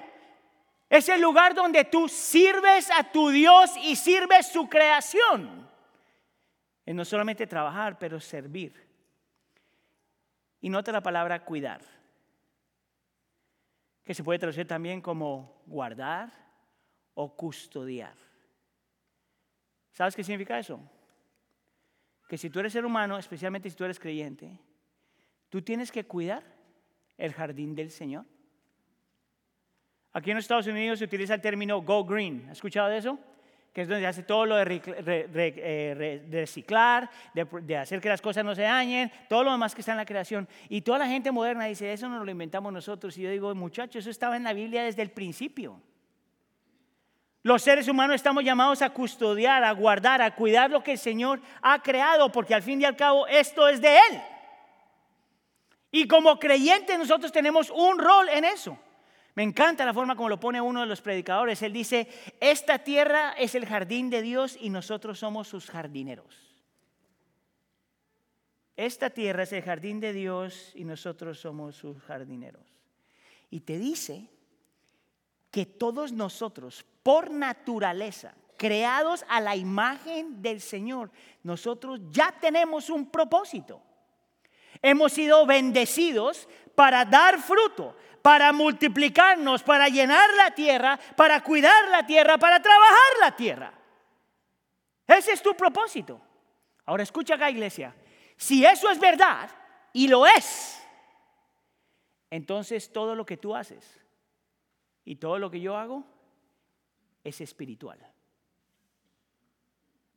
Es 0.90 1.08
el 1.08 1.22
lugar 1.22 1.54
donde 1.54 1.86
tú 1.86 2.10
sirves 2.10 2.90
a 2.98 3.04
tu 3.04 3.30
Dios 3.30 3.78
y 3.84 3.96
sirves 3.96 4.48
su 4.48 4.68
creación. 4.68 5.70
Es 6.88 6.96
no 6.96 7.06
solamente 7.06 7.46
trabajar, 7.46 8.00
pero 8.00 8.20
servir. 8.20 8.74
Y 10.62 10.70
nota 10.70 10.92
la 10.92 11.02
palabra 11.02 11.46
cuidar, 11.46 11.82
que 14.04 14.16
se 14.16 14.24
puede 14.24 14.40
traducir 14.40 14.68
también 14.68 15.00
como 15.00 15.62
guardar, 15.68 16.49
o 17.22 17.36
custodiar. 17.36 18.16
¿Sabes 19.92 20.16
qué 20.16 20.24
significa 20.24 20.58
eso? 20.58 20.80
Que 22.30 22.38
si 22.38 22.50
tú 22.50 22.62
eres 22.62 22.72
ser 22.72 22.86
humano, 22.86 23.18
especialmente 23.18 23.70
si 23.70 23.76
tú 23.76 23.84
eres 23.84 24.00
creyente, 24.00 24.58
tú 25.50 25.62
tienes 25.62 25.92
que 25.92 26.06
cuidar 26.06 26.44
el 27.18 27.34
jardín 27.34 27.76
del 27.76 27.92
Señor. 27.92 28.24
Aquí 30.14 30.32
en 30.32 30.38
los 30.38 30.46
Estados 30.46 30.68
Unidos 30.68 31.00
se 31.00 31.06
utiliza 31.06 31.34
el 31.34 31.42
término 31.42 31.82
go 31.82 32.06
green. 32.06 32.46
¿Has 32.46 32.60
escuchado 32.60 32.88
de 32.88 33.00
eso? 33.00 33.20
Que 33.74 33.82
es 33.82 33.90
donde 33.90 34.04
se 34.04 34.08
hace 34.08 34.24
todo 34.24 34.46
lo 34.46 34.56
de 34.56 34.82
eh, 34.86 36.28
reciclar, 36.32 37.10
de, 37.34 37.78
hacer 37.78 38.00
que 38.00 38.08
las 38.08 38.22
cosas 38.22 38.46
no 38.46 38.56
se 38.56 38.62
dañen, 38.62 39.12
todo 39.28 39.44
lo 39.44 39.52
demás 39.52 39.76
que 39.76 39.82
está 39.82 39.92
en 39.92 39.98
la 39.98 40.06
creación. 40.06 40.48
Y 40.70 40.84
toda 40.84 41.00
la 41.00 41.08
gente 41.08 41.34
moderna 41.34 41.66
dice, 41.66 41.92
eso 41.92 42.08
no 42.08 42.24
lo 42.24 42.32
inventamos 42.32 42.72
nosotros. 42.72 43.18
Y 43.18 43.24
yo 43.24 43.30
digo, 43.30 43.54
muchachos, 43.56 44.04
eso 44.04 44.10
estaba 44.10 44.38
en 44.38 44.46
la 44.46 44.54
Biblia 44.54 44.84
desde 44.84 45.02
el 45.02 45.12
principio. 45.12 45.82
Los 47.42 47.62
seres 47.62 47.88
humanos 47.88 48.16
estamos 48.16 48.44
llamados 48.44 48.82
a 48.82 48.90
custodiar, 48.90 49.64
a 49.64 49.72
guardar, 49.72 50.22
a 50.22 50.36
cuidar 50.36 50.70
lo 50.70 50.84
que 50.84 50.94
el 50.94 50.98
Señor 50.98 51.42
ha 51.62 51.82
creado, 51.82 52.32
porque 52.32 52.54
al 52.54 52.64
fin 52.64 52.82
y 52.82 52.86
al 52.86 52.98
cabo 52.98 53.28
esto 53.28 53.68
es 53.68 53.80
de 53.80 53.96
Él. 53.96 54.22
Y 55.92 56.08
como 56.08 56.38
creyentes 56.38 57.00
nosotros 57.00 57.32
tenemos 57.32 57.70
un 57.70 57.98
rol 57.98 58.28
en 58.30 58.46
eso. 58.46 58.78
Me 59.36 59.44
encanta 59.44 59.86
la 59.86 59.94
forma 59.94 60.16
como 60.16 60.28
lo 60.28 60.40
pone 60.40 60.60
uno 60.60 60.82
de 60.82 60.86
los 60.86 61.02
predicadores. 61.02 61.62
Él 61.62 61.72
dice, 61.72 62.10
esta 62.42 62.80
tierra 62.80 63.34
es 63.38 63.56
el 63.56 63.66
jardín 63.66 64.10
de 64.10 64.22
Dios 64.22 64.58
y 64.60 64.70
nosotros 64.70 65.20
somos 65.20 65.48
sus 65.48 65.70
jardineros. 65.70 66.50
Esta 68.76 69.10
tierra 69.10 69.44
es 69.44 69.54
el 69.54 69.62
jardín 69.62 70.00
de 70.00 70.14
Dios 70.14 70.74
y 70.76 70.84
nosotros 70.84 71.40
somos 71.40 71.76
sus 71.76 72.02
jardineros. 72.02 72.66
Y 73.50 73.62
te 73.62 73.78
dice 73.78 74.30
que 75.52 75.66
todos 75.66 76.12
nosotros, 76.12 76.86
por 77.10 77.32
naturaleza, 77.32 78.36
creados 78.56 79.26
a 79.28 79.42
la 79.42 79.56
imagen 79.56 80.44
del 80.44 80.62
Señor, 80.62 81.10
nosotros 81.42 82.00
ya 82.12 82.32
tenemos 82.40 82.92
un 82.92 83.10
propósito. 83.10 83.82
Hemos 84.80 85.14
sido 85.14 85.44
bendecidos 85.48 86.48
para 86.76 87.06
dar 87.06 87.40
fruto, 87.40 87.98
para 88.22 88.54
multiplicarnos, 88.54 89.64
para 89.64 89.90
llenar 89.90 90.32
la 90.36 90.52
tierra, 90.52 91.00
para 91.18 91.42
cuidar 91.42 91.90
la 91.90 92.06
tierra, 92.06 92.38
para 92.38 92.62
trabajar 92.62 93.12
la 93.22 93.36
tierra. 93.36 93.74
Ese 95.08 95.32
es 95.32 95.42
tu 95.42 95.56
propósito. 95.56 96.22
Ahora 96.86 97.02
escucha 97.02 97.34
acá, 97.34 97.50
iglesia. 97.50 97.96
Si 98.38 98.64
eso 98.64 98.88
es 98.92 99.00
verdad, 99.00 99.50
y 99.94 100.10
lo 100.10 100.28
es, 100.28 100.80
entonces 102.30 102.94
todo 102.94 103.16
lo 103.16 103.26
que 103.26 103.38
tú 103.38 103.56
haces 103.56 104.00
y 105.04 105.16
todo 105.16 105.40
lo 105.40 105.50
que 105.50 105.60
yo 105.60 105.76
hago 105.76 106.19
es 107.24 107.42
espiritual. 107.42 108.00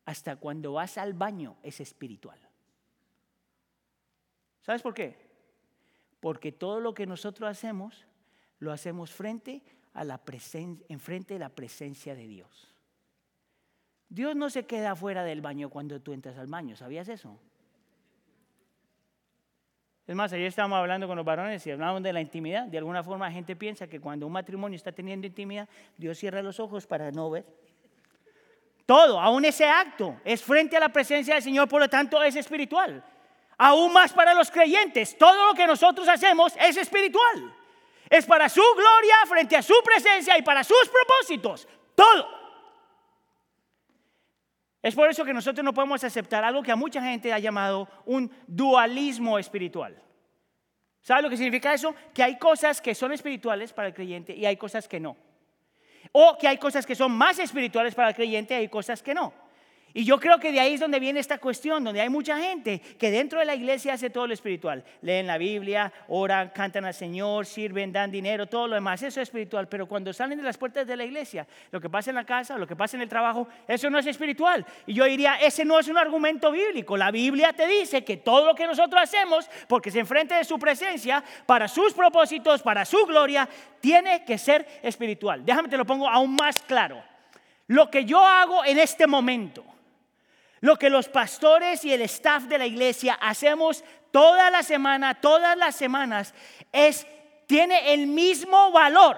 Hasta 0.04 0.36
cuando 0.36 0.74
vas 0.74 0.98
al 0.98 1.14
baño 1.14 1.56
es 1.62 1.80
espiritual. 1.80 2.38
¿Sabes 4.62 4.82
por 4.82 4.94
qué? 4.94 5.16
Porque 6.20 6.52
todo 6.52 6.80
lo 6.80 6.94
que 6.94 7.06
nosotros 7.06 7.48
hacemos 7.48 8.06
lo 8.58 8.72
hacemos 8.72 9.10
frente 9.12 9.62
a 9.92 10.04
la 10.04 10.18
presencia, 10.18 10.86
enfrente 10.88 11.34
de 11.34 11.40
la 11.40 11.48
presencia 11.48 12.14
de 12.14 12.26
Dios. 12.26 12.72
Dios 14.08 14.36
no 14.36 14.50
se 14.50 14.66
queda 14.66 14.94
fuera 14.94 15.24
del 15.24 15.40
baño 15.40 15.70
cuando 15.70 16.00
tú 16.00 16.12
entras 16.12 16.38
al 16.38 16.46
baño, 16.46 16.76
¿sabías 16.76 17.08
eso? 17.08 17.40
Es 20.06 20.16
más, 20.16 20.32
ayer 20.32 20.46
estábamos 20.46 20.78
hablando 20.78 21.06
con 21.06 21.16
los 21.16 21.24
varones 21.24 21.64
y 21.66 21.70
hablábamos 21.70 22.02
de 22.02 22.12
la 22.12 22.20
intimidad. 22.20 22.66
De 22.66 22.78
alguna 22.78 23.04
forma 23.04 23.26
la 23.26 23.32
gente 23.32 23.54
piensa 23.54 23.86
que 23.86 24.00
cuando 24.00 24.26
un 24.26 24.32
matrimonio 24.32 24.76
está 24.76 24.90
teniendo 24.90 25.26
intimidad, 25.26 25.68
Dios 25.96 26.18
cierra 26.18 26.42
los 26.42 26.58
ojos 26.58 26.86
para 26.86 27.10
no 27.12 27.30
ver. 27.30 27.44
Todo, 28.84 29.20
aún 29.20 29.44
ese 29.44 29.64
acto, 29.64 30.20
es 30.24 30.42
frente 30.42 30.76
a 30.76 30.80
la 30.80 30.88
presencia 30.88 31.34
del 31.34 31.42
Señor, 31.42 31.68
por 31.68 31.80
lo 31.80 31.88
tanto 31.88 32.20
es 32.22 32.34
espiritual. 32.34 33.04
Aún 33.56 33.92
más 33.92 34.12
para 34.12 34.34
los 34.34 34.50
creyentes, 34.50 35.16
todo 35.16 35.46
lo 35.46 35.54
que 35.54 35.66
nosotros 35.68 36.08
hacemos 36.08 36.52
es 36.60 36.76
espiritual. 36.76 37.54
Es 38.10 38.26
para 38.26 38.48
su 38.48 38.60
gloria, 38.60 39.14
frente 39.28 39.56
a 39.56 39.62
su 39.62 39.74
presencia 39.84 40.36
y 40.36 40.42
para 40.42 40.64
sus 40.64 40.90
propósitos. 40.90 41.68
Todo. 41.94 42.41
Es 44.82 44.94
por 44.96 45.08
eso 45.08 45.24
que 45.24 45.32
nosotros 45.32 45.64
no 45.64 45.72
podemos 45.72 46.02
aceptar 46.02 46.42
algo 46.42 46.62
que 46.62 46.72
a 46.72 46.76
mucha 46.76 47.00
gente 47.00 47.32
ha 47.32 47.38
llamado 47.38 47.88
un 48.04 48.30
dualismo 48.48 49.38
espiritual. 49.38 49.96
¿Sabe 51.00 51.22
lo 51.22 51.30
que 51.30 51.36
significa 51.36 51.72
eso? 51.72 51.94
Que 52.12 52.22
hay 52.22 52.36
cosas 52.36 52.80
que 52.80 52.94
son 52.94 53.12
espirituales 53.12 53.72
para 53.72 53.88
el 53.88 53.94
creyente 53.94 54.34
y 54.34 54.44
hay 54.44 54.56
cosas 54.56 54.88
que 54.88 54.98
no. 54.98 55.16
O 56.10 56.36
que 56.38 56.48
hay 56.48 56.58
cosas 56.58 56.84
que 56.84 56.96
son 56.96 57.12
más 57.12 57.38
espirituales 57.38 57.94
para 57.94 58.08
el 58.08 58.14
creyente 58.14 58.54
y 58.54 58.58
hay 58.58 58.68
cosas 58.68 59.02
que 59.02 59.14
no. 59.14 59.32
Y 59.94 60.04
yo 60.04 60.18
creo 60.18 60.38
que 60.38 60.52
de 60.52 60.60
ahí 60.60 60.74
es 60.74 60.80
donde 60.80 60.98
viene 60.98 61.20
esta 61.20 61.36
cuestión, 61.36 61.84
donde 61.84 62.00
hay 62.00 62.08
mucha 62.08 62.38
gente 62.38 62.80
que 62.80 63.10
dentro 63.10 63.38
de 63.38 63.44
la 63.44 63.54
iglesia 63.54 63.92
hace 63.92 64.08
todo 64.08 64.26
lo 64.26 64.32
espiritual. 64.32 64.82
Leen 65.02 65.26
la 65.26 65.36
Biblia, 65.36 65.92
oran, 66.08 66.50
cantan 66.50 66.86
al 66.86 66.94
Señor, 66.94 67.44
sirven, 67.44 67.92
dan 67.92 68.10
dinero, 68.10 68.46
todo 68.46 68.68
lo 68.68 68.74
demás. 68.74 69.02
Eso 69.02 69.20
es 69.20 69.28
espiritual. 69.28 69.68
Pero 69.68 69.86
cuando 69.86 70.12
salen 70.12 70.38
de 70.38 70.44
las 70.44 70.56
puertas 70.56 70.86
de 70.86 70.96
la 70.96 71.04
iglesia, 71.04 71.46
lo 71.70 71.80
que 71.80 71.90
pasa 71.90 72.10
en 72.10 72.16
la 72.16 72.24
casa, 72.24 72.56
lo 72.56 72.66
que 72.66 72.74
pasa 72.74 72.96
en 72.96 73.02
el 73.02 73.08
trabajo, 73.08 73.46
eso 73.68 73.90
no 73.90 73.98
es 73.98 74.06
espiritual. 74.06 74.64
Y 74.86 74.94
yo 74.94 75.04
diría, 75.04 75.36
ese 75.36 75.64
no 75.64 75.78
es 75.78 75.88
un 75.88 75.98
argumento 75.98 76.50
bíblico. 76.50 76.96
La 76.96 77.10
Biblia 77.10 77.52
te 77.52 77.66
dice 77.66 78.02
que 78.02 78.16
todo 78.16 78.46
lo 78.46 78.54
que 78.54 78.66
nosotros 78.66 79.02
hacemos, 79.02 79.48
porque 79.68 79.90
se 79.90 80.00
enfrenta 80.00 80.38
de 80.38 80.44
su 80.44 80.58
presencia, 80.58 81.22
para 81.44 81.68
sus 81.68 81.92
propósitos, 81.92 82.62
para 82.62 82.86
su 82.86 83.04
gloria, 83.04 83.46
tiene 83.80 84.24
que 84.24 84.38
ser 84.38 84.66
espiritual. 84.82 85.44
Déjame 85.44 85.68
te 85.68 85.76
lo 85.76 85.84
pongo 85.84 86.08
aún 86.08 86.34
más 86.34 86.62
claro. 86.62 87.02
Lo 87.66 87.90
que 87.90 88.04
yo 88.06 88.24
hago 88.24 88.64
en 88.64 88.78
este 88.78 89.06
momento 89.06 89.64
lo 90.62 90.76
que 90.76 90.90
los 90.90 91.08
pastores 91.08 91.84
y 91.84 91.92
el 91.92 92.02
staff 92.02 92.44
de 92.44 92.56
la 92.56 92.66
iglesia 92.66 93.14
hacemos 93.14 93.84
toda 94.12 94.48
la 94.48 94.62
semana, 94.62 95.20
todas 95.20 95.58
las 95.58 95.74
semanas, 95.74 96.32
es, 96.70 97.04
tiene 97.46 97.92
el 97.92 98.06
mismo 98.06 98.70
valor 98.70 99.16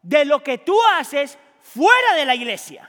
de 0.00 0.24
lo 0.24 0.44
que 0.44 0.58
tú 0.58 0.76
haces 0.96 1.36
fuera 1.60 2.14
de 2.14 2.24
la 2.24 2.36
iglesia. 2.36 2.88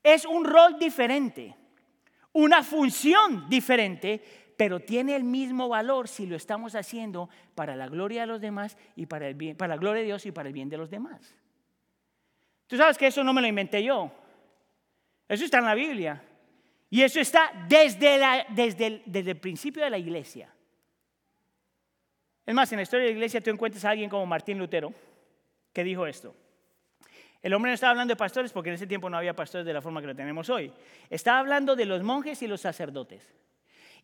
Es 0.00 0.24
un 0.24 0.44
rol 0.44 0.78
diferente, 0.78 1.56
una 2.32 2.62
función 2.62 3.48
diferente, 3.48 4.22
pero 4.56 4.78
tiene 4.78 5.16
el 5.16 5.24
mismo 5.24 5.68
valor 5.68 6.06
si 6.06 6.24
lo 6.26 6.36
estamos 6.36 6.76
haciendo 6.76 7.28
para 7.56 7.74
la 7.74 7.88
gloria 7.88 8.20
de 8.20 8.26
los 8.28 8.40
demás 8.40 8.76
y 8.94 9.06
para, 9.06 9.26
el 9.26 9.34
bien, 9.34 9.56
para 9.56 9.74
la 9.74 9.80
gloria 9.80 10.02
de 10.02 10.06
Dios 10.06 10.24
y 10.24 10.30
para 10.30 10.48
el 10.48 10.54
bien 10.54 10.68
de 10.68 10.76
los 10.76 10.88
demás. 10.88 11.34
Tú 12.68 12.76
sabes 12.76 12.96
que 12.96 13.08
eso 13.08 13.24
no 13.24 13.32
me 13.32 13.40
lo 13.40 13.48
inventé 13.48 13.82
yo. 13.82 14.12
Eso 15.28 15.44
está 15.44 15.58
en 15.58 15.64
la 15.64 15.74
Biblia. 15.74 16.22
Y 16.88 17.02
eso 17.02 17.20
está 17.20 17.50
desde, 17.68 18.44
desde, 18.50 18.86
el, 18.86 19.02
desde 19.06 19.32
el 19.32 19.38
principio 19.38 19.82
de 19.82 19.90
la 19.90 19.98
iglesia. 19.98 20.52
Es 22.44 22.54
más, 22.54 22.70
en 22.72 22.76
la 22.76 22.82
historia 22.84 23.06
de 23.06 23.10
la 23.10 23.16
iglesia 23.16 23.40
tú 23.40 23.50
encuentras 23.50 23.84
a 23.84 23.90
alguien 23.90 24.08
como 24.08 24.24
Martín 24.24 24.58
Lutero 24.58 24.94
que 25.72 25.82
dijo 25.82 26.06
esto. 26.06 26.34
El 27.42 27.52
hombre 27.54 27.70
no 27.70 27.74
estaba 27.74 27.90
hablando 27.90 28.12
de 28.12 28.16
pastores 28.16 28.52
porque 28.52 28.70
en 28.70 28.76
ese 28.76 28.86
tiempo 28.86 29.10
no 29.10 29.16
había 29.16 29.34
pastores 29.34 29.66
de 29.66 29.72
la 29.72 29.82
forma 29.82 30.00
que 30.00 30.06
lo 30.06 30.14
tenemos 30.14 30.48
hoy. 30.48 30.72
Estaba 31.10 31.40
hablando 31.40 31.76
de 31.76 31.84
los 31.84 32.02
monjes 32.02 32.40
y 32.42 32.46
los 32.46 32.60
sacerdotes. 32.60 33.34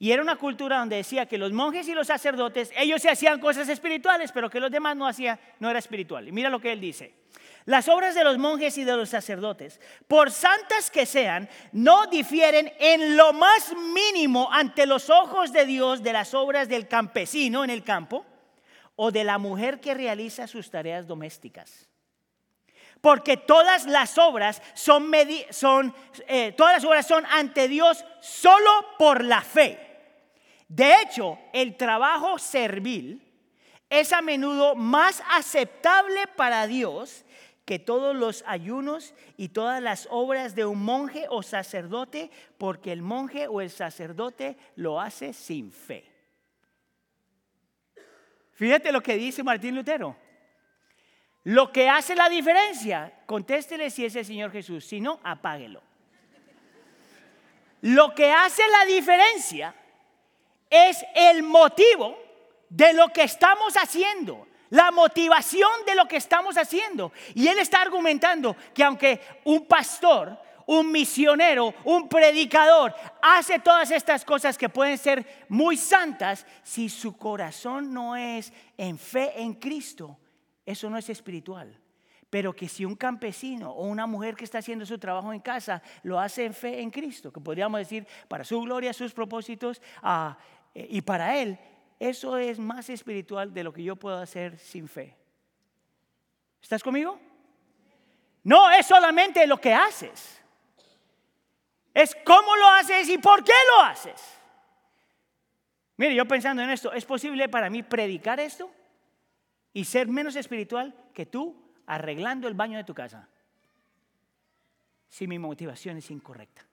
Y 0.02 0.10
era 0.10 0.20
una 0.20 0.34
cultura 0.34 0.80
donde 0.80 0.96
decía 0.96 1.26
que 1.26 1.38
los 1.38 1.52
monjes 1.52 1.86
y 1.86 1.94
los 1.94 2.08
sacerdotes, 2.08 2.72
ellos 2.76 3.00
se 3.00 3.08
hacían 3.08 3.38
cosas 3.38 3.68
espirituales, 3.68 4.32
pero 4.32 4.50
que 4.50 4.58
los 4.58 4.68
demás 4.68 4.96
no 4.96 5.06
hacían, 5.06 5.38
no 5.60 5.70
era 5.70 5.78
espiritual. 5.78 6.26
Y 6.26 6.32
mira 6.32 6.50
lo 6.50 6.58
que 6.58 6.72
él 6.72 6.80
dice. 6.80 7.14
Las 7.66 7.86
obras 7.88 8.16
de 8.16 8.24
los 8.24 8.36
monjes 8.36 8.76
y 8.78 8.82
de 8.82 8.96
los 8.96 9.10
sacerdotes, 9.10 9.80
por 10.08 10.32
santas 10.32 10.90
que 10.90 11.06
sean, 11.06 11.48
no 11.70 12.08
difieren 12.08 12.72
en 12.80 13.16
lo 13.16 13.32
más 13.32 13.72
mínimo 13.94 14.48
ante 14.50 14.86
los 14.86 15.08
ojos 15.08 15.52
de 15.52 15.66
Dios 15.66 16.02
de 16.02 16.12
las 16.12 16.34
obras 16.34 16.68
del 16.68 16.88
campesino 16.88 17.62
en 17.62 17.70
el 17.70 17.84
campo 17.84 18.26
o 18.96 19.12
de 19.12 19.22
la 19.22 19.38
mujer 19.38 19.78
que 19.78 19.94
realiza 19.94 20.48
sus 20.48 20.68
tareas 20.68 21.06
domésticas. 21.06 21.88
Porque 23.00 23.36
todas 23.36 23.86
las 23.86 24.18
obras 24.18 24.62
son, 24.74 25.12
son 25.50 25.94
eh, 26.26 26.50
todas 26.56 26.74
las 26.74 26.84
obras 26.84 27.06
son 27.06 27.24
ante 27.26 27.68
Dios 27.68 28.04
solo 28.20 28.68
por 28.98 29.22
la 29.22 29.42
fe. 29.42 29.91
De 30.74 31.02
hecho, 31.02 31.38
el 31.52 31.76
trabajo 31.76 32.38
servil 32.38 33.20
es 33.90 34.10
a 34.14 34.22
menudo 34.22 34.74
más 34.74 35.22
aceptable 35.28 36.26
para 36.34 36.66
Dios 36.66 37.26
que 37.66 37.78
todos 37.78 38.16
los 38.16 38.42
ayunos 38.46 39.12
y 39.36 39.50
todas 39.50 39.82
las 39.82 40.08
obras 40.10 40.54
de 40.54 40.64
un 40.64 40.82
monje 40.82 41.26
o 41.28 41.42
sacerdote, 41.42 42.30
porque 42.56 42.90
el 42.90 43.02
monje 43.02 43.48
o 43.48 43.60
el 43.60 43.68
sacerdote 43.68 44.56
lo 44.74 44.98
hace 44.98 45.34
sin 45.34 45.72
fe. 45.72 46.10
Fíjate 48.52 48.92
lo 48.92 49.02
que 49.02 49.16
dice 49.16 49.42
Martín 49.42 49.74
Lutero. 49.74 50.16
Lo 51.44 51.70
que 51.70 51.90
hace 51.90 52.14
la 52.14 52.30
diferencia, 52.30 53.12
contéstele 53.26 53.90
si 53.90 54.06
es 54.06 54.16
el 54.16 54.24
Señor 54.24 54.50
Jesús, 54.50 54.86
si 54.86 55.02
no, 55.02 55.20
apáguelo. 55.22 55.82
Lo 57.82 58.14
que 58.14 58.32
hace 58.32 58.62
la 58.68 58.86
diferencia 58.86 59.74
es 60.72 61.04
el 61.14 61.42
motivo 61.42 62.18
de 62.68 62.94
lo 62.94 63.08
que 63.10 63.22
estamos 63.22 63.74
haciendo 63.74 64.46
la 64.72 64.90
motivación 64.90 65.70
de 65.86 65.94
lo 65.94 66.08
que 66.08 66.16
estamos 66.16 66.56
haciendo. 66.56 67.12
Y 67.34 67.46
él 67.46 67.58
está 67.58 67.82
argumentando 67.82 68.56
que 68.72 68.82
aunque 68.82 69.20
un 69.44 69.66
pastor, 69.66 70.38
un 70.66 70.90
misionero, 70.90 71.74
un 71.84 72.08
predicador 72.08 72.94
hace 73.20 73.58
todas 73.58 73.90
estas 73.90 74.24
cosas 74.24 74.56
que 74.56 74.70
pueden 74.70 74.96
ser 74.96 75.44
muy 75.50 75.76
santas, 75.76 76.46
si 76.62 76.88
su 76.88 77.18
corazón 77.18 77.92
no 77.92 78.16
es 78.16 78.50
en 78.78 78.96
fe 78.96 79.42
en 79.42 79.52
Cristo, 79.52 80.18
eso 80.64 80.88
no 80.88 80.96
es 80.96 81.10
espiritual. 81.10 81.78
Pero 82.30 82.56
que 82.56 82.66
si 82.66 82.86
un 82.86 82.96
campesino 82.96 83.72
o 83.72 83.84
una 83.84 84.06
mujer 84.06 84.34
que 84.34 84.44
está 84.44 84.56
haciendo 84.56 84.86
su 84.86 84.98
trabajo 84.98 85.34
en 85.34 85.40
casa 85.40 85.82
lo 86.02 86.18
hace 86.18 86.46
en 86.46 86.54
fe 86.54 86.80
en 86.80 86.90
Cristo, 86.90 87.30
que 87.30 87.42
podríamos 87.42 87.78
decir 87.78 88.06
para 88.26 88.42
su 88.42 88.58
gloria, 88.62 88.94
sus 88.94 89.12
propósitos 89.12 89.82
ah, 90.02 90.38
y 90.74 91.02
para 91.02 91.38
Él, 91.38 91.58
eso 91.98 92.36
es 92.36 92.58
más 92.58 92.88
espiritual 92.90 93.52
de 93.52 93.64
lo 93.64 93.72
que 93.72 93.82
yo 93.82 93.96
puedo 93.96 94.18
hacer 94.18 94.58
sin 94.58 94.88
fe. 94.88 95.16
¿Estás 96.60 96.82
conmigo? 96.82 97.18
No 98.44 98.70
es 98.70 98.86
solamente 98.86 99.46
lo 99.46 99.60
que 99.60 99.72
haces. 99.72 100.40
Es 101.94 102.16
cómo 102.24 102.56
lo 102.56 102.68
haces 102.70 103.08
y 103.08 103.18
por 103.18 103.44
qué 103.44 103.52
lo 103.74 103.82
haces. 103.84 104.20
Mire, 105.96 106.14
yo 106.14 106.26
pensando 106.26 106.62
en 106.62 106.70
esto, 106.70 106.92
¿es 106.92 107.04
posible 107.04 107.48
para 107.48 107.68
mí 107.68 107.82
predicar 107.82 108.40
esto 108.40 108.70
y 109.72 109.84
ser 109.84 110.08
menos 110.08 110.34
espiritual 110.36 110.94
que 111.14 111.26
tú 111.26 111.54
arreglando 111.86 112.48
el 112.48 112.54
baño 112.54 112.78
de 112.78 112.84
tu 112.84 112.94
casa? 112.94 113.28
Si 115.08 115.26
mi 115.28 115.38
motivación 115.38 115.98
es 115.98 116.10
incorrecta. 116.10 116.66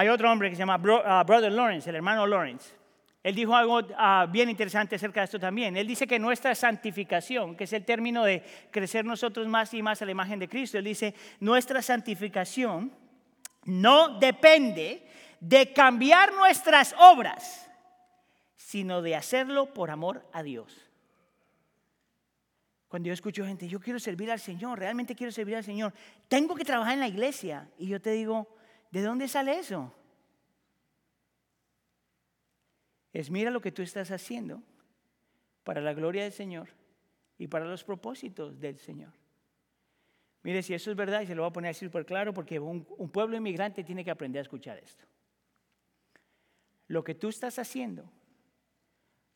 Hay 0.00 0.08
otro 0.08 0.32
hombre 0.32 0.48
que 0.48 0.56
se 0.56 0.60
llama 0.60 0.76
uh, 0.76 1.26
Brother 1.26 1.52
Lawrence, 1.52 1.90
el 1.90 1.96
hermano 1.96 2.26
Lawrence. 2.26 2.72
Él 3.22 3.34
dijo 3.34 3.54
algo 3.54 3.80
uh, 3.80 4.26
bien 4.30 4.48
interesante 4.48 4.96
acerca 4.96 5.20
de 5.20 5.26
esto 5.26 5.38
también. 5.38 5.76
Él 5.76 5.86
dice 5.86 6.06
que 6.06 6.18
nuestra 6.18 6.54
santificación, 6.54 7.54
que 7.54 7.64
es 7.64 7.72
el 7.74 7.84
término 7.84 8.24
de 8.24 8.42
crecer 8.70 9.04
nosotros 9.04 9.46
más 9.46 9.74
y 9.74 9.82
más 9.82 10.00
a 10.00 10.06
la 10.06 10.12
imagen 10.12 10.38
de 10.38 10.48
Cristo, 10.48 10.78
él 10.78 10.84
dice, 10.84 11.14
nuestra 11.38 11.82
santificación 11.82 12.90
no 13.66 14.18
depende 14.18 15.06
de 15.38 15.70
cambiar 15.74 16.32
nuestras 16.32 16.94
obras, 16.98 17.70
sino 18.56 19.02
de 19.02 19.16
hacerlo 19.16 19.74
por 19.74 19.90
amor 19.90 20.26
a 20.32 20.42
Dios. 20.42 20.90
Cuando 22.88 23.08
yo 23.08 23.12
escucho 23.12 23.44
gente, 23.44 23.68
yo 23.68 23.80
quiero 23.80 23.98
servir 23.98 24.30
al 24.30 24.40
Señor, 24.40 24.78
realmente 24.78 25.14
quiero 25.14 25.30
servir 25.30 25.56
al 25.56 25.64
Señor, 25.64 25.92
tengo 26.26 26.54
que 26.54 26.64
trabajar 26.64 26.94
en 26.94 27.00
la 27.00 27.08
iglesia. 27.08 27.68
Y 27.76 27.88
yo 27.88 28.00
te 28.00 28.12
digo, 28.12 28.48
¿De 28.90 29.02
dónde 29.02 29.28
sale 29.28 29.58
eso? 29.58 29.94
Es 33.12 33.30
mira 33.30 33.50
lo 33.50 33.60
que 33.60 33.72
tú 33.72 33.82
estás 33.82 34.10
haciendo 34.10 34.62
para 35.64 35.80
la 35.80 35.94
gloria 35.94 36.24
del 36.24 36.32
Señor 36.32 36.68
y 37.38 37.46
para 37.46 37.64
los 37.64 37.84
propósitos 37.84 38.58
del 38.58 38.78
Señor. 38.78 39.12
Mire, 40.42 40.62
si 40.62 40.74
eso 40.74 40.90
es 40.90 40.96
verdad, 40.96 41.20
y 41.20 41.26
se 41.26 41.34
lo 41.34 41.42
voy 41.42 41.50
a 41.50 41.52
poner 41.52 41.70
así 41.72 41.84
súper 41.84 42.06
claro, 42.06 42.32
porque 42.32 42.58
un, 42.58 42.86
un, 42.96 43.10
pueblo 43.10 43.36
inmigrante 43.36 43.84
tiene 43.84 44.04
que 44.04 44.10
aprender 44.10 44.40
a 44.40 44.42
escuchar 44.42 44.78
esto. 44.78 45.04
Lo 46.86 47.04
que 47.04 47.14
tú 47.14 47.28
estás 47.28 47.58
haciendo, 47.58 48.10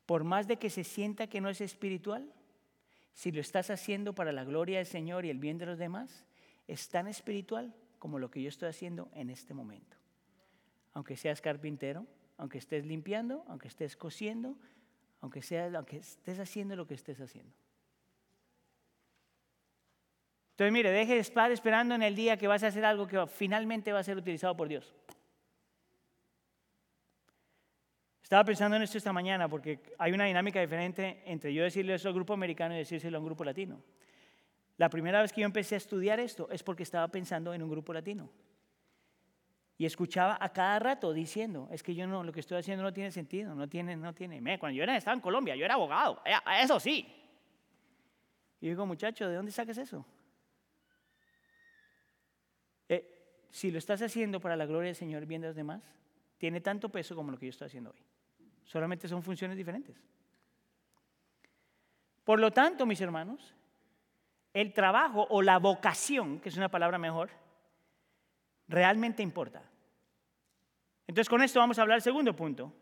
por 0.06 0.24
más 0.24 0.48
de 0.48 0.56
que 0.56 0.70
se 0.70 0.82
sienta 0.82 1.26
que 1.26 1.40
no 1.40 1.50
es 1.50 1.60
espiritual, 1.60 2.32
si 3.12 3.30
lo 3.32 3.40
estás 3.40 3.70
haciendo 3.70 4.14
para 4.14 4.32
la 4.32 4.44
gloria 4.44 4.78
del 4.78 4.86
Señor 4.86 5.24
y 5.24 5.30
el 5.30 5.38
bien 5.38 5.58
de 5.58 5.66
los 5.66 5.78
demás, 5.78 6.26
es 6.66 6.88
tan 6.88 7.06
espiritual 7.06 7.74
como 8.04 8.18
lo 8.18 8.30
que 8.30 8.42
yo 8.42 8.50
estoy 8.50 8.68
haciendo 8.68 9.08
en 9.14 9.30
este 9.30 9.54
momento. 9.54 9.96
Aunque 10.92 11.16
seas 11.16 11.40
carpintero, 11.40 12.06
aunque 12.36 12.58
estés 12.58 12.84
limpiando, 12.84 13.46
aunque 13.48 13.68
estés 13.68 13.96
cosiendo, 13.96 14.58
aunque, 15.22 15.40
sea, 15.40 15.70
aunque 15.74 15.96
estés 15.96 16.38
haciendo 16.38 16.76
lo 16.76 16.86
que 16.86 16.92
estés 16.92 17.18
haciendo. 17.18 17.50
Entonces, 20.50 20.70
mire, 20.70 20.90
deje 20.90 21.14
de 21.14 21.20
estar 21.20 21.50
esperando 21.50 21.94
en 21.94 22.02
el 22.02 22.14
día 22.14 22.36
que 22.36 22.46
vas 22.46 22.62
a 22.62 22.66
hacer 22.66 22.84
algo 22.84 23.06
que 23.06 23.26
finalmente 23.26 23.90
va 23.90 24.00
a 24.00 24.04
ser 24.04 24.18
utilizado 24.18 24.54
por 24.54 24.68
Dios. 24.68 24.94
Estaba 28.22 28.44
pensando 28.44 28.76
en 28.76 28.82
esto 28.82 28.98
esta 28.98 29.14
mañana 29.14 29.48
porque 29.48 29.80
hay 29.96 30.12
una 30.12 30.26
dinámica 30.26 30.60
diferente 30.60 31.22
entre 31.24 31.54
yo 31.54 31.64
decirle 31.64 31.94
eso 31.94 32.08
al 32.08 32.14
grupo 32.14 32.34
americano 32.34 32.74
y 32.74 32.78
decírselo 32.80 33.16
a 33.16 33.20
un 33.20 33.26
grupo 33.26 33.44
latino. 33.44 33.82
La 34.76 34.90
primera 34.90 35.22
vez 35.22 35.32
que 35.32 35.42
yo 35.42 35.46
empecé 35.46 35.76
a 35.76 35.78
estudiar 35.78 36.18
esto 36.18 36.48
es 36.50 36.62
porque 36.62 36.82
estaba 36.82 37.06
pensando 37.08 37.54
en 37.54 37.62
un 37.62 37.70
grupo 37.70 37.92
latino. 37.92 38.30
Y 39.76 39.86
escuchaba 39.86 40.38
a 40.40 40.52
cada 40.52 40.78
rato 40.78 41.12
diciendo, 41.12 41.68
es 41.70 41.82
que 41.82 41.94
yo 41.94 42.06
no, 42.06 42.22
lo 42.22 42.32
que 42.32 42.40
estoy 42.40 42.58
haciendo 42.58 42.82
no 42.82 42.92
tiene 42.92 43.10
sentido, 43.10 43.54
no 43.54 43.68
tiene, 43.68 43.96
no 43.96 44.12
tiene. 44.14 44.58
Cuando 44.58 44.76
yo 44.76 44.82
era, 44.82 44.96
estaba 44.96 45.14
en 45.14 45.20
Colombia, 45.20 45.56
yo 45.56 45.64
era 45.64 45.74
abogado, 45.74 46.22
eh, 46.24 46.34
eso 46.60 46.78
sí. 46.78 47.06
Y 48.60 48.68
digo, 48.68 48.86
muchacho, 48.86 49.28
¿de 49.28 49.34
dónde 49.34 49.50
sacas 49.52 49.78
eso? 49.78 50.06
Eh, 52.88 53.46
si 53.50 53.70
lo 53.70 53.78
estás 53.78 54.00
haciendo 54.00 54.40
para 54.40 54.56
la 54.56 54.64
gloria 54.64 54.86
del 54.88 54.96
Señor, 54.96 55.26
bien 55.26 55.42
de 55.42 55.48
los 55.48 55.56
demás, 55.56 55.82
tiene 56.38 56.60
tanto 56.60 56.88
peso 56.88 57.16
como 57.16 57.32
lo 57.32 57.38
que 57.38 57.46
yo 57.46 57.50
estoy 57.50 57.66
haciendo 57.66 57.90
hoy. 57.90 58.04
Solamente 58.64 59.08
son 59.08 59.22
funciones 59.22 59.56
diferentes. 59.56 59.96
Por 62.22 62.40
lo 62.40 62.52
tanto, 62.52 62.86
mis 62.86 63.00
hermanos, 63.00 63.54
el 64.54 64.72
trabajo 64.72 65.26
o 65.28 65.42
la 65.42 65.58
vocación, 65.58 66.40
que 66.40 66.48
es 66.48 66.56
una 66.56 66.70
palabra 66.70 66.96
mejor, 66.96 67.28
realmente 68.68 69.22
importa. 69.22 69.62
Entonces 71.06 71.28
con 71.28 71.42
esto 71.42 71.58
vamos 71.58 71.78
a 71.78 71.82
hablar 71.82 71.96
del 71.96 72.02
segundo 72.02 72.34
punto, 72.34 72.72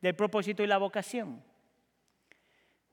del 0.00 0.14
propósito 0.14 0.62
y 0.62 0.66
la 0.66 0.78
vocación. 0.78 1.42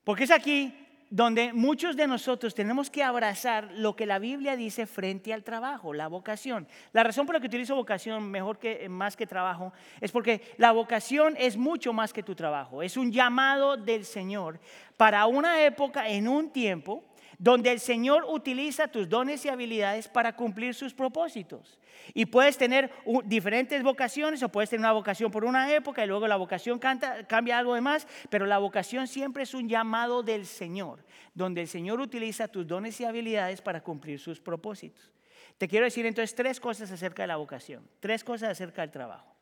Porque 0.04 0.24
es 0.24 0.30
aquí 0.30 0.74
donde 1.10 1.52
muchos 1.54 1.96
de 1.96 2.06
nosotros 2.06 2.54
tenemos 2.54 2.90
que 2.90 3.02
abrazar 3.02 3.70
lo 3.72 3.96
que 3.96 4.04
la 4.04 4.18
Biblia 4.18 4.56
dice 4.56 4.86
frente 4.86 5.32
al 5.32 5.42
trabajo, 5.42 5.94
la 5.94 6.08
vocación. 6.08 6.68
La 6.92 7.02
razón 7.02 7.24
por 7.24 7.34
la 7.34 7.40
que 7.40 7.46
utilizo 7.46 7.74
vocación 7.74 8.30
mejor 8.30 8.58
que 8.58 8.88
más 8.88 9.16
que 9.16 9.26
trabajo 9.26 9.72
es 10.00 10.12
porque 10.12 10.42
la 10.58 10.72
vocación 10.72 11.34
es 11.38 11.56
mucho 11.56 11.92
más 11.94 12.12
que 12.12 12.22
tu 12.22 12.34
trabajo, 12.34 12.82
es 12.82 12.96
un 12.96 13.10
llamado 13.10 13.76
del 13.76 14.04
Señor 14.04 14.60
para 14.96 15.24
una 15.26 15.64
época 15.64 16.08
en 16.08 16.28
un 16.28 16.50
tiempo 16.50 17.07
donde 17.38 17.70
el 17.70 17.78
Señor 17.78 18.24
utiliza 18.28 18.88
tus 18.88 19.08
dones 19.08 19.44
y 19.44 19.48
habilidades 19.48 20.08
para 20.08 20.34
cumplir 20.34 20.74
sus 20.74 20.92
propósitos. 20.92 21.78
Y 22.14 22.26
puedes 22.26 22.58
tener 22.58 22.90
diferentes 23.24 23.82
vocaciones 23.82 24.42
o 24.42 24.48
puedes 24.48 24.70
tener 24.70 24.80
una 24.80 24.92
vocación 24.92 25.30
por 25.30 25.44
una 25.44 25.72
época 25.72 26.04
y 26.04 26.08
luego 26.08 26.26
la 26.26 26.36
vocación 26.36 26.78
cambia 26.78 27.58
algo 27.58 27.74
de 27.74 27.80
más, 27.80 28.08
pero 28.28 28.44
la 28.46 28.58
vocación 28.58 29.06
siempre 29.06 29.44
es 29.44 29.54
un 29.54 29.68
llamado 29.68 30.22
del 30.22 30.46
Señor, 30.46 31.04
donde 31.34 31.60
el 31.60 31.68
Señor 31.68 32.00
utiliza 32.00 32.48
tus 32.48 32.66
dones 32.66 33.00
y 33.00 33.04
habilidades 33.04 33.60
para 33.62 33.82
cumplir 33.82 34.18
sus 34.18 34.40
propósitos. 34.40 35.12
Te 35.58 35.68
quiero 35.68 35.84
decir 35.84 36.06
entonces 36.06 36.34
tres 36.34 36.60
cosas 36.60 36.90
acerca 36.90 37.22
de 37.22 37.28
la 37.28 37.36
vocación, 37.36 37.88
tres 38.00 38.24
cosas 38.24 38.50
acerca 38.50 38.82
del 38.82 38.90
trabajo. 38.90 39.32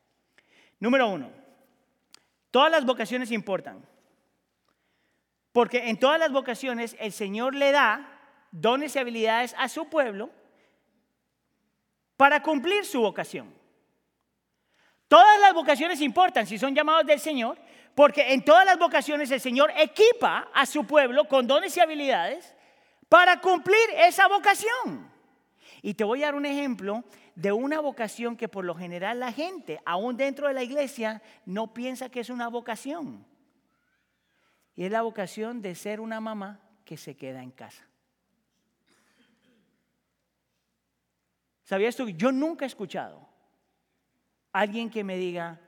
Número 0.79 1.09
uno, 1.09 1.31
todas 2.51 2.71
las 2.71 2.85
vocaciones 2.85 3.31
importan. 3.31 3.83
Porque 5.57 5.89
en 5.89 5.97
todas 5.97 6.19
las 6.19 6.31
vocaciones 6.31 6.95
el 6.99 7.11
Señor 7.11 7.55
le 7.55 7.71
da 7.71 8.07
dones 8.51 8.95
y 8.95 8.99
habilidades 8.99 9.55
a 9.57 9.67
su 9.67 9.89
pueblo 9.89 10.29
para 12.15 12.43
cumplir 12.43 12.85
su 12.85 13.01
vocación. 13.01 13.51
Todas 15.07 15.39
las 15.41 15.55
vocaciones 15.55 15.99
importan 16.01 16.45
si 16.45 16.59
son 16.59 16.75
llamados 16.75 17.07
del 17.07 17.19
Señor, 17.19 17.57
porque 17.95 18.33
en 18.33 18.45
todas 18.45 18.67
las 18.67 18.77
vocaciones 18.77 19.31
el 19.31 19.41
Señor 19.41 19.71
equipa 19.75 20.47
a 20.53 20.67
su 20.67 20.85
pueblo 20.85 21.27
con 21.27 21.47
dones 21.47 21.75
y 21.75 21.79
habilidades 21.79 22.53
para 23.09 23.41
cumplir 23.41 23.81
esa 23.97 24.27
vocación. 24.27 25.11
Y 25.81 25.95
te 25.95 26.03
voy 26.03 26.21
a 26.21 26.27
dar 26.27 26.35
un 26.35 26.45
ejemplo 26.45 27.03
de 27.33 27.51
una 27.51 27.79
vocación 27.79 28.37
que 28.37 28.47
por 28.47 28.63
lo 28.63 28.75
general 28.75 29.19
la 29.19 29.31
gente, 29.31 29.81
aún 29.87 30.17
dentro 30.17 30.49
de 30.49 30.53
la 30.53 30.61
iglesia, 30.61 31.23
no 31.47 31.73
piensa 31.73 32.09
que 32.09 32.19
es 32.19 32.29
una 32.29 32.47
vocación. 32.47 33.25
Y 34.77 34.85
es 34.85 34.91
la 34.91 35.01
vocación 35.01 35.61
de 35.61 35.73
ser 35.73 35.99
una 35.99 36.21
mamá 36.21 36.61
que 36.85 36.97
se 36.97 37.17
queda 37.17 37.41
en 37.41 37.49
casa. 37.49 37.83
¿Sabías 41.63 41.95
tú? 41.95 42.07
Yo 42.09 42.31
nunca 42.31 42.63
he 42.63 42.67
escuchado 42.67 43.27
a 44.53 44.59
alguien 44.59 44.89
que 44.91 45.03
me 45.03 45.17
diga, 45.17 45.59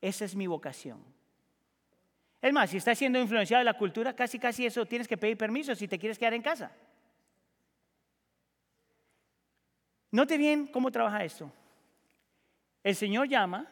esa 0.00 0.24
es 0.24 0.34
mi 0.34 0.46
vocación. 0.46 1.04
Es 2.40 2.52
más, 2.54 2.70
si 2.70 2.78
estás 2.78 2.98
siendo 2.98 3.20
influenciado 3.20 3.60
de 3.60 3.66
la 3.66 3.76
cultura, 3.76 4.16
casi 4.16 4.38
casi 4.38 4.64
eso 4.64 4.86
tienes 4.86 5.06
que 5.06 5.18
pedir 5.18 5.36
permiso 5.36 5.74
si 5.74 5.86
te 5.86 5.98
quieres 5.98 6.18
quedar 6.18 6.32
en 6.32 6.42
casa. 6.42 6.72
Note 10.10 10.38
bien 10.38 10.68
cómo 10.68 10.90
trabaja 10.90 11.22
esto. 11.22 11.52
El 12.82 12.96
Señor 12.96 13.28
llama 13.28 13.68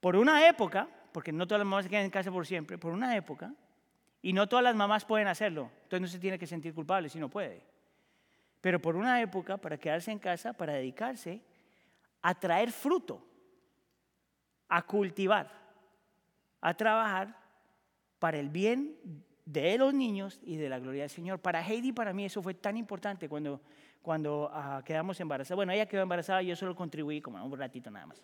por 0.00 0.16
una 0.16 0.48
época 0.48 0.88
porque 1.12 1.32
no 1.32 1.46
todas 1.46 1.60
las 1.60 1.66
mamás 1.66 1.84
se 1.84 1.90
quedan 1.90 2.04
en 2.04 2.10
casa 2.10 2.30
por 2.30 2.46
siempre, 2.46 2.78
por 2.78 2.92
una 2.92 3.16
época, 3.16 3.54
y 4.22 4.32
no 4.32 4.48
todas 4.48 4.62
las 4.62 4.74
mamás 4.74 5.04
pueden 5.04 5.28
hacerlo. 5.28 5.70
Entonces 5.84 6.00
no 6.00 6.08
se 6.08 6.18
tiene 6.18 6.38
que 6.38 6.46
sentir 6.46 6.74
culpable 6.74 7.08
si 7.08 7.18
no 7.18 7.28
puede. 7.28 7.62
Pero 8.60 8.80
por 8.80 8.96
una 8.96 9.20
época, 9.20 9.56
para 9.56 9.76
quedarse 9.76 10.12
en 10.12 10.18
casa, 10.18 10.52
para 10.52 10.74
dedicarse 10.74 11.42
a 12.22 12.34
traer 12.34 12.70
fruto, 12.70 13.26
a 14.68 14.82
cultivar, 14.82 15.50
a 16.60 16.74
trabajar 16.74 17.36
para 18.20 18.38
el 18.38 18.48
bien 18.48 18.96
de 19.44 19.76
los 19.76 19.92
niños 19.92 20.40
y 20.44 20.56
de 20.56 20.68
la 20.68 20.78
gloria 20.78 21.02
del 21.02 21.10
Señor. 21.10 21.40
Para 21.40 21.60
Heidi, 21.66 21.92
para 21.92 22.12
mí, 22.12 22.24
eso 22.24 22.40
fue 22.40 22.54
tan 22.54 22.76
importante 22.76 23.28
cuando, 23.28 23.60
cuando 24.00 24.48
ah, 24.52 24.80
quedamos 24.84 25.18
embarazadas. 25.18 25.56
Bueno, 25.56 25.72
ella 25.72 25.86
quedó 25.86 26.02
embarazada 26.02 26.40
yo 26.42 26.54
solo 26.54 26.76
contribuí 26.76 27.20
como 27.20 27.44
un 27.44 27.58
ratito 27.58 27.90
nada 27.90 28.06
más. 28.06 28.22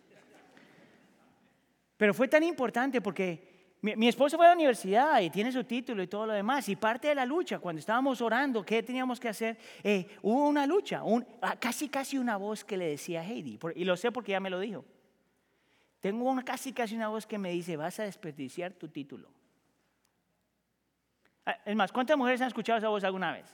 Pero 1.98 2.14
fue 2.14 2.28
tan 2.28 2.44
importante 2.44 3.02
porque 3.02 3.74
mi, 3.82 4.08
esposo 4.08 4.36
fue 4.36 4.46
a 4.46 4.50
la 4.50 4.54
universidad 4.54 5.20
y 5.20 5.30
tiene 5.30 5.52
su 5.52 5.64
título 5.64 6.02
y 6.02 6.06
todo 6.06 6.26
lo 6.26 6.32
demás. 6.32 6.68
Y 6.68 6.76
parte 6.76 7.08
de 7.08 7.14
la 7.16 7.26
lucha, 7.26 7.58
cuando 7.58 7.80
estábamos 7.80 8.22
orando, 8.22 8.64
¿qué 8.64 8.82
teníamos 8.82 9.20
que 9.20 9.28
hacer? 9.28 9.58
Eh, 9.82 10.06
hubo 10.22 10.48
una 10.48 10.64
lucha, 10.64 11.02
ah, 11.42 11.56
casi 11.56 11.88
casi 11.88 12.16
una 12.16 12.36
voz 12.36 12.64
que 12.64 12.76
le 12.76 12.86
decía 12.86 13.20
a 13.20 13.24
Heidi. 13.24 13.58
y 13.74 13.84
lo 13.84 13.96
sé 13.96 14.10
porque 14.12 14.32
ya 14.32 14.40
me 14.40 14.48
lo 14.48 14.60
dijo. 14.60 14.84
Tengo 16.00 16.30
una, 16.30 16.44
casi 16.44 16.72
casi 16.72 16.94
una 16.94 17.08
voz 17.08 17.26
que 17.26 17.36
me 17.36 17.50
dice, 17.50 17.76
vas 17.76 17.98
a 17.98 18.04
desperdiciar 18.04 18.72
tu 18.72 18.88
título. 18.88 19.28
Ah, 21.44 21.58
es 21.64 21.74
más, 21.74 21.90
¿cuántas 21.90 22.16
mujeres 22.16 22.40
han 22.40 22.46
escuchado 22.46 22.78
esa 22.78 22.88
voz 22.88 23.02
alguna 23.02 23.32
vez? 23.32 23.46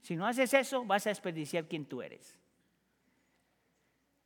Si 0.00 0.16
no 0.16 0.26
haces 0.26 0.54
eso, 0.54 0.84
vas 0.86 1.06
a 1.06 1.10
desperdiciar 1.10 1.66
quien 1.66 1.84
tú 1.84 2.00
eres. 2.00 2.38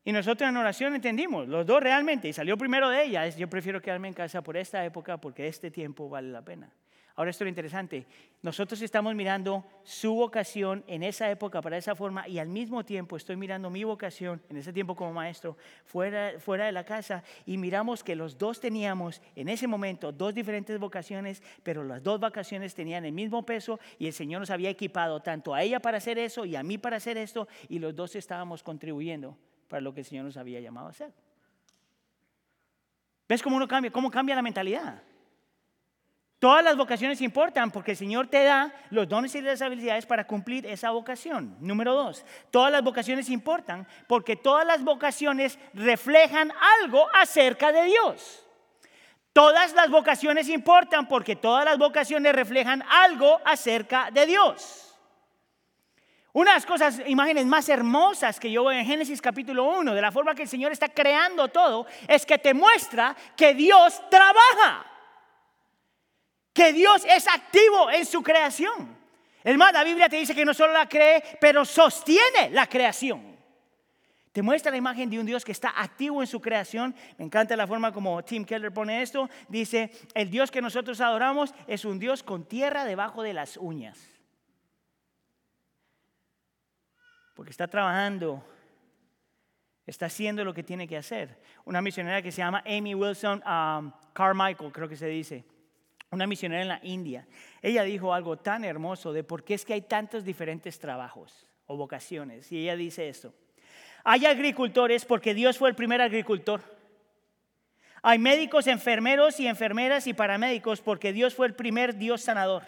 Y 0.04 0.12
nosotros 0.12 0.48
en 0.48 0.56
oración 0.56 0.94
entendimos, 0.94 1.48
los 1.48 1.66
dos 1.66 1.82
realmente, 1.82 2.28
y 2.28 2.32
salió 2.32 2.56
primero 2.56 2.88
de 2.88 3.04
ella, 3.04 3.28
yo 3.28 3.48
prefiero 3.48 3.82
quedarme 3.82 4.08
en 4.08 4.14
casa 4.14 4.42
por 4.42 4.56
esta 4.56 4.84
época 4.84 5.18
porque 5.18 5.48
este 5.48 5.70
tiempo 5.70 6.08
vale 6.08 6.30
la 6.30 6.42
pena. 6.42 6.72
Ahora 7.18 7.32
esto 7.32 7.42
es 7.42 7.46
lo 7.46 7.48
interesante, 7.48 8.06
nosotros 8.42 8.80
estamos 8.80 9.12
mirando 9.12 9.64
su 9.82 10.14
vocación 10.14 10.84
en 10.86 11.02
esa 11.02 11.28
época 11.28 11.60
para 11.60 11.76
esa 11.76 11.96
forma 11.96 12.28
y 12.28 12.38
al 12.38 12.46
mismo 12.46 12.84
tiempo 12.84 13.16
estoy 13.16 13.34
mirando 13.34 13.70
mi 13.70 13.82
vocación 13.82 14.40
en 14.48 14.56
ese 14.56 14.72
tiempo 14.72 14.94
como 14.94 15.12
maestro 15.12 15.56
fuera, 15.84 16.34
fuera 16.38 16.66
de 16.66 16.70
la 16.70 16.84
casa 16.84 17.24
y 17.44 17.58
miramos 17.58 18.04
que 18.04 18.14
los 18.14 18.38
dos 18.38 18.60
teníamos 18.60 19.20
en 19.34 19.48
ese 19.48 19.66
momento 19.66 20.12
dos 20.12 20.32
diferentes 20.32 20.78
vocaciones, 20.78 21.42
pero 21.64 21.82
las 21.82 22.04
dos 22.04 22.20
vocaciones 22.20 22.72
tenían 22.76 23.04
el 23.04 23.12
mismo 23.12 23.44
peso 23.44 23.80
y 23.98 24.06
el 24.06 24.12
Señor 24.12 24.38
nos 24.38 24.50
había 24.50 24.70
equipado 24.70 25.18
tanto 25.20 25.52
a 25.52 25.64
ella 25.64 25.80
para 25.80 25.98
hacer 25.98 26.20
eso 26.20 26.44
y 26.44 26.54
a 26.54 26.62
mí 26.62 26.78
para 26.78 26.98
hacer 26.98 27.18
esto 27.18 27.48
y 27.68 27.80
los 27.80 27.96
dos 27.96 28.14
estábamos 28.14 28.62
contribuyendo 28.62 29.36
para 29.68 29.80
lo 29.80 29.94
que 29.94 30.00
el 30.00 30.06
Señor 30.06 30.24
nos 30.24 30.36
había 30.36 30.60
llamado 30.60 30.88
a 30.88 30.90
hacer. 30.90 31.12
¿Ves 33.28 33.42
cómo 33.42 33.56
uno 33.56 33.68
cambia? 33.68 33.92
¿Cómo 33.92 34.10
cambia 34.10 34.34
la 34.34 34.42
mentalidad? 34.42 35.02
Todas 36.38 36.62
las 36.62 36.76
vocaciones 36.76 37.20
importan 37.20 37.70
porque 37.70 37.90
el 37.90 37.96
Señor 37.96 38.28
te 38.28 38.44
da 38.44 38.72
los 38.90 39.08
dones 39.08 39.34
y 39.34 39.40
las 39.40 39.60
habilidades 39.60 40.06
para 40.06 40.24
cumplir 40.24 40.64
esa 40.66 40.90
vocación. 40.90 41.56
Número 41.60 41.94
dos, 41.94 42.24
todas 42.50 42.70
las 42.70 42.82
vocaciones 42.82 43.28
importan 43.28 43.86
porque 44.06 44.36
todas 44.36 44.64
las 44.64 44.82
vocaciones 44.84 45.58
reflejan 45.74 46.52
algo 46.82 47.06
acerca 47.12 47.72
de 47.72 47.84
Dios. 47.84 48.46
Todas 49.32 49.74
las 49.74 49.90
vocaciones 49.90 50.48
importan 50.48 51.08
porque 51.08 51.36
todas 51.36 51.64
las 51.64 51.76
vocaciones 51.76 52.32
reflejan 52.32 52.84
algo 52.88 53.40
acerca 53.44 54.10
de 54.12 54.26
Dios. 54.26 54.87
Una 56.38 56.52
de 56.52 56.56
las 56.58 56.66
cosas, 56.66 57.02
imágenes 57.06 57.46
más 57.46 57.68
hermosas 57.68 58.38
que 58.38 58.48
yo 58.48 58.62
veo 58.62 58.78
en 58.78 58.86
Génesis 58.86 59.20
capítulo 59.20 59.76
1, 59.80 59.92
de 59.92 60.00
la 60.00 60.12
forma 60.12 60.36
que 60.36 60.42
el 60.42 60.48
Señor 60.48 60.70
está 60.70 60.88
creando 60.88 61.48
todo, 61.48 61.84
es 62.06 62.24
que 62.24 62.38
te 62.38 62.54
muestra 62.54 63.16
que 63.36 63.54
Dios 63.54 64.00
trabaja, 64.08 64.86
que 66.52 66.72
Dios 66.72 67.04
es 67.06 67.26
activo 67.26 67.90
en 67.90 68.06
su 68.06 68.22
creación. 68.22 68.96
Es 69.42 69.56
más, 69.56 69.72
la 69.72 69.82
Biblia 69.82 70.08
te 70.08 70.14
dice 70.14 70.32
que 70.32 70.44
no 70.44 70.54
solo 70.54 70.72
la 70.72 70.88
cree, 70.88 71.24
pero 71.40 71.64
sostiene 71.64 72.50
la 72.52 72.68
creación. 72.68 73.36
Te 74.30 74.40
muestra 74.40 74.70
la 74.70 74.76
imagen 74.76 75.10
de 75.10 75.18
un 75.18 75.26
Dios 75.26 75.44
que 75.44 75.50
está 75.50 75.70
activo 75.70 76.20
en 76.20 76.28
su 76.28 76.40
creación. 76.40 76.94
Me 77.16 77.24
encanta 77.24 77.56
la 77.56 77.66
forma 77.66 77.90
como 77.90 78.22
Tim 78.22 78.44
Keller 78.44 78.72
pone 78.72 79.02
esto. 79.02 79.28
Dice, 79.48 79.90
el 80.14 80.30
Dios 80.30 80.52
que 80.52 80.62
nosotros 80.62 81.00
adoramos 81.00 81.52
es 81.66 81.84
un 81.84 81.98
Dios 81.98 82.22
con 82.22 82.44
tierra 82.44 82.84
debajo 82.84 83.24
de 83.24 83.34
las 83.34 83.56
uñas. 83.56 84.17
Porque 87.38 87.52
está 87.52 87.68
trabajando, 87.68 88.44
está 89.86 90.06
haciendo 90.06 90.42
lo 90.44 90.52
que 90.52 90.64
tiene 90.64 90.88
que 90.88 90.96
hacer. 90.96 91.38
Una 91.64 91.80
misionera 91.80 92.20
que 92.20 92.32
se 92.32 92.38
llama 92.38 92.64
Amy 92.66 92.96
Wilson 92.96 93.44
um, 93.46 93.92
Carmichael, 94.12 94.72
creo 94.72 94.88
que 94.88 94.96
se 94.96 95.06
dice, 95.06 95.44
una 96.10 96.26
misionera 96.26 96.62
en 96.62 96.68
la 96.68 96.80
India. 96.82 97.28
Ella 97.62 97.84
dijo 97.84 98.12
algo 98.12 98.38
tan 98.38 98.64
hermoso 98.64 99.12
de 99.12 99.22
por 99.22 99.44
qué 99.44 99.54
es 99.54 99.64
que 99.64 99.74
hay 99.74 99.82
tantos 99.82 100.24
diferentes 100.24 100.80
trabajos 100.80 101.46
o 101.66 101.76
vocaciones. 101.76 102.50
Y 102.50 102.58
ella 102.58 102.74
dice 102.74 103.08
esto. 103.08 103.32
Hay 104.02 104.26
agricultores 104.26 105.04
porque 105.04 105.32
Dios 105.32 105.58
fue 105.58 105.68
el 105.68 105.76
primer 105.76 106.02
agricultor. 106.02 106.60
Hay 108.02 108.18
médicos, 108.18 108.66
enfermeros 108.66 109.38
y 109.38 109.46
enfermeras 109.46 110.08
y 110.08 110.12
paramédicos 110.12 110.80
porque 110.80 111.12
Dios 111.12 111.36
fue 111.36 111.46
el 111.46 111.54
primer 111.54 111.94
Dios 111.94 112.20
sanador. 112.20 112.64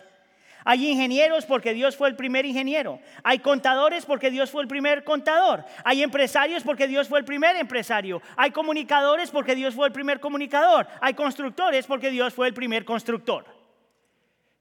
Hay 0.64 0.88
ingenieros 0.88 1.46
porque 1.46 1.72
Dios 1.72 1.96
fue 1.96 2.08
el 2.08 2.16
primer 2.16 2.44
ingeniero. 2.44 3.00
Hay 3.22 3.38
contadores 3.38 4.04
porque 4.04 4.30
Dios 4.30 4.50
fue 4.50 4.62
el 4.62 4.68
primer 4.68 5.04
contador. 5.04 5.64
Hay 5.84 6.02
empresarios 6.02 6.62
porque 6.62 6.86
Dios 6.86 7.08
fue 7.08 7.18
el 7.18 7.24
primer 7.24 7.56
empresario. 7.56 8.20
Hay 8.36 8.50
comunicadores 8.50 9.30
porque 9.30 9.54
Dios 9.54 9.74
fue 9.74 9.86
el 9.86 9.92
primer 9.92 10.20
comunicador. 10.20 10.86
Hay 11.00 11.14
constructores 11.14 11.86
porque 11.86 12.10
Dios 12.10 12.34
fue 12.34 12.48
el 12.48 12.54
primer 12.54 12.84
constructor. 12.84 13.60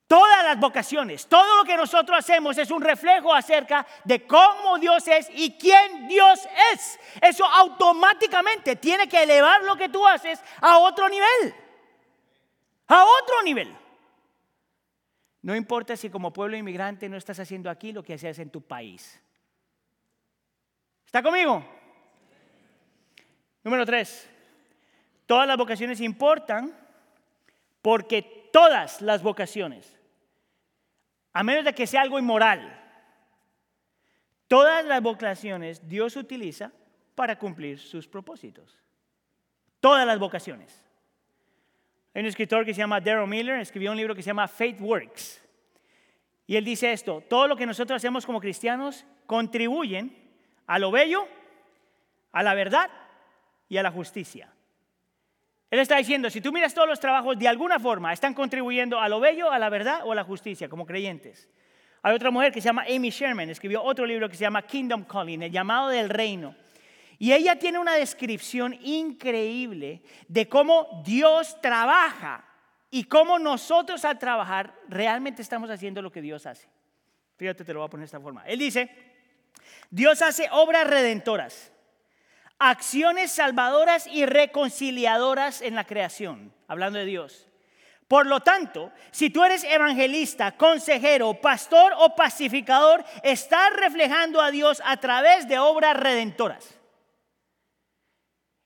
Todas 0.09 0.43
las 0.43 0.59
vocaciones, 0.59 1.27
todo 1.27 1.57
lo 1.57 1.63
que 1.65 1.77
nosotros 1.77 2.17
hacemos 2.17 2.57
es 2.57 2.71
un 2.71 2.81
reflejo 2.81 3.31
acerca 3.31 3.85
de 4.05 4.25
cómo 4.25 4.79
Dios 4.79 5.07
es 5.07 5.29
y 5.35 5.51
quién 5.51 6.07
Dios 6.07 6.47
es. 6.73 6.99
Eso 7.21 7.45
automáticamente 7.45 8.75
tiene 8.77 9.07
que 9.07 9.21
elevar 9.21 9.63
lo 9.63 9.75
que 9.75 9.87
tú 9.87 10.07
haces 10.07 10.41
a 10.61 10.79
otro 10.79 11.07
nivel. 11.09 11.53
A 12.87 13.05
otro 13.05 13.43
nivel. 13.43 13.71
No 15.41 15.55
importa 15.55 15.95
si 15.95 16.09
como 16.09 16.33
pueblo 16.33 16.57
inmigrante 16.57 17.07
no 17.09 17.17
estás 17.17 17.39
haciendo 17.39 17.69
aquí 17.69 17.91
lo 17.93 18.03
que 18.03 18.13
haces 18.13 18.39
en 18.39 18.49
tu 18.49 18.61
país. 18.61 19.21
¿Está 21.05 21.23
conmigo? 21.23 21.65
Número 23.63 23.85
tres. 23.85 24.29
Todas 25.25 25.47
las 25.47 25.57
vocaciones 25.57 26.01
importan 26.01 26.75
porque 27.81 28.49
todas 28.51 29.01
las 29.01 29.23
vocaciones 29.23 29.99
a 31.33 31.43
menos 31.43 31.63
de 31.63 31.73
que 31.73 31.87
sea 31.87 32.01
algo 32.01 32.19
inmoral. 32.19 32.75
Todas 34.47 34.83
las 34.85 35.01
vocaciones 35.01 35.87
Dios 35.87 36.15
utiliza 36.15 36.71
para 37.15 37.37
cumplir 37.37 37.79
sus 37.79 38.07
propósitos. 38.07 38.77
Todas 39.79 40.05
las 40.07 40.19
vocaciones. 40.19 40.88
Hay 42.19 42.23
un 42.23 42.27
escritor 42.27 42.65
que 42.65 42.73
se 42.73 42.79
llama 42.79 42.99
Daryl 42.99 43.29
Miller, 43.29 43.61
escribió 43.61 43.91
un 43.91 43.97
libro 43.97 44.13
que 44.13 44.21
se 44.21 44.27
llama 44.27 44.45
Faith 44.45 44.81
Works. 44.81 45.41
Y 46.47 46.57
él 46.57 46.65
dice 46.65 46.91
esto, 46.91 47.23
todo 47.29 47.47
lo 47.47 47.55
que 47.55 47.65
nosotros 47.65 47.95
hacemos 47.95 48.25
como 48.25 48.41
cristianos 48.41 49.05
contribuyen 49.25 50.13
a 50.67 50.79
lo 50.79 50.91
bello, 50.91 51.25
a 52.33 52.43
la 52.43 52.55
verdad 52.55 52.91
y 53.69 53.77
a 53.77 53.83
la 53.83 53.89
justicia. 53.89 54.51
Él 55.71 55.79
está 55.79 55.95
diciendo, 55.95 56.29
si 56.29 56.41
tú 56.41 56.51
miras 56.51 56.73
todos 56.73 56.89
los 56.89 56.99
trabajos, 56.99 57.39
de 57.39 57.47
alguna 57.47 57.79
forma 57.79 58.11
están 58.11 58.33
contribuyendo 58.33 58.99
a 58.99 59.07
lo 59.07 59.21
bello, 59.21 59.49
a 59.49 59.57
la 59.57 59.69
verdad 59.69 60.01
o 60.03 60.11
a 60.11 60.15
la 60.15 60.25
justicia, 60.25 60.67
como 60.67 60.85
creyentes. 60.85 61.47
Hay 62.01 62.13
otra 62.13 62.31
mujer 62.31 62.51
que 62.51 62.59
se 62.59 62.65
llama 62.65 62.83
Amy 62.93 63.11
Sherman, 63.11 63.49
escribió 63.49 63.81
otro 63.81 64.05
libro 64.05 64.27
que 64.27 64.35
se 64.35 64.41
llama 64.41 64.63
Kingdom 64.63 65.05
Calling, 65.05 65.43
el 65.43 65.51
llamado 65.53 65.87
del 65.87 66.09
reino. 66.09 66.53
Y 67.19 67.33
ella 67.33 67.59
tiene 67.59 67.77
una 67.77 67.93
descripción 67.93 68.75
increíble 68.81 70.01
de 70.27 70.49
cómo 70.49 71.03
Dios 71.05 71.61
trabaja 71.61 72.43
y 72.89 73.03
cómo 73.03 73.37
nosotros 73.37 74.03
al 74.05 74.17
trabajar 74.17 74.73
realmente 74.87 75.43
estamos 75.43 75.69
haciendo 75.69 76.01
lo 76.01 76.11
que 76.11 76.21
Dios 76.21 76.47
hace. 76.47 76.67
Fíjate, 77.37 77.63
te 77.63 77.73
lo 77.73 77.81
voy 77.81 77.87
a 77.87 77.89
poner 77.89 78.03
de 78.03 78.05
esta 78.05 78.19
forma. 78.19 78.43
Él 78.47 78.57
dice, 78.57 78.89
Dios 79.91 80.21
hace 80.23 80.47
obras 80.51 80.87
redentoras 80.87 81.71
acciones 82.59 83.31
salvadoras 83.31 84.05
y 84.05 84.25
reconciliadoras 84.25 85.61
en 85.61 85.75
la 85.75 85.85
creación, 85.85 86.53
hablando 86.67 86.99
de 86.99 87.05
Dios. 87.05 87.47
Por 88.07 88.25
lo 88.25 88.41
tanto, 88.41 88.91
si 89.11 89.29
tú 89.29 89.43
eres 89.43 89.63
evangelista, 89.63 90.57
consejero, 90.57 91.35
pastor 91.35 91.93
o 91.97 92.15
pacificador, 92.15 93.05
estás 93.23 93.71
reflejando 93.73 94.41
a 94.41 94.51
Dios 94.51 94.81
a 94.83 94.97
través 94.97 95.47
de 95.47 95.59
obras 95.59 95.95
redentoras. 95.95 96.78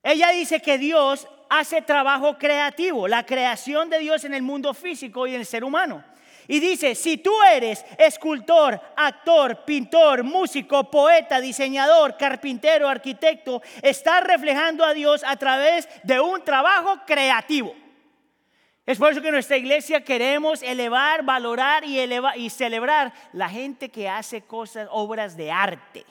Ella 0.04 0.30
dice 0.32 0.62
que 0.62 0.78
Dios 0.78 1.28
hace 1.50 1.82
trabajo 1.82 2.38
creativo, 2.38 3.08
la 3.08 3.26
creación 3.26 3.90
de 3.90 4.00
Dios 4.00 4.26
en 4.26 4.34
el 4.34 4.42
mundo 4.42 4.74
físico 4.74 5.26
y 5.26 5.34
en 5.34 5.42
el 5.42 5.46
ser 5.46 5.64
humano. 5.64 6.04
Y 6.48 6.60
dice, 6.60 6.94
si 6.94 7.18
tú 7.18 7.32
eres 7.42 7.86
escultor, 7.98 8.80
actor, 8.98 9.64
pintor, 9.64 10.24
músico, 10.24 10.92
poeta, 10.92 11.40
diseñador, 11.40 12.18
carpintero, 12.18 12.90
arquitecto, 12.90 13.62
estás 13.82 14.24
reflejando 14.24 14.84
a 14.84 14.94
Dios 14.94 15.24
a 15.26 15.38
través 15.38 15.88
de 16.04 16.20
un 16.20 16.44
trabajo 16.44 17.00
creativo. 17.06 17.74
Es 18.86 18.98
por 18.98 19.14
eso 19.14 19.22
que 19.22 19.30
en 19.30 19.36
nuestra 19.36 19.56
iglesia 19.56 20.04
queremos 20.04 20.62
elevar, 20.62 21.24
valorar 21.24 21.86
y, 21.86 21.98
y 22.36 22.50
celebrar 22.50 23.14
la 23.32 23.48
gente 23.48 23.88
que 23.88 24.10
hace 24.10 24.42
cosas, 24.42 24.90
obras 24.92 25.38
de 25.38 25.50
arte. 25.50 26.06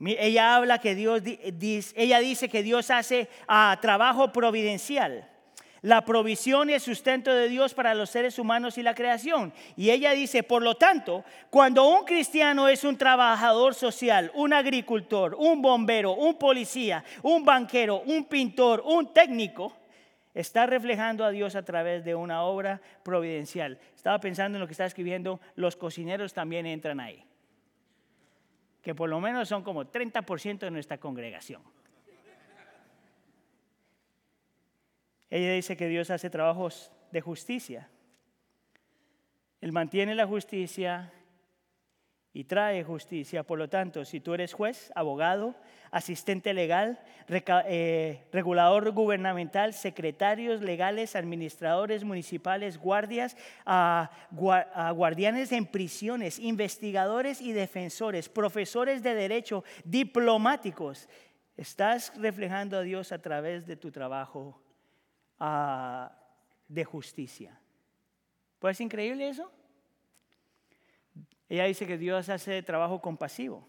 Ella 0.00 0.56
habla 0.56 0.78
que 0.78 0.94
Dios, 0.94 1.22
ella 1.94 2.18
dice 2.20 2.48
que 2.48 2.62
Dios 2.62 2.90
hace 2.90 3.28
ah, 3.46 3.78
trabajo 3.80 4.32
providencial 4.32 5.28
la 5.82 6.04
provisión 6.04 6.70
y 6.70 6.74
el 6.74 6.80
sustento 6.80 7.32
de 7.32 7.48
Dios 7.48 7.74
para 7.74 7.94
los 7.94 8.10
seres 8.10 8.38
humanos 8.38 8.78
y 8.78 8.82
la 8.82 8.94
creación. 8.94 9.52
Y 9.76 9.90
ella 9.90 10.12
dice, 10.12 10.42
por 10.42 10.62
lo 10.62 10.76
tanto, 10.76 11.24
cuando 11.50 11.88
un 11.88 12.04
cristiano 12.04 12.68
es 12.68 12.84
un 12.84 12.96
trabajador 12.96 13.74
social, 13.74 14.30
un 14.34 14.52
agricultor, 14.52 15.36
un 15.38 15.62
bombero, 15.62 16.12
un 16.12 16.36
policía, 16.38 17.04
un 17.22 17.44
banquero, 17.44 18.00
un 18.00 18.24
pintor, 18.24 18.82
un 18.84 19.12
técnico, 19.12 19.76
está 20.34 20.66
reflejando 20.66 21.24
a 21.24 21.30
Dios 21.30 21.56
a 21.56 21.64
través 21.64 22.04
de 22.04 22.14
una 22.14 22.42
obra 22.42 22.80
providencial. 23.02 23.78
Estaba 23.96 24.20
pensando 24.20 24.56
en 24.56 24.60
lo 24.60 24.66
que 24.66 24.72
está 24.72 24.86
escribiendo, 24.86 25.40
los 25.56 25.76
cocineros 25.76 26.32
también 26.32 26.66
entran 26.66 27.00
ahí, 27.00 27.24
que 28.82 28.94
por 28.94 29.08
lo 29.08 29.20
menos 29.20 29.48
son 29.48 29.62
como 29.62 29.84
30% 29.84 30.58
de 30.60 30.70
nuestra 30.70 30.98
congregación. 30.98 31.62
Ella 35.30 35.52
dice 35.52 35.76
que 35.76 35.88
Dios 35.88 36.10
hace 36.10 36.30
trabajos 36.30 36.90
de 37.12 37.20
justicia. 37.20 37.90
Él 39.60 39.72
mantiene 39.72 40.14
la 40.14 40.26
justicia 40.26 41.12
y 42.32 42.44
trae 42.44 42.84
justicia. 42.84 43.42
Por 43.42 43.58
lo 43.58 43.68
tanto, 43.68 44.04
si 44.04 44.20
tú 44.20 44.34
eres 44.34 44.52
juez, 44.52 44.92
abogado, 44.94 45.54
asistente 45.90 46.52
legal, 46.52 47.00
eh, 47.28 48.26
regulador 48.32 48.90
gubernamental, 48.92 49.72
secretarios 49.72 50.60
legales, 50.60 51.16
administradores 51.16 52.04
municipales, 52.04 52.78
guardias, 52.78 53.36
guardianes 54.30 55.52
en 55.52 55.66
prisiones, 55.66 56.38
investigadores 56.38 57.40
y 57.40 57.52
defensores, 57.52 58.28
profesores 58.28 59.02
de 59.02 59.14
derecho, 59.14 59.64
diplomáticos, 59.84 61.08
estás 61.56 62.12
reflejando 62.16 62.76
a 62.76 62.82
Dios 62.82 63.10
a 63.12 63.20
través 63.20 63.66
de 63.66 63.76
tu 63.76 63.90
trabajo 63.90 64.62
de 66.68 66.84
justicia. 66.84 67.58
¿Pues 68.58 68.80
increíble 68.80 69.28
eso? 69.28 69.50
Ella 71.48 71.64
dice 71.64 71.86
que 71.86 71.98
Dios 71.98 72.28
hace 72.28 72.62
trabajo 72.62 73.00
compasivo. 73.00 73.66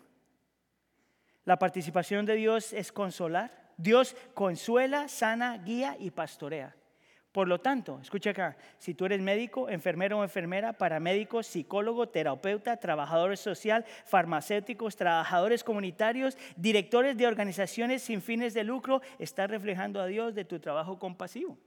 La 1.46 1.58
participación 1.58 2.26
de 2.26 2.36
Dios 2.36 2.74
es 2.74 2.92
consolar. 2.92 3.72
Dios 3.78 4.16
consuela, 4.34 5.08
sana, 5.08 5.58
guía 5.58 5.96
y 5.98 6.12
pastorea. 6.12 6.76
Por 7.32 7.48
lo 7.48 7.62
tanto, 7.62 8.00
escucha 8.02 8.32
acá, 8.32 8.58
si 8.80 8.96
tú 8.96 9.06
eres 9.06 9.22
médico, 9.22 9.70
enfermero 9.70 10.18
o 10.18 10.24
enfermera, 10.24 10.74
paramédico, 10.74 11.44
psicólogo, 11.44 12.10
terapeuta, 12.10 12.78
trabajador 12.78 13.38
social, 13.38 13.86
farmacéuticos, 14.06 14.96
trabajadores 14.96 15.64
comunitarios, 15.64 16.38
directores 16.58 17.16
de 17.18 17.28
organizaciones 17.28 18.02
sin 18.02 18.24
fines 18.24 18.56
de 18.56 18.64
lucro, 18.64 19.02
estás 19.20 19.50
reflejando 19.50 20.02
a 20.02 20.08
Dios 20.08 20.34
de 20.34 20.44
tu 20.44 20.60
trabajo 20.60 20.98
compasivo. 20.98 21.58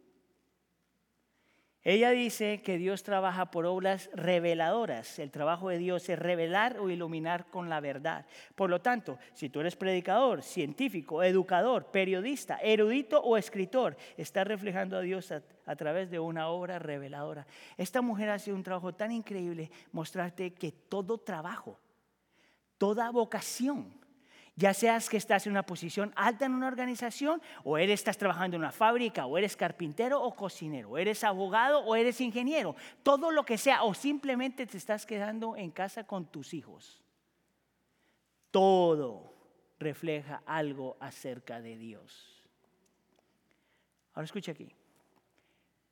Ella 1.85 2.11
dice 2.11 2.63
que 2.63 2.79
Dios 2.79 3.03
trabaja 3.03 3.51
por 3.51 3.67
obras 3.67 4.09
reveladoras. 4.15 5.19
El 5.19 5.33
trabajo 5.33 5.69
de 5.69 5.79
Dios 5.79 6.09
es 6.09 6.19
revelar 6.19 6.79
o 6.79 6.91
iluminar 6.91 7.47
con 7.47 7.69
la 7.69 7.81
verdad. 7.81 8.25
Por 8.55 8.71
lo 8.71 8.81
tanto, 8.81 9.19
si 9.35 9.49
tú 9.49 9.59
eres 9.61 9.75
predicador, 9.75 10.43
científico, 10.43 11.25
educador, 11.25 11.87
periodista, 11.87 12.59
erudito 12.63 13.21
o 13.21 13.37
escritor, 13.37 13.97
estás 14.17 14.47
reflejando 14.47 14.97
a 14.97 15.01
Dios 15.01 15.33
a, 15.33 15.77
través 15.77 16.09
de 16.09 16.21
una 16.21 16.49
obra 16.49 16.79
reveladora. 16.79 17.47
Esta 17.77 18.01
mujer 18.01 18.31
hace 18.31 18.53
un 18.53 18.63
trabajo 18.63 18.95
tan 18.95 19.11
increíble 19.11 19.71
mostrarte 19.91 20.55
que 20.55 20.71
todo 20.71 21.19
trabajo, 21.19 21.81
toda 22.79 23.11
vocación 23.11 24.02
Ya 24.55 24.75
seas 24.75 25.09
que 25.09 25.17
estás 25.17 25.47
en 25.47 25.53
una 25.53 25.65
posición 25.65 26.13
alta 26.15 26.45
en 26.45 26.53
una 26.53 26.69
organización, 26.69 27.41
o 27.65 27.79
eres, 27.79 28.01
estás 28.01 28.19
trabajando 28.19 28.57
en 28.57 28.63
una 28.63 28.73
fábrica, 28.73 29.25
o 29.25 29.39
eres 29.39 29.57
carpintero 29.57 30.23
o 30.23 30.35
cocinero, 30.35 30.91
o 30.91 30.99
eres 30.99 31.25
abogado 31.25 31.81
o 31.81 31.97
eres 31.97 32.21
ingeniero, 32.21 32.77
todo 33.03 33.31
lo 33.31 33.45
que 33.45 33.57
sea, 33.57 33.83
o 33.83 33.95
simplemente 33.95 34.67
te 34.67 34.77
estás 34.77 35.07
quedando 35.07 35.57
en 35.57 35.71
casa 35.71 36.05
con 36.05 36.27
tus 36.27 36.53
hijos. 36.53 37.03
Todo 38.51 39.33
refleja 39.79 40.43
algo 40.45 40.99
acerca 41.01 41.61
de 41.61 41.77
Dios. 41.79 42.43
Ahora 44.13 44.27
escucha 44.27 44.53
aquí. 44.53 44.71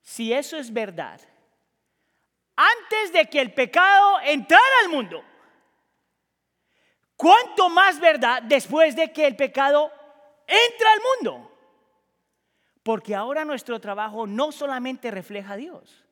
Si 0.02 0.32
eso 0.32 0.58
es 0.58 0.70
verdad, 0.70 1.20
antes 2.56 3.12
de 3.12 3.24
que 3.26 3.40
el 3.40 3.54
pecado 3.54 4.20
entrara 4.22 4.64
al 4.84 4.90
mundo, 4.90 5.24
¿Cuánto 7.20 7.68
más 7.68 8.00
verdad 8.00 8.42
después 8.42 8.96
de 8.96 9.12
que 9.12 9.26
el 9.26 9.36
pecado 9.36 9.92
entra 10.46 10.90
al 10.90 11.00
mundo? 11.18 11.52
Porque 12.82 13.14
ahora 13.14 13.44
nuestro 13.44 13.78
trabajo 13.78 14.26
no 14.26 14.50
solamente 14.52 15.10
refleja 15.10 15.52
a 15.52 15.56
Dios, 15.58 16.02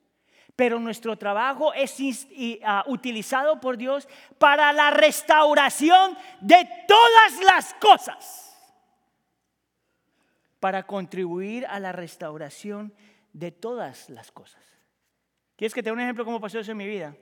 pero 0.54 0.78
nuestro 0.78 1.16
trabajo 1.16 1.72
es 1.72 1.96
ah, 2.62 2.84
utilizado 2.88 3.58
por 3.58 3.78
Dios 3.78 4.06
para 4.36 4.70
la 4.74 4.90
restauración 4.90 6.14
de 6.42 6.68
todas 6.86 7.40
las 7.42 7.72
cosas, 7.80 8.54
para 10.60 10.82
contribuir 10.82 11.64
a 11.68 11.80
la 11.80 11.92
restauración 11.92 12.92
de 13.32 13.50
todas 13.50 14.10
las 14.10 14.30
cosas. 14.30 14.62
¿Quieres 15.56 15.72
que 15.72 15.82
te 15.82 15.88
dé 15.88 15.94
un 15.94 16.00
ejemplo 16.00 16.26
cómo 16.26 16.38
pasó 16.38 16.58
eso 16.58 16.72
en 16.72 16.76
mi 16.76 16.86
vida? 16.86 17.16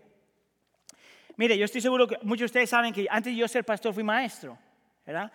Mire, 1.36 1.58
yo 1.58 1.66
estoy 1.66 1.80
seguro 1.80 2.06
que 2.06 2.16
muchos 2.22 2.40
de 2.40 2.46
ustedes 2.46 2.70
saben 2.70 2.92
que 2.92 3.06
antes 3.10 3.32
de 3.32 3.38
yo 3.38 3.46
ser 3.46 3.64
pastor 3.64 3.92
fui 3.92 4.02
maestro, 4.02 4.56
¿verdad? 5.04 5.30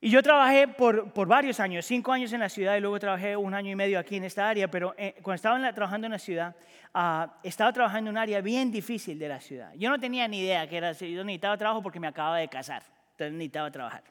y 0.00 0.10
yo 0.10 0.20
trabajé 0.22 0.66
por, 0.66 1.12
por, 1.12 1.28
varios 1.28 1.60
años, 1.60 1.86
cinco 1.86 2.12
años 2.12 2.32
en 2.32 2.40
la 2.40 2.48
ciudad 2.48 2.76
y 2.76 2.80
luego 2.80 2.98
trabajé 2.98 3.36
un 3.36 3.54
año 3.54 3.70
y 3.70 3.76
medio 3.76 4.00
aquí 4.00 4.16
en 4.16 4.24
esta 4.24 4.48
área, 4.48 4.68
pero 4.68 4.92
eh, 4.98 5.14
cuando 5.22 5.36
estaba 5.36 5.72
trabajando 5.72 6.06
en 6.08 6.12
la 6.12 6.18
ciudad, 6.18 6.56
ah, 6.92 7.38
estaba 7.44 7.72
trabajando 7.72 8.10
en 8.10 8.16
un 8.16 8.18
área 8.18 8.40
bien 8.40 8.72
difícil 8.72 9.16
de 9.18 9.28
la 9.28 9.40
ciudad. 9.40 9.72
Yo 9.76 9.88
no 9.88 10.00
tenía 10.00 10.26
ni 10.26 10.40
idea 10.40 10.68
que 10.68 10.76
era, 10.76 10.92
yo 10.92 11.22
necesitaba 11.22 11.56
trabajo 11.56 11.80
porque 11.80 12.00
me 12.00 12.08
acababa 12.08 12.38
de 12.38 12.48
casar, 12.48 12.82
entonces 13.12 13.32
necesitaba 13.32 13.70
trabajar. 13.70 14.02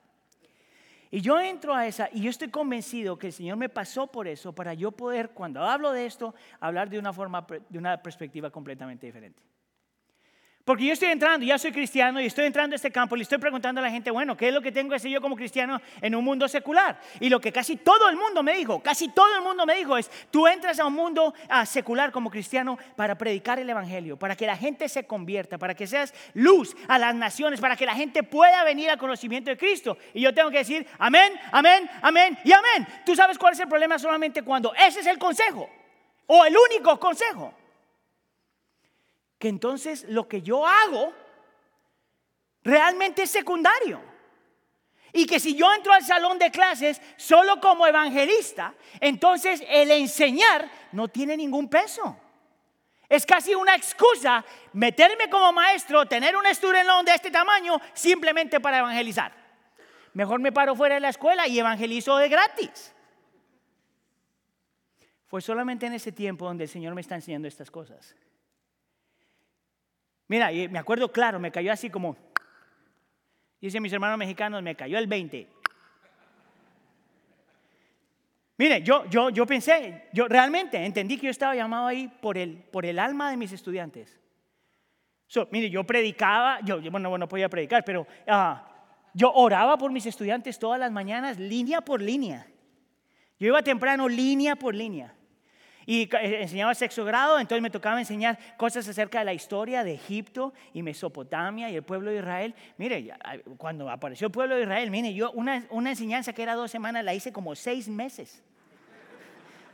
Y 1.14 1.20
yo 1.20 1.38
entro 1.42 1.76
a 1.76 1.86
esa 1.86 2.08
y 2.14 2.22
yo 2.22 2.30
estoy 2.30 2.48
convencido 2.48 3.20
que 3.20 3.28
el 3.28 3.34
Señor 3.34 3.58
me 3.58 3.68
pasó 3.68 4.08
por 4.08 4.30
eso 4.30 4.56
para 4.56 4.74
yo 4.74 4.94
poder, 4.94 5.32
cuando 5.32 5.62
hablo 5.62 5.92
de 5.92 6.06
esto, 6.06 6.34
hablar 6.62 6.90
de 6.90 6.98
una 6.98 7.12
forma, 7.12 7.46
de 7.68 7.78
una 7.78 8.02
perspectiva 8.02 8.50
completamente 8.50 9.06
diferente. 9.08 9.51
Porque 10.64 10.86
yo 10.86 10.94
estoy 10.94 11.10
entrando, 11.10 11.46
ya 11.46 11.58
soy 11.58 11.72
cristiano 11.72 12.22
y 12.22 12.26
estoy 12.28 12.46
entrando 12.46 12.76
a 12.76 12.78
este 12.78 12.92
campo 12.92 13.16
y 13.16 13.20
le 13.20 13.24
estoy 13.24 13.40
preguntando 13.40 13.82
a 13.82 13.84
la 13.84 13.90
gente, 13.90 14.12
bueno, 14.12 14.38
¿qué 14.38 14.50
es 14.50 14.54
lo 14.54 14.62
que 14.62 14.72
tengo 14.72 14.92
que 14.92 14.98
hacer 14.98 15.10
yo 15.10 15.20
como 15.20 15.36
cristiano 15.36 15.82
en 16.02 16.16
un 16.16 16.24
mundo 16.24 16.48
secular? 16.48 17.00
Y 17.20 17.30
lo 17.30 17.42
que 17.42 17.52
casi 17.52 17.78
todo 17.78 18.10
el 18.10 18.16
mundo 18.16 18.44
me 18.44 18.56
dijo, 18.56 18.80
casi 18.80 19.10
todo 19.10 19.36
el 19.36 19.42
mundo 19.42 19.66
me 19.66 19.76
dijo 19.76 19.98
es, 19.98 20.12
tú 20.30 20.48
entras 20.48 20.80
a 20.80 20.86
un 20.86 20.94
mundo 20.94 21.34
ah, 21.50 21.66
secular 21.66 22.12
como 22.12 22.30
cristiano 22.30 22.78
para 22.96 23.18
predicar 23.18 23.58
el 23.58 23.70
Evangelio, 23.70 24.18
para 24.18 24.36
que 24.36 24.46
la 24.46 24.56
gente 24.56 24.88
se 24.88 25.06
convierta, 25.06 25.58
para 25.58 25.74
que 25.74 25.88
seas 25.88 26.14
luz 26.36 26.76
a 26.88 27.00
las 27.00 27.16
naciones, 27.16 27.60
para 27.60 27.76
que 27.76 27.86
la 27.86 27.96
gente 27.96 28.22
pueda 28.22 28.64
venir 28.64 28.92
al 28.92 29.00
conocimiento 29.00 29.50
de 29.50 29.58
Cristo. 29.58 29.98
Y 30.14 30.22
yo 30.22 30.34
tengo 30.34 30.52
que 30.52 30.60
decir, 30.60 30.86
amén, 31.00 31.34
amén, 31.52 31.90
amén 32.04 32.38
y 32.44 32.52
amén. 32.52 32.88
Tú 33.04 33.16
sabes 33.16 33.38
cuál 33.40 33.54
es 33.54 33.60
el 33.60 33.68
problema 33.68 33.98
solamente 33.98 34.44
cuando 34.44 34.74
ese 34.76 35.00
es 35.00 35.08
el 35.08 35.18
consejo 35.18 35.68
o 36.28 36.46
el 36.46 36.56
único 36.56 37.00
consejo 37.00 37.61
que 39.42 39.50
entonces 39.50 40.06
lo 40.08 40.28
que 40.28 40.44
yo 40.44 40.66
hago 40.66 41.12
realmente 42.64 43.24
es 43.24 43.32
secundario. 43.32 44.00
Y 45.14 45.26
que 45.26 45.40
si 45.40 45.56
yo 45.56 45.74
entro 45.74 45.92
al 45.92 46.04
salón 46.04 46.38
de 46.38 46.52
clases 46.52 47.02
solo 47.18 47.60
como 47.60 47.88
evangelista, 47.88 48.76
entonces 49.00 49.64
el 49.68 49.90
enseñar 49.90 50.70
no 50.92 51.08
tiene 51.08 51.36
ningún 51.36 51.68
peso. 51.68 52.16
Es 53.10 53.26
casi 53.26 53.56
una 53.56 53.76
excusa 53.76 54.46
meterme 54.74 55.28
como 55.30 55.52
maestro, 55.52 56.06
tener 56.06 56.38
un 56.38 56.46
estudiante 56.46 57.12
de 57.12 57.16
este 57.16 57.32
tamaño 57.32 57.82
simplemente 57.94 58.60
para 58.60 58.78
evangelizar. 58.78 59.34
Mejor 60.14 60.40
me 60.40 60.52
paro 60.52 60.76
fuera 60.76 60.96
de 60.96 61.02
la 61.02 61.10
escuela 61.10 61.48
y 61.48 61.60
evangelizo 61.60 62.16
de 62.18 62.30
gratis. 62.30 62.94
Fue 65.26 65.42
solamente 65.42 65.88
en 65.88 65.94
ese 65.94 66.12
tiempo 66.12 66.46
donde 66.46 66.66
el 66.66 66.70
Señor 66.70 66.94
me 66.94 67.02
está 67.02 67.16
enseñando 67.16 67.48
estas 67.48 67.72
cosas. 67.72 68.16
Mira, 70.32 70.50
y 70.54 70.70
me 70.70 70.80
acuerdo 70.80 71.12
claro, 71.12 71.42
me 71.42 71.52
cayó 71.52 71.74
así 71.74 71.90
como, 71.90 72.16
dice 73.60 73.82
mis 73.82 73.92
hermanos 73.92 74.18
mexicanos, 74.18 74.64
me 74.64 74.76
cayó 74.76 74.98
el 74.98 75.06
20. 75.06 75.46
Mire, 78.56 78.82
yo, 78.82 79.04
yo, 79.10 79.30
yo 79.30 79.46
pensé, 79.46 80.08
yo 80.14 80.30
realmente 80.30 80.78
entendí 80.86 81.18
que 81.18 81.26
yo 81.26 81.32
estaba 81.32 81.54
llamado 81.54 81.88
ahí 81.88 82.08
por 82.22 82.38
el, 82.38 82.56
por 82.56 82.86
el 82.86 82.98
alma 82.98 83.30
de 83.30 83.36
mis 83.36 83.52
estudiantes. 83.52 84.22
mire, 85.52 85.70
yo 85.70 85.84
predicaba, 85.84 86.62
yo, 86.62 86.80
bueno, 86.90 87.10
bueno, 87.10 87.28
podía 87.28 87.50
predicar, 87.50 87.84
pero 87.84 88.08
ah, 88.26 88.72
yo 89.14 89.34
oraba 89.34 89.78
por 89.78 89.92
mis 89.92 90.06
estudiantes 90.06 90.58
todas 90.58 90.80
las 90.80 90.94
mañanas, 90.94 91.40
línea 91.40 91.82
por 91.82 92.02
línea. 92.02 92.48
Yo 93.38 93.48
iba 93.48 93.62
temprano, 93.64 94.08
línea 94.08 94.56
por 94.56 94.76
línea 94.76 95.14
y 95.86 96.04
eh, 96.04 96.42
enseñaba 96.42 96.74
sexto 96.76 97.04
grado, 97.06 97.40
entonces 97.40 97.62
me 97.62 97.70
tocaba 97.70 98.00
enseñar 98.00 98.38
cosas 98.58 98.88
acerca 98.88 99.20
de 99.20 99.26
la 99.26 99.34
historia 99.34 99.84
de 99.84 99.94
Egipto 99.94 100.54
y 100.74 100.84
Mesopotamia 100.84 101.70
y 101.70 101.76
el 101.76 101.84
pueblo 101.84 102.12
de 102.12 102.18
Israel. 102.18 102.56
Mire, 102.78 103.14
cuando 103.58 103.90
apareció 103.90 104.28
el 104.28 104.32
pueblo 104.32 104.56
de 104.56 104.64
Israel, 104.64 104.92
mire, 104.92 105.14
yo 105.14 105.32
una, 105.32 105.66
una 105.70 105.90
enseñanza 105.90 106.34
que 106.34 106.44
era 106.44 106.56
dos 106.56 106.72
semanas 106.72 107.04
la 107.04 107.14
hice 107.14 107.32
como 107.32 107.56
seis 107.56 107.88
meses. 107.88 108.44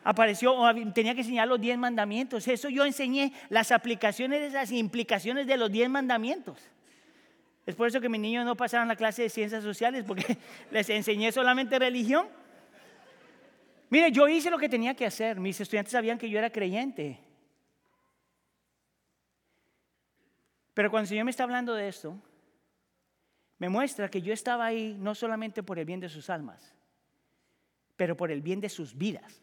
Apareció, 0.04 0.56
tenía 0.94 1.14
que 1.14 1.20
enseñar 1.20 1.50
los 1.50 1.60
diez 1.60 1.78
mandamientos. 1.78 2.48
Eso 2.48 2.70
yo 2.70 2.86
enseñé 2.86 3.34
las 3.50 3.74
aplicaciones, 3.74 4.42
esas 4.42 4.72
implicaciones 4.72 5.48
de 5.48 5.58
los 5.58 5.70
diez 5.70 5.90
mandamientos. 5.90 6.58
Es 7.66 7.76
por 7.76 7.90
eso 7.90 8.00
que 8.00 8.08
mis 8.08 8.22
niños 8.22 8.46
no 8.46 8.56
pasaron 8.56 8.88
la 8.88 8.96
clase 8.96 9.24
de 9.24 9.30
ciencias 9.30 9.62
sociales, 9.62 10.06
porque 10.08 10.38
les 10.72 10.90
enseñé 10.90 11.34
solamente 11.34 11.78
religión. 11.78 12.28
Mire, 13.90 14.12
yo 14.12 14.28
hice 14.28 14.50
lo 14.50 14.58
que 14.58 14.70
tenía 14.70 14.96
que 14.96 15.06
hacer. 15.06 15.40
Mis 15.40 15.60
estudiantes 15.60 15.92
sabían 15.92 16.18
que 16.18 16.30
yo 16.30 16.38
era 16.38 16.50
creyente. 16.50 17.20
Pero 20.74 20.92
cuando 20.92 21.04
el 21.04 21.10
Señor 21.10 21.26
me 21.26 21.32
está 21.32 21.44
hablando 21.44 21.74
de 21.74 21.88
esto, 21.88 22.20
me 23.58 23.70
muestra 23.70 24.10
que 24.10 24.22
yo 24.22 24.34
estaba 24.34 24.66
ahí 24.66 24.96
no 25.00 25.16
solamente 25.16 25.64
por 25.64 25.80
el 25.80 25.86
bien 25.86 26.00
de 26.00 26.10
sus 26.10 26.30
almas, 26.30 26.76
pero 27.96 28.16
por 28.16 28.30
el 28.30 28.42
bien 28.42 28.62
de 28.62 28.70
sus 28.70 28.96
vidas. 28.96 29.42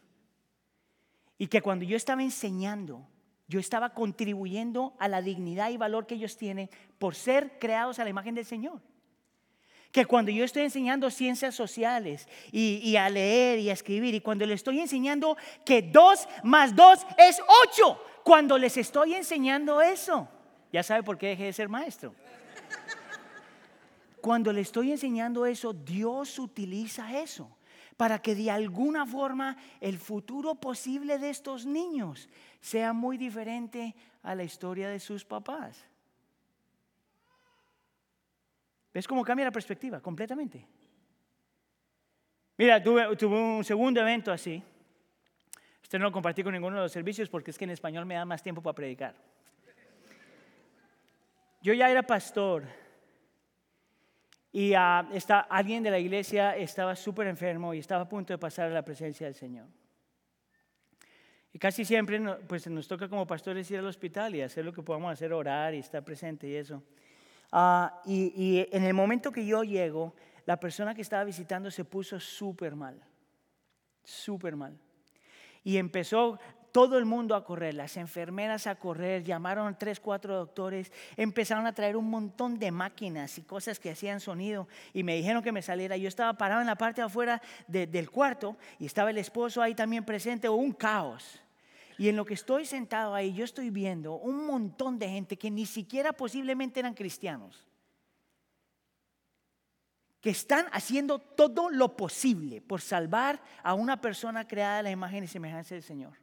Y 1.37 1.47
que 1.47 1.61
cuando 1.61 1.83
yo 1.83 1.97
estaba 1.97 2.23
enseñando, 2.23 3.05
yo 3.47 3.59
estaba 3.59 3.93
contribuyendo 3.93 4.95
a 4.99 5.09
la 5.09 5.21
dignidad 5.21 5.71
y 5.71 5.77
valor 5.77 6.05
que 6.05 6.15
ellos 6.15 6.37
tienen 6.37 6.69
por 6.97 7.15
ser 7.15 7.59
creados 7.59 7.99
a 7.99 8.03
la 8.05 8.09
imagen 8.11 8.35
del 8.35 8.45
Señor 8.45 8.81
que 9.95 10.05
cuando 10.05 10.29
yo 10.29 10.43
estoy 10.43 10.63
enseñando 10.63 11.09
ciencias 11.09 11.55
sociales 11.55 12.27
y, 12.51 12.97
a 12.97 13.09
leer 13.09 13.59
y 13.59 13.69
a 13.69 13.73
escribir, 13.73 14.13
y 14.13 14.19
cuando 14.19 14.45
les 14.45 14.55
estoy 14.55 14.81
enseñando 14.81 15.37
que 15.63 15.81
dos 15.81 16.27
más 16.43 16.75
dos 16.75 16.99
es 17.17 17.39
ocho, 17.63 17.97
cuando 18.21 18.57
les 18.57 18.75
estoy 18.75 19.13
enseñando 19.13 19.81
eso, 19.81 20.27
ya 20.73 20.83
sabe 20.83 21.01
por 21.01 21.17
qué 21.17 21.27
dejé 21.27 21.45
de 21.45 21.53
ser 21.53 21.69
maestro. 21.69 22.13
Cuando 24.19 24.51
le 24.51 24.59
estoy 24.59 24.91
enseñando 24.91 25.45
eso, 25.45 25.71
Dios 25.71 26.39
utiliza 26.39 27.17
eso 27.17 27.55
para 27.95 28.21
que 28.21 28.35
de 28.35 28.51
alguna 28.51 29.05
forma 29.05 29.55
el 29.79 29.97
futuro 29.97 30.55
posible 30.55 31.19
de 31.19 31.29
estos 31.29 31.65
niños 31.65 32.27
sea 32.59 32.91
muy 32.91 33.17
diferente 33.17 33.95
a 34.23 34.35
la 34.35 34.43
historia 34.43 34.89
de 34.89 34.99
sus 34.99 35.23
papás. 35.23 35.85
¿Ves 38.95 39.09
cómo 39.09 39.25
cambia 39.25 39.43
la 39.43 39.51
perspectiva 39.51 39.99
completamente? 39.99 40.65
Mira, 42.55 42.81
tuve, 42.81 43.09
un 43.27 43.61
segundo 43.61 43.99
evento 43.99 44.31
así. 44.31 44.63
Este 45.83 45.99
no 45.99 46.05
lo 46.05 46.13
compartí 46.13 46.43
con 46.43 46.53
ninguno 46.53 46.77
de 46.77 46.83
los 46.83 46.93
servicios 46.93 47.27
porque 47.27 47.51
es 47.51 47.57
que 47.57 47.65
en 47.65 47.71
español 47.71 48.05
me 48.05 48.15
da 48.15 48.23
más 48.23 48.41
tiempo 48.41 48.61
para 48.61 48.73
predicar. 48.73 49.13
Yo 51.61 51.73
ya 51.73 51.91
era 51.91 52.03
pastor 52.03 52.63
y 54.53 54.73
uh, 54.73 55.03
alguien 55.49 55.83
de 55.83 55.91
la 55.91 55.99
iglesia 55.99 56.55
estaba 56.55 56.95
súper 56.95 57.27
enfermo 57.27 57.73
y 57.73 57.79
estaba 57.79 58.03
a 58.03 58.07
punto 58.07 58.31
de 58.31 58.37
pasar 58.37 58.67
a 58.67 58.73
la 58.73 58.85
presencia 58.85 59.25
del 59.25 59.35
Señor. 59.35 59.67
Y 61.51 61.59
casi 61.59 61.83
siempre 61.83 62.21
pues, 62.47 62.65
nos 62.67 62.87
toca 62.87 63.09
como 63.09 63.27
pastores 63.27 63.69
ir 63.71 63.79
al 63.79 63.87
hospital 63.87 64.35
y 64.35 64.41
hacer 64.41 64.63
lo 64.63 64.71
que 64.71 64.81
podamos 64.81 65.11
hacer, 65.11 65.33
orar 65.33 65.73
y 65.73 65.79
estar 65.79 66.01
presente 66.01 66.47
y 66.47 66.55
eso. 66.55 66.81
Ah, 67.57 68.01
y, 68.05 68.67
en 68.69 68.83
el 68.83 68.93
momento 68.93 69.31
que 69.31 69.45
yo 69.45 69.63
llego, 69.63 70.13
la 70.45 70.59
persona 70.59 70.93
que 70.93 71.01
estaba 71.01 71.23
visitando 71.23 71.71
se 71.71 71.85
puso 71.85 72.19
súper 72.19 72.75
mal, 72.75 73.01
súper 74.03 74.57
mal. 74.57 74.77
Y 75.63 75.77
empezó 75.77 76.37
todo 76.73 76.97
el 76.97 77.05
mundo 77.05 77.33
a 77.33 77.45
correr, 77.45 77.73
las 77.73 77.95
enfermeras 77.95 78.67
a 78.67 78.75
correr, 78.75 79.23
llamaron 79.23 79.77
tres, 79.79 80.01
cuatro 80.01 80.35
doctores, 80.35 80.91
empezaron 81.15 81.65
a 81.65 81.71
traer 81.71 81.95
un 81.95 82.09
montón 82.09 82.59
de 82.59 82.71
máquinas 82.71 83.37
y 83.37 83.43
cosas 83.43 83.79
que 83.79 83.91
hacían 83.91 84.19
sonido 84.19 84.67
y 84.91 85.03
me 85.03 85.15
dijeron 85.15 85.41
que 85.41 85.53
me 85.53 85.61
saliera. 85.61 85.95
Yo 85.95 86.09
estaba 86.09 86.33
parado 86.33 86.59
en 86.59 86.67
la 86.67 86.75
parte 86.75 87.01
afuera 87.01 87.41
del 87.69 88.11
cuarto 88.11 88.57
y 88.79 88.85
estaba 88.85 89.11
el 89.11 89.17
esposo 89.17 89.61
ahí 89.61 89.73
también 89.73 90.03
presente, 90.03 90.49
un 90.49 90.73
caos. 90.73 91.41
Y 91.97 92.09
en 92.09 92.15
lo 92.15 92.25
que 92.25 92.33
estoy 92.33 92.65
sentado 92.65 93.15
ahí, 93.15 93.33
yo 93.33 93.45
estoy 93.45 93.69
viendo 93.69 94.15
un 94.15 94.45
montón 94.45 94.99
de 94.99 95.09
gente 95.09 95.37
que 95.37 95.49
ni 95.49 95.65
siquiera 95.65 96.13
posiblemente 96.13 96.79
eran 96.79 96.93
cristianos, 96.93 97.65
que 100.19 100.29
están 100.29 100.65
haciendo 100.71 101.19
todo 101.19 101.69
lo 101.69 101.95
posible 101.95 102.61
por 102.61 102.81
salvar 102.81 103.41
a 103.63 103.73
una 103.73 104.01
persona 104.01 104.47
creada 104.47 104.79
a 104.79 104.83
la 104.83 104.91
imagen 104.91 105.23
y 105.23 105.27
semejanza 105.27 105.75
del 105.75 105.83
Señor. 105.83 106.13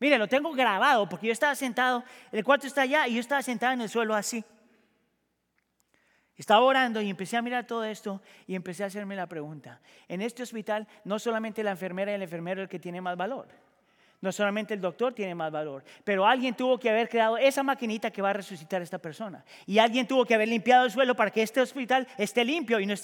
Mire, 0.00 0.18
lo 0.18 0.28
tengo 0.28 0.52
grabado 0.52 1.08
porque 1.08 1.28
yo 1.28 1.32
estaba 1.32 1.54
sentado, 1.54 2.04
el 2.30 2.44
cuarto 2.44 2.66
está 2.66 2.82
allá 2.82 3.08
y 3.08 3.14
yo 3.14 3.20
estaba 3.20 3.42
sentado 3.42 3.72
en 3.72 3.80
el 3.80 3.88
suelo 3.88 4.14
así. 4.14 4.44
Estaba 6.36 6.62
orando 6.62 7.00
y 7.00 7.08
empecé 7.08 7.36
a 7.36 7.42
mirar 7.42 7.64
todo 7.66 7.84
esto 7.84 8.20
y 8.46 8.56
empecé 8.56 8.82
a 8.82 8.88
hacerme 8.88 9.14
la 9.14 9.28
pregunta. 9.28 9.80
En 10.08 10.20
este 10.20 10.42
hospital 10.42 10.88
no 11.04 11.18
solamente 11.18 11.62
la 11.62 11.70
enfermera 11.70 12.10
y 12.10 12.16
el 12.16 12.22
enfermero 12.22 12.60
es 12.60 12.64
el 12.64 12.68
que 12.68 12.80
tiene 12.80 13.00
más 13.00 13.16
valor. 13.16 13.48
No 14.24 14.32
solamente 14.32 14.72
el 14.72 14.80
doctor 14.80 15.12
tiene 15.12 15.34
más 15.34 15.52
valor, 15.52 15.84
pero 16.02 16.26
alguien 16.26 16.54
tuvo 16.54 16.80
que 16.80 16.88
haber 16.88 17.10
creado 17.10 17.36
esa 17.36 17.62
maquinita 17.62 18.10
que 18.10 18.22
va 18.22 18.30
a 18.30 18.32
resucitar 18.32 18.80
a 18.80 18.84
esta 18.84 18.96
persona. 18.96 19.44
Y 19.66 19.76
alguien 19.76 20.06
tuvo 20.06 20.24
que 20.24 20.34
haber 20.34 20.48
limpiado 20.48 20.86
el 20.86 20.90
suelo 20.90 21.14
para 21.14 21.30
que 21.30 21.42
este 21.42 21.60
hospital 21.60 22.08
esté 22.16 22.42
limpio 22.42 22.80
y 22.80 22.86
no, 22.86 22.94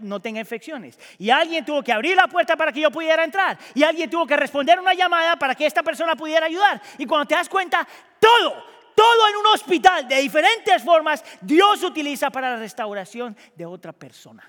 no, 0.00 0.20
tenga 0.20 0.40
infecciones. 0.40 0.98
Y 1.16 1.30
alguien 1.30 1.64
tuvo 1.64 1.80
que 1.84 1.92
abrir 1.92 2.16
la 2.16 2.26
puerta 2.26 2.56
para 2.56 2.72
que 2.72 2.80
yo 2.80 2.90
pudiera 2.90 3.22
entrar. 3.22 3.56
Y 3.72 3.84
alguien 3.84 4.10
tuvo 4.10 4.26
que 4.26 4.36
responder 4.36 4.80
una 4.80 4.94
llamada 4.94 5.36
para 5.36 5.54
que 5.54 5.64
esta 5.64 5.84
persona 5.84 6.16
pudiera 6.16 6.46
ayudar. 6.46 6.82
Y 6.98 7.06
cuando 7.06 7.28
te 7.28 7.36
das 7.36 7.48
cuenta, 7.48 7.86
todo, 8.18 8.64
todo 8.96 9.28
en 9.28 9.36
un 9.36 9.46
hospital 9.54 10.08
de 10.08 10.16
diferentes 10.16 10.82
formas, 10.82 11.24
Dios 11.40 11.84
utiliza 11.84 12.30
para 12.30 12.50
la 12.50 12.56
restauración 12.56 13.36
de 13.54 13.64
otra 13.64 13.92
persona. 13.92 14.42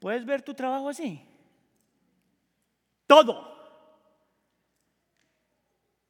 ¿Puedes 0.00 0.24
ver 0.24 0.42
tu 0.42 0.54
trabajo 0.54 0.88
así? 0.88 1.24
Todo 3.06 3.59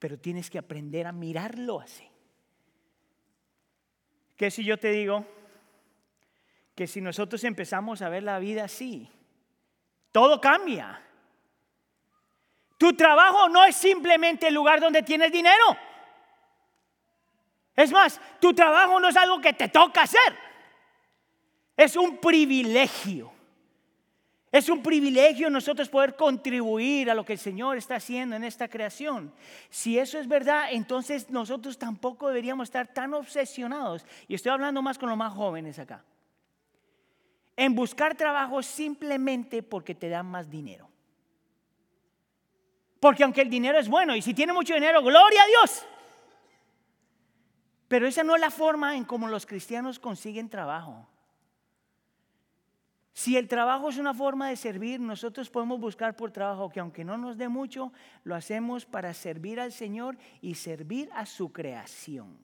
pero 0.01 0.19
tienes 0.19 0.51
que 0.51 0.59
aprender 0.59 1.07
a 1.07 1.13
mirarlo 1.13 1.79
así. 1.79 2.09
¿Qué 4.35 4.51
si 4.51 4.65
yo 4.65 4.79
te 4.79 4.91
digo 4.91 5.25
que 6.75 6.87
si 6.87 7.03
nosotros 7.03 7.45
empezamos 7.45 8.01
a 8.01 8.09
ver 8.09 8.23
la 8.23 8.39
vida 8.39 8.65
así, 8.65 9.09
todo 10.11 10.41
cambia? 10.41 11.03
Tu 12.79 12.95
trabajo 12.95 13.51
no 13.51 13.63
es 13.67 13.77
simplemente 13.77 14.49
el 14.49 14.55
lugar 14.55 14.81
donde 14.81 15.03
tienes 15.03 15.31
dinero. 15.31 15.77
Es 17.77 17.93
más, 17.93 18.19
tu 18.41 18.55
trabajo 18.55 18.99
no 18.99 19.09
es 19.09 19.17
algo 19.19 19.39
que 19.39 19.53
te 19.53 19.69
toca 19.69 20.03
hacer. 20.03 20.35
Es 21.77 21.95
un 21.95 22.17
privilegio. 22.17 23.31
Es 24.53 24.69
un 24.69 24.83
privilegio 24.83 25.49
nosotros 25.49 25.89
poder 25.89 26.17
contribuir 26.17 27.09
a 27.09 27.15
lo 27.15 27.25
que 27.25 27.35
el 27.35 27.39
Señor 27.39 27.77
está 27.77 27.97
haciendo 27.97 28.35
en 28.35 28.43
esta 28.43 28.67
creación. 28.67 29.33
Si 29.69 29.97
eso 29.97 30.19
es 30.19 30.27
verdad, 30.27 30.73
entonces 30.73 31.31
nosotros 31.31 31.79
tampoco 31.79 32.29
deberíamos 32.29 32.69
estar 32.69 32.89
tan 32.89 33.15
obsesionados, 33.15 34.05
y 34.27 34.35
estoy 34.35 34.51
hablando 34.51 34.83
más 34.83 34.99
con 34.99 35.09
los 35.09 35.17
más 35.17 35.33
jóvenes 35.33 35.79
acá, 35.79 36.05
en 37.57 37.77
buscar 37.77 38.17
trabajo 38.17 38.61
simplemente 38.63 39.63
porque 39.63 39.95
te 39.95 40.09
dan 40.09 40.27
más 40.27 40.51
dinero. 40.51 40.89
Porque 42.99 43.23
aunque 43.23 43.43
el 43.43 43.51
dinero 43.51 43.79
es 43.79 43.89
bueno, 43.89 44.17
y 44.17 44.23
si 44.23 44.35
tiene 44.35 44.53
mucho 44.53 44.75
dinero, 44.75 45.01
gloria 45.01 45.43
a 45.43 45.47
Dios. 45.47 45.87
Pero 47.87 48.07
esa 48.07 48.25
no 48.25 48.35
es 48.35 48.41
la 48.41 48.51
forma 48.51 48.97
en 48.97 49.05
cómo 49.05 49.29
los 49.29 49.47
cristianos 49.47 49.99
consiguen 50.01 50.49
trabajo. 50.49 51.09
Si 53.21 53.37
el 53.37 53.49
trabajo 53.49 53.91
es 53.91 53.99
una 53.99 54.15
forma 54.15 54.49
de 54.49 54.57
servir, 54.57 54.99
nosotros 54.99 55.51
podemos 55.51 55.79
buscar 55.79 56.17
por 56.17 56.31
trabajo 56.31 56.71
que 56.71 56.81
aunque 56.81 57.05
no 57.05 57.19
nos 57.19 57.37
dé 57.37 57.49
mucho, 57.49 57.93
lo 58.25 58.35
hacemos 58.35 58.87
para 58.87 59.13
servir 59.13 59.61
al 59.61 59.73
Señor 59.73 60.17
y 60.41 60.55
servir 60.55 61.11
a 61.13 61.27
su 61.27 61.53
creación. 61.53 62.39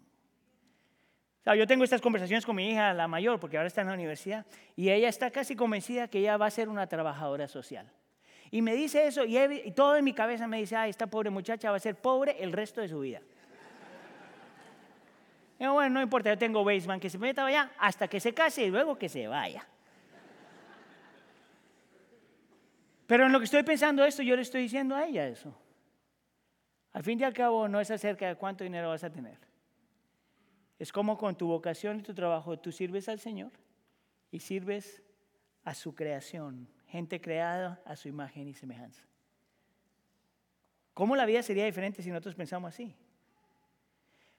yo 1.47 1.67
tengo 1.67 1.83
estas 1.83 2.03
conversaciones 2.03 2.45
con 2.45 2.57
mi 2.57 2.69
hija, 2.69 2.93
la 2.93 3.09
mayor, 3.09 3.41
porque 3.41 3.57
ahora 3.57 3.69
está 3.69 3.81
en 3.81 3.87
la 3.87 3.95
universidad, 3.95 4.45
y 4.77 4.91
ella 4.91 5.09
está 5.09 5.31
casi 5.31 5.57
convencida 5.57 6.09
que 6.09 6.19
ella 6.19 6.37
va 6.37 6.45
a 6.45 6.51
ser 6.51 6.69
una 6.69 6.87
trabajadora 6.87 7.49
social. 7.49 7.91
Y 8.51 8.61
me 8.61 8.75
dice 8.75 9.07
eso, 9.07 9.25
y, 9.25 9.71
todo 9.71 9.97
en 9.97 10.05
mi 10.05 10.13
cabeza 10.13 10.47
me 10.47 10.59
dice, 10.59 10.77
ay, 10.77 10.91
esta 10.91 11.07
pobre 11.07 11.31
muchacha 11.31 11.71
va 11.71 11.79
a 11.79 11.81
ser 11.81 11.97
pobre 11.97 12.37
el 12.39 12.53
resto 12.53 12.83
de 12.83 12.89
su 12.89 13.01
vida. 13.01 13.23
Bueno, 15.59 15.89
no 15.89 16.03
importa, 16.03 16.29
yo 16.29 16.37
tengo 16.37 16.63
basement 16.63 17.01
que 17.01 17.09
se 17.09 17.17
meta 17.17 17.47
allá 17.47 17.71
hasta 17.79 18.09
que 18.09 18.21
se 18.21 18.35
case 18.35 18.67
y 18.67 18.71
luego 18.71 18.99
que 18.99 19.09
se 19.09 19.27
vaya. 19.27 19.67
Pero 23.07 23.27
en 23.27 23.33
lo 23.33 23.39
que 23.39 23.45
estoy 23.45 23.63
pensando 23.63 24.05
esto, 24.05 24.23
yo 24.23 24.37
le 24.37 24.43
estoy 24.43 24.63
diciendo 24.63 24.95
a 24.97 25.07
ella 25.07 25.27
eso. 25.29 25.57
Al 26.93 27.03
fin 27.03 27.21
y 27.21 27.25
al 27.25 27.33
cabo, 27.33 27.69
no 27.69 27.81
es 27.81 27.91
acerca 27.91 28.27
de 28.27 28.37
cuánto 28.37 28.65
dinero 28.65 28.89
vas 28.89 29.05
a 29.05 29.11
tener. 29.11 29.39
Es 30.79 30.93
como 30.93 31.17
con 31.17 31.37
tu 31.37 31.47
vocación 31.47 32.01
y 32.01 32.03
tu 32.03 32.15
trabajo 32.15 32.59
tú 32.59 32.73
sirves 32.73 33.09
al 33.09 33.21
Señor 33.21 33.53
y 34.31 34.41
sirves 34.41 35.03
a 35.65 35.75
su 35.75 35.95
creación, 35.95 36.69
gente 36.87 37.21
creada 37.21 37.81
a 37.85 37.97
su 37.97 38.09
imagen 38.09 38.49
y 38.49 38.55
semejanza. 38.55 39.03
¿Cómo 40.95 41.17
la 41.17 41.27
vida 41.27 41.43
sería 41.43 41.67
diferente 41.67 42.03
si 42.03 42.09
nosotros 42.09 42.35
pensamos 42.35 42.69
así? 42.69 42.95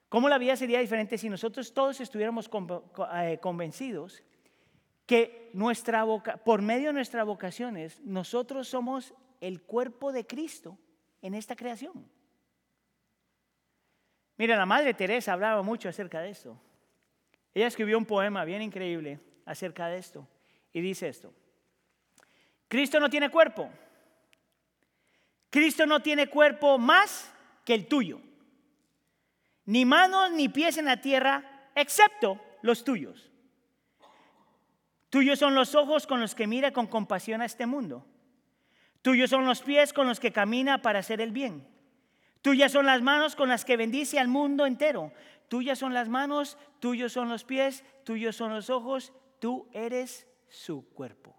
¿Cómo 0.08 0.28
la 0.28 0.38
vida 0.38 0.56
sería 0.56 0.80
diferente 0.80 1.18
si 1.18 1.28
nosotros 1.28 1.72
todos 1.72 2.00
estuviéramos 2.00 2.50
eh, 3.14 3.38
convencidos 3.40 4.22
que 5.08 5.48
nuestra 5.54 6.04
por 6.44 6.60
medio 6.60 6.88
de 6.88 6.92
nuestras 6.92 7.24
vocaciones, 7.24 7.98
nosotros 8.02 8.68
somos 8.68 9.14
el 9.40 9.62
cuerpo 9.62 10.12
de 10.12 10.26
Cristo 10.26 10.76
en 11.22 11.32
esta 11.32 11.56
creación. 11.56 12.06
Mira, 14.36 14.54
la 14.58 14.66
Madre 14.66 14.92
Teresa 14.92 15.32
hablaba 15.32 15.62
mucho 15.62 15.88
acerca 15.88 16.20
de 16.20 16.28
esto. 16.28 16.60
Ella 17.54 17.68
escribió 17.68 17.96
un 17.96 18.04
poema 18.04 18.44
bien 18.44 18.60
increíble 18.60 19.18
acerca 19.46 19.86
de 19.86 19.96
esto 19.96 20.28
y 20.74 20.82
dice 20.82 21.08
esto. 21.08 21.32
Cristo 22.68 23.00
no 23.00 23.08
tiene 23.08 23.30
cuerpo. 23.30 23.70
Cristo 25.48 25.86
no 25.86 26.02
tiene 26.02 26.28
cuerpo 26.28 26.76
más 26.76 27.32
que 27.64 27.72
el 27.72 27.86
tuyo. 27.86 28.20
Ni 29.64 29.86
manos 29.86 30.32
ni 30.32 30.50
pies 30.50 30.76
en 30.76 30.84
la 30.84 31.00
tierra, 31.00 31.70
excepto 31.74 32.38
los 32.60 32.84
tuyos. 32.84 33.30
Tuyos 35.10 35.38
son 35.38 35.54
los 35.54 35.74
ojos 35.74 36.06
con 36.06 36.20
los 36.20 36.34
que 36.34 36.46
mira 36.46 36.72
con 36.72 36.86
compasión 36.86 37.40
a 37.40 37.46
este 37.46 37.66
mundo. 37.66 38.06
Tuyos 39.02 39.30
son 39.30 39.46
los 39.46 39.62
pies 39.62 39.92
con 39.92 40.06
los 40.06 40.20
que 40.20 40.32
camina 40.32 40.82
para 40.82 40.98
hacer 40.98 41.20
el 41.20 41.32
bien. 41.32 41.66
Tuyas 42.42 42.72
son 42.72 42.86
las 42.86 43.02
manos 43.02 43.34
con 43.34 43.48
las 43.48 43.64
que 43.64 43.76
bendice 43.76 44.18
al 44.18 44.28
mundo 44.28 44.66
entero. 44.66 45.12
Tuyas 45.48 45.78
son 45.78 45.94
las 45.94 46.08
manos, 46.08 46.58
tuyos 46.78 47.12
son 47.12 47.28
los 47.28 47.44
pies, 47.44 47.84
tuyos 48.04 48.36
son 48.36 48.52
los 48.52 48.68
ojos, 48.68 49.12
tú 49.38 49.68
eres 49.72 50.28
su 50.48 50.88
cuerpo. 50.90 51.34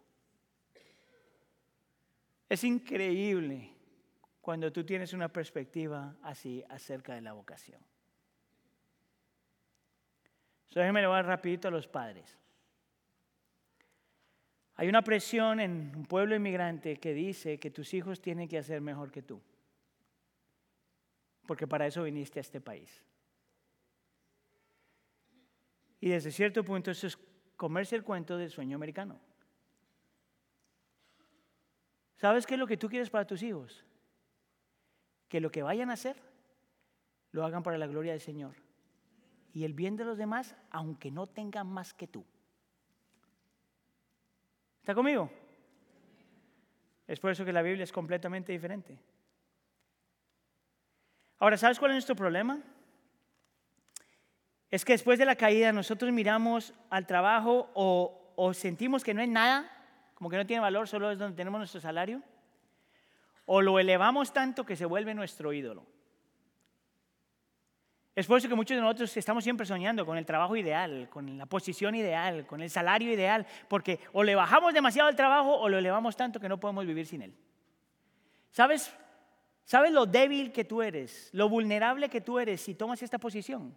Es 2.47 2.63
increíble 2.63 3.71
cuando 4.41 4.71
tú 4.71 4.83
tienes 4.83 5.13
una 5.13 5.29
perspectiva 5.29 6.15
así 6.23 6.63
acerca 6.69 7.13
de 7.13 7.21
la 7.21 7.33
vocación. 7.33 7.79
Le 10.71 11.07
voy 11.07 11.21
rapidito 11.21 11.67
a 11.67 11.71
los 11.71 11.87
padres. 11.87 12.37
Hay 14.79 14.87
una 14.87 15.01
presión 15.01 15.59
en 15.59 15.91
un 15.93 16.05
pueblo 16.05 16.37
inmigrante 16.37 16.95
que 17.01 17.13
dice 17.13 17.59
que 17.59 17.69
tus 17.69 17.93
hijos 17.93 18.21
tienen 18.21 18.47
que 18.47 18.57
hacer 18.57 18.79
mejor 18.79 19.11
que 19.11 19.21
tú. 19.21 19.41
Porque 21.45 21.67
para 21.67 21.85
eso 21.85 22.03
viniste 22.03 22.39
a 22.39 22.43
este 22.47 22.61
país. 22.61 23.03
Y 25.99 26.07
desde 26.07 26.31
cierto 26.31 26.63
punto 26.63 26.91
eso 26.91 27.07
es 27.07 27.19
comerse 27.57 27.97
el 27.97 28.05
cuento 28.05 28.37
del 28.37 28.51
sueño 28.51 28.77
americano. 28.77 29.19
¿Sabes 32.15 32.47
qué 32.47 32.53
es 32.53 32.59
lo 32.61 32.65
que 32.65 32.77
tú 32.77 32.87
quieres 32.87 33.09
para 33.09 33.27
tus 33.27 33.43
hijos? 33.43 33.83
Que 35.27 35.41
lo 35.41 35.51
que 35.51 35.61
vayan 35.61 35.89
a 35.89 35.95
hacer 35.95 36.15
lo 37.33 37.43
hagan 37.43 37.63
para 37.63 37.77
la 37.77 37.87
gloria 37.87 38.13
del 38.13 38.21
Señor. 38.21 38.55
Y 39.51 39.65
el 39.65 39.73
bien 39.73 39.97
de 39.97 40.05
los 40.05 40.17
demás, 40.17 40.55
aunque 40.71 41.11
no 41.11 41.27
tengan 41.27 41.67
más 41.67 41.93
que 41.93 42.07
tú. 42.07 42.25
¿Está 44.79 44.95
conmigo? 44.95 45.29
Es 47.07 47.19
por 47.19 47.31
eso 47.31 47.43
que 47.43 47.53
la 47.53 47.61
Biblia 47.61 47.83
es 47.83 47.91
completamente 47.91 48.51
diferente. 48.51 48.97
Ahora, 51.39 51.57
¿sabes 51.57 51.79
cuál 51.79 51.91
es 51.91 51.95
nuestro 51.95 52.15
problema? 52.15 52.59
Es 54.69 54.85
que 54.85 54.93
después 54.93 55.17
de 55.17 55.25
la 55.25 55.35
caída 55.35 55.71
nosotros 55.71 56.11
miramos 56.11 56.73
al 56.89 57.07
trabajo 57.07 57.69
o, 57.73 58.53
sentimos 58.53 59.03
que 59.03 59.13
no 59.13 59.21
es 59.21 59.29
nada, 59.29 59.69
como 60.13 60.29
que 60.29 60.37
no 60.37 60.45
tiene 60.45 60.61
valor, 60.61 60.87
solo 60.87 61.11
es 61.11 61.17
donde 61.17 61.35
tenemos 61.35 61.59
nuestro 61.59 61.81
salario. 61.81 62.21
o 63.45 63.61
lo 63.61 63.79
elevamos 63.79 64.31
tanto 64.31 64.63
que 64.63 64.75
se 64.75 64.85
vuelve 64.85 65.15
nuestro 65.15 65.51
ídolo. 65.51 65.87
Es 68.19 68.27
por 68.27 68.37
eso 68.37 68.49
que 68.49 68.55
muchos 68.55 68.75
de 68.75 68.81
nosotros 68.81 69.15
estamos 69.15 69.45
siempre 69.45 69.65
soñando 69.65 70.05
con 70.05 70.17
el 70.17 70.25
trabajo 70.25 70.53
ideal, 70.57 71.07
con 71.09 71.37
la 71.37 71.45
posición 71.45 71.95
ideal, 71.95 72.45
con 72.45 72.59
el 72.59 72.69
salario 72.69 73.13
ideal, 73.13 73.47
porque 73.69 74.01
o 74.11 74.23
le 74.23 74.35
bajamos 74.35 74.73
demasiado 74.73 75.07
al 75.07 75.15
trabajo 75.15 75.55
o 75.55 75.69
lo 75.69 75.77
elevamos 75.77 76.17
tanto 76.17 76.37
que 76.37 76.49
no 76.49 76.59
podemos 76.59 76.85
vivir 76.85 77.07
sin 77.07 77.21
él. 77.21 77.33
¿Sabes? 78.51 78.93
¿Sabes 79.63 79.93
lo 79.93 80.05
débil 80.05 80.51
que 80.51 80.65
tú 80.65 80.81
eres, 80.81 81.29
lo 81.31 81.47
vulnerable 81.47 82.09
que 82.09 82.19
tú 82.19 82.39
eres 82.39 82.59
si 82.59 82.75
tomas 82.75 83.01
esta 83.01 83.19
posición? 83.19 83.73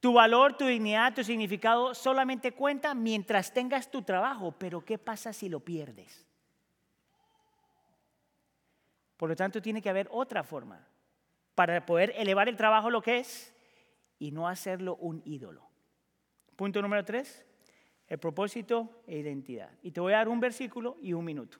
Tu 0.00 0.12
valor, 0.12 0.58
tu 0.58 0.66
dignidad, 0.66 1.14
tu 1.14 1.24
significado 1.24 1.94
solamente 1.94 2.52
cuenta 2.52 2.92
mientras 2.92 3.54
tengas 3.54 3.90
tu 3.90 4.02
trabajo, 4.02 4.52
pero 4.52 4.84
¿qué 4.84 4.98
pasa 4.98 5.32
si 5.32 5.48
lo 5.48 5.60
pierdes? 5.60 6.26
Por 9.16 9.30
lo 9.30 9.34
tanto, 9.34 9.62
tiene 9.62 9.80
que 9.80 9.88
haber 9.88 10.08
otra 10.10 10.44
forma 10.44 10.89
para 11.60 11.84
poder 11.84 12.14
elevar 12.16 12.48
el 12.48 12.56
trabajo 12.56 12.88
lo 12.88 13.02
que 13.02 13.18
es 13.18 13.54
y 14.18 14.30
no 14.30 14.48
hacerlo 14.48 14.96
un 14.96 15.20
ídolo. 15.26 15.68
Punto 16.56 16.80
número 16.80 17.04
tres, 17.04 17.44
el 18.06 18.16
propósito 18.16 19.02
e 19.06 19.18
identidad. 19.18 19.68
Y 19.82 19.90
te 19.90 20.00
voy 20.00 20.14
a 20.14 20.16
dar 20.16 20.30
un 20.30 20.40
versículo 20.40 20.96
y 21.02 21.12
un 21.12 21.22
minuto. 21.22 21.58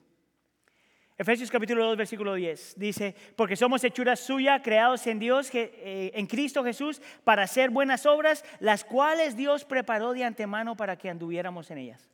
Efesios 1.19 1.51
capítulo 1.51 1.85
2, 1.85 1.97
versículo 1.97 2.33
10 2.33 2.79
dice, 2.79 3.15
porque 3.35 3.55
somos 3.55 3.83
hechuras 3.83 4.19
suyas, 4.19 4.63
creados 4.63 5.05
en 5.05 5.19
Dios, 5.19 5.53
eh, 5.53 6.11
en 6.15 6.25
Cristo 6.25 6.63
Jesús, 6.63 6.99
para 7.23 7.43
hacer 7.43 7.69
buenas 7.69 8.07
obras, 8.07 8.43
las 8.59 8.83
cuales 8.83 9.37
Dios 9.37 9.65
preparó 9.65 10.13
de 10.13 10.23
antemano 10.23 10.75
para 10.75 10.97
que 10.97 11.11
anduviéramos 11.11 11.69
en 11.69 11.77
ellas. 11.77 12.09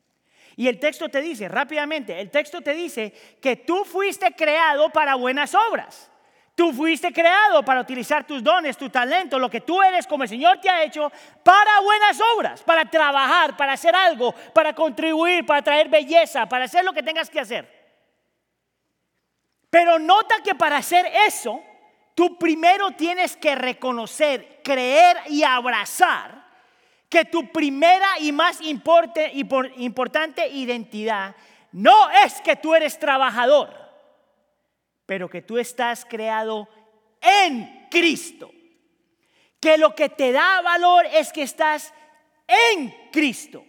Y 0.57 0.67
el 0.67 0.77
texto 0.77 1.07
te 1.07 1.21
dice, 1.21 1.47
rápidamente, 1.47 2.19
el 2.19 2.31
texto 2.31 2.59
te 2.59 2.73
dice 2.73 3.13
que 3.39 3.55
tú 3.55 3.85
fuiste 3.85 4.33
creado 4.33 4.89
para 4.89 5.15
buenas 5.15 5.55
obras. 5.55 6.11
Tú 6.57 6.73
fuiste 6.73 7.13
creado 7.13 7.63
para 7.63 7.81
utilizar 7.81 8.25
tus 8.25 8.41
dones, 8.43 8.75
tu 8.75 8.89
talento, 8.89 9.37
lo 9.37 9.47
que 9.47 9.61
tú 9.61 9.79
eres 9.83 10.07
como 10.07 10.23
el 10.23 10.29
Señor 10.29 10.59
te 10.59 10.67
ha 10.67 10.81
hecho 10.81 11.11
para 11.43 11.81
buenas 11.81 12.19
obras, 12.35 12.63
para 12.63 12.83
trabajar, 12.83 13.55
para 13.55 13.73
hacer 13.73 13.95
algo, 13.95 14.33
para 14.55 14.73
contribuir, 14.73 15.45
para 15.45 15.61
traer 15.61 15.87
belleza, 15.87 16.49
para 16.49 16.65
hacer 16.65 16.83
lo 16.83 16.93
que 16.93 17.03
tengas 17.03 17.29
que 17.29 17.39
hacer. 17.39 17.71
Pero 19.69 19.99
nota 19.99 20.41
que 20.43 20.55
para 20.55 20.77
hacer 20.77 21.05
eso, 21.27 21.61
tú 22.15 22.39
primero 22.39 22.89
tienes 22.89 23.37
que 23.37 23.53
reconocer, 23.53 24.61
creer 24.63 25.15
y 25.27 25.43
abrazar 25.43 26.43
que 27.07 27.23
tu 27.25 27.51
primera 27.51 28.17
y 28.17 28.31
más 28.31 28.61
importante 28.61 30.47
identidad 30.47 31.35
no 31.71 32.09
es 32.09 32.41
que 32.41 32.55
tú 32.55 32.73
eres 32.73 32.97
trabajador 32.97 33.86
pero 35.07 35.29
que 35.29 35.41
tú 35.41 35.57
estás 35.57 36.05
creado 36.05 36.67
en 37.19 37.87
Cristo. 37.89 38.51
Que 39.59 39.79
lo 39.79 39.95
que 39.95 40.09
te 40.09 40.31
da 40.31 40.61
valor 40.61 41.07
es 41.07 41.33
que 41.33 41.41
estás 41.41 41.91
en 42.45 42.93
Cristo. 43.11 43.65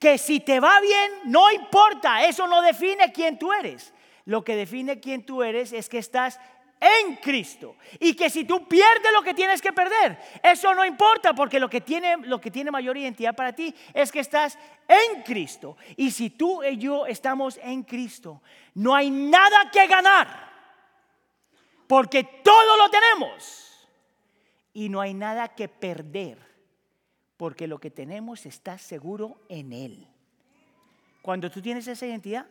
Que 0.00 0.18
si 0.18 0.40
te 0.40 0.58
va 0.58 0.80
bien, 0.80 1.12
no 1.26 1.52
importa, 1.52 2.24
eso 2.24 2.48
no 2.48 2.62
define 2.62 3.12
quién 3.12 3.38
tú 3.38 3.52
eres. 3.52 3.92
Lo 4.24 4.42
que 4.42 4.56
define 4.56 4.98
quién 4.98 5.24
tú 5.24 5.42
eres 5.42 5.72
es 5.72 5.88
que 5.88 5.98
estás 5.98 6.40
en 6.80 7.16
Cristo. 7.16 7.76
Y 8.00 8.14
que 8.14 8.30
si 8.30 8.44
tú 8.44 8.66
pierdes 8.66 9.12
lo 9.12 9.22
que 9.22 9.34
tienes 9.34 9.60
que 9.60 9.72
perder, 9.72 10.18
eso 10.42 10.74
no 10.74 10.86
importa 10.86 11.34
porque 11.34 11.60
lo 11.60 11.68
que 11.68 11.82
tiene, 11.82 12.16
lo 12.16 12.40
que 12.40 12.50
tiene 12.50 12.70
mayor 12.70 12.96
identidad 12.96 13.34
para 13.34 13.52
ti 13.52 13.74
es 13.92 14.10
que 14.10 14.20
estás 14.20 14.58
en 14.86 15.22
Cristo. 15.22 15.76
Y 15.96 16.10
si 16.12 16.30
tú 16.30 16.62
y 16.64 16.78
yo 16.78 17.06
estamos 17.06 17.58
en 17.62 17.82
Cristo, 17.82 18.40
no 18.74 18.94
hay 18.94 19.10
nada 19.10 19.70
que 19.70 19.86
ganar 19.86 20.47
porque 21.88 22.22
todo 22.22 22.76
lo 22.76 22.88
tenemos 22.90 23.88
y 24.72 24.88
no 24.90 25.00
hay 25.00 25.14
nada 25.14 25.48
que 25.48 25.68
perder, 25.68 26.38
porque 27.36 27.66
lo 27.66 27.80
que 27.80 27.90
tenemos 27.90 28.46
está 28.46 28.78
seguro 28.78 29.40
en 29.48 29.72
Él. 29.72 30.06
Cuando 31.22 31.50
tú 31.50 31.60
tienes 31.60 31.88
esa 31.88 32.06
identidad, 32.06 32.46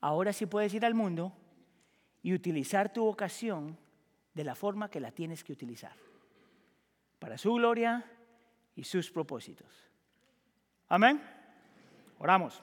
ahora 0.00 0.32
sí 0.32 0.46
puedes 0.46 0.72
ir 0.72 0.86
al 0.86 0.94
mundo 0.94 1.32
y 2.22 2.32
utilizar 2.32 2.92
tu 2.92 3.04
vocación 3.04 3.76
de 4.32 4.44
la 4.44 4.54
forma 4.54 4.88
que 4.88 5.00
la 5.00 5.10
tienes 5.10 5.44
que 5.44 5.52
utilizar, 5.52 5.96
para 7.18 7.36
su 7.36 7.52
gloria 7.52 8.04
y 8.76 8.84
sus 8.84 9.10
propósitos. 9.10 9.68
Amén. 10.88 11.20
Oramos. 12.18 12.62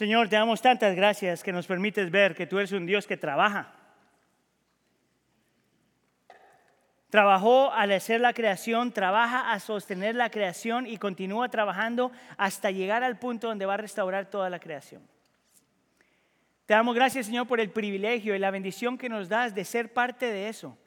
Señor, 0.00 0.30
te 0.30 0.36
damos 0.36 0.62
tantas 0.62 0.96
gracias 0.96 1.42
que 1.42 1.52
nos 1.52 1.66
permites 1.66 2.10
ver 2.10 2.34
que 2.34 2.46
tú 2.46 2.56
eres 2.56 2.72
un 2.72 2.86
Dios 2.86 3.06
que 3.06 3.18
trabaja. 3.18 3.70
Trabajó 7.10 7.70
al 7.70 7.92
hacer 7.92 8.18
la 8.18 8.32
creación, 8.32 8.92
trabaja 8.92 9.52
a 9.52 9.60
sostener 9.60 10.14
la 10.14 10.30
creación 10.30 10.86
y 10.86 10.96
continúa 10.96 11.50
trabajando 11.50 12.12
hasta 12.38 12.70
llegar 12.70 13.04
al 13.04 13.18
punto 13.18 13.48
donde 13.48 13.66
va 13.66 13.74
a 13.74 13.76
restaurar 13.76 14.24
toda 14.24 14.48
la 14.48 14.58
creación. 14.58 15.02
Te 16.64 16.72
damos 16.72 16.94
gracias, 16.94 17.26
Señor, 17.26 17.46
por 17.46 17.60
el 17.60 17.68
privilegio 17.68 18.34
y 18.34 18.38
la 18.38 18.50
bendición 18.50 18.96
que 18.96 19.10
nos 19.10 19.28
das 19.28 19.54
de 19.54 19.66
ser 19.66 19.92
parte 19.92 20.32
de 20.32 20.48
eso 20.48 20.78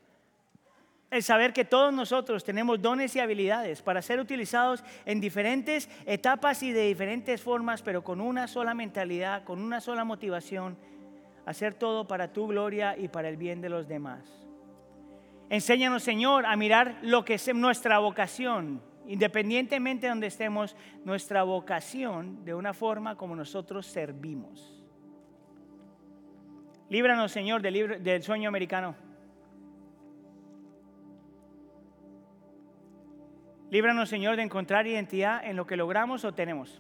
el 1.14 1.22
saber 1.22 1.54
que 1.54 1.64
todos 1.64 1.94
nosotros 1.94 2.44
tenemos 2.44 2.82
dones 2.82 3.16
y 3.16 3.20
habilidades 3.20 3.84
para 3.84 4.02
ser 4.02 4.20
utilizados 4.20 4.84
en 5.06 5.22
diferentes 5.22 5.88
etapas 6.08 6.64
y 6.64 6.72
de 6.72 6.88
diferentes 6.88 7.40
formas, 7.40 7.84
pero 7.84 8.04
con 8.04 8.20
una 8.20 8.48
sola 8.48 8.74
mentalidad, 8.74 9.44
con 9.44 9.62
una 9.62 9.80
sola 9.80 10.04
motivación, 10.04 10.76
hacer 11.46 11.76
todo 11.76 12.08
para 12.08 12.34
tu 12.34 12.48
gloria 12.48 12.98
y 12.98 13.10
para 13.10 13.30
el 13.30 13.38
bien 13.38 13.62
de 13.62 13.70
los 13.70 13.88
demás. 13.88 14.24
Enséñanos, 15.50 16.02
Señor, 16.02 16.48
a 16.48 16.56
mirar 16.56 16.98
lo 17.04 17.24
que 17.24 17.36
es 17.36 17.54
nuestra 17.54 18.00
vocación, 18.00 18.82
independientemente 19.06 20.08
de 20.08 20.10
donde 20.10 20.28
estemos, 20.28 20.76
nuestra 21.06 21.44
vocación 21.44 22.44
de 22.44 22.56
una 22.56 22.74
forma 22.74 23.16
como 23.16 23.36
nosotros 23.36 23.86
servimos. 23.86 24.84
Líbranos, 26.90 27.32
Señor, 27.32 27.62
del, 27.62 28.02
del 28.02 28.24
sueño 28.24 28.50
americano. 28.50 29.03
Líbranos, 33.74 34.08
Señor, 34.08 34.36
de 34.36 34.44
encontrar 34.44 34.86
identidad 34.86 35.44
en 35.44 35.56
lo 35.56 35.66
que 35.66 35.76
logramos 35.76 36.24
o 36.26 36.32
tenemos. 36.32 36.80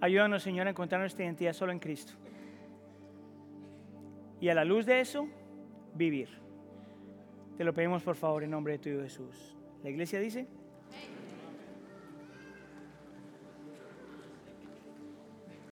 Ayúdanos, 0.00 0.40
Señor, 0.40 0.68
a 0.68 0.70
encontrar 0.70 1.00
nuestra 1.00 1.24
identidad 1.24 1.52
solo 1.52 1.72
en 1.72 1.80
Cristo. 1.80 2.12
Y 4.40 4.50
a 4.50 4.54
la 4.54 4.64
luz 4.64 4.86
de 4.86 5.00
eso, 5.00 5.26
vivir. 5.94 6.28
Te 7.56 7.64
lo 7.64 7.74
pedimos 7.74 8.04
por 8.04 8.14
favor 8.14 8.44
en 8.44 8.52
nombre 8.52 8.74
de 8.74 8.78
tu 8.78 9.02
Jesús. 9.02 9.56
La 9.82 9.90
iglesia 9.90 10.20
dice. 10.20 10.46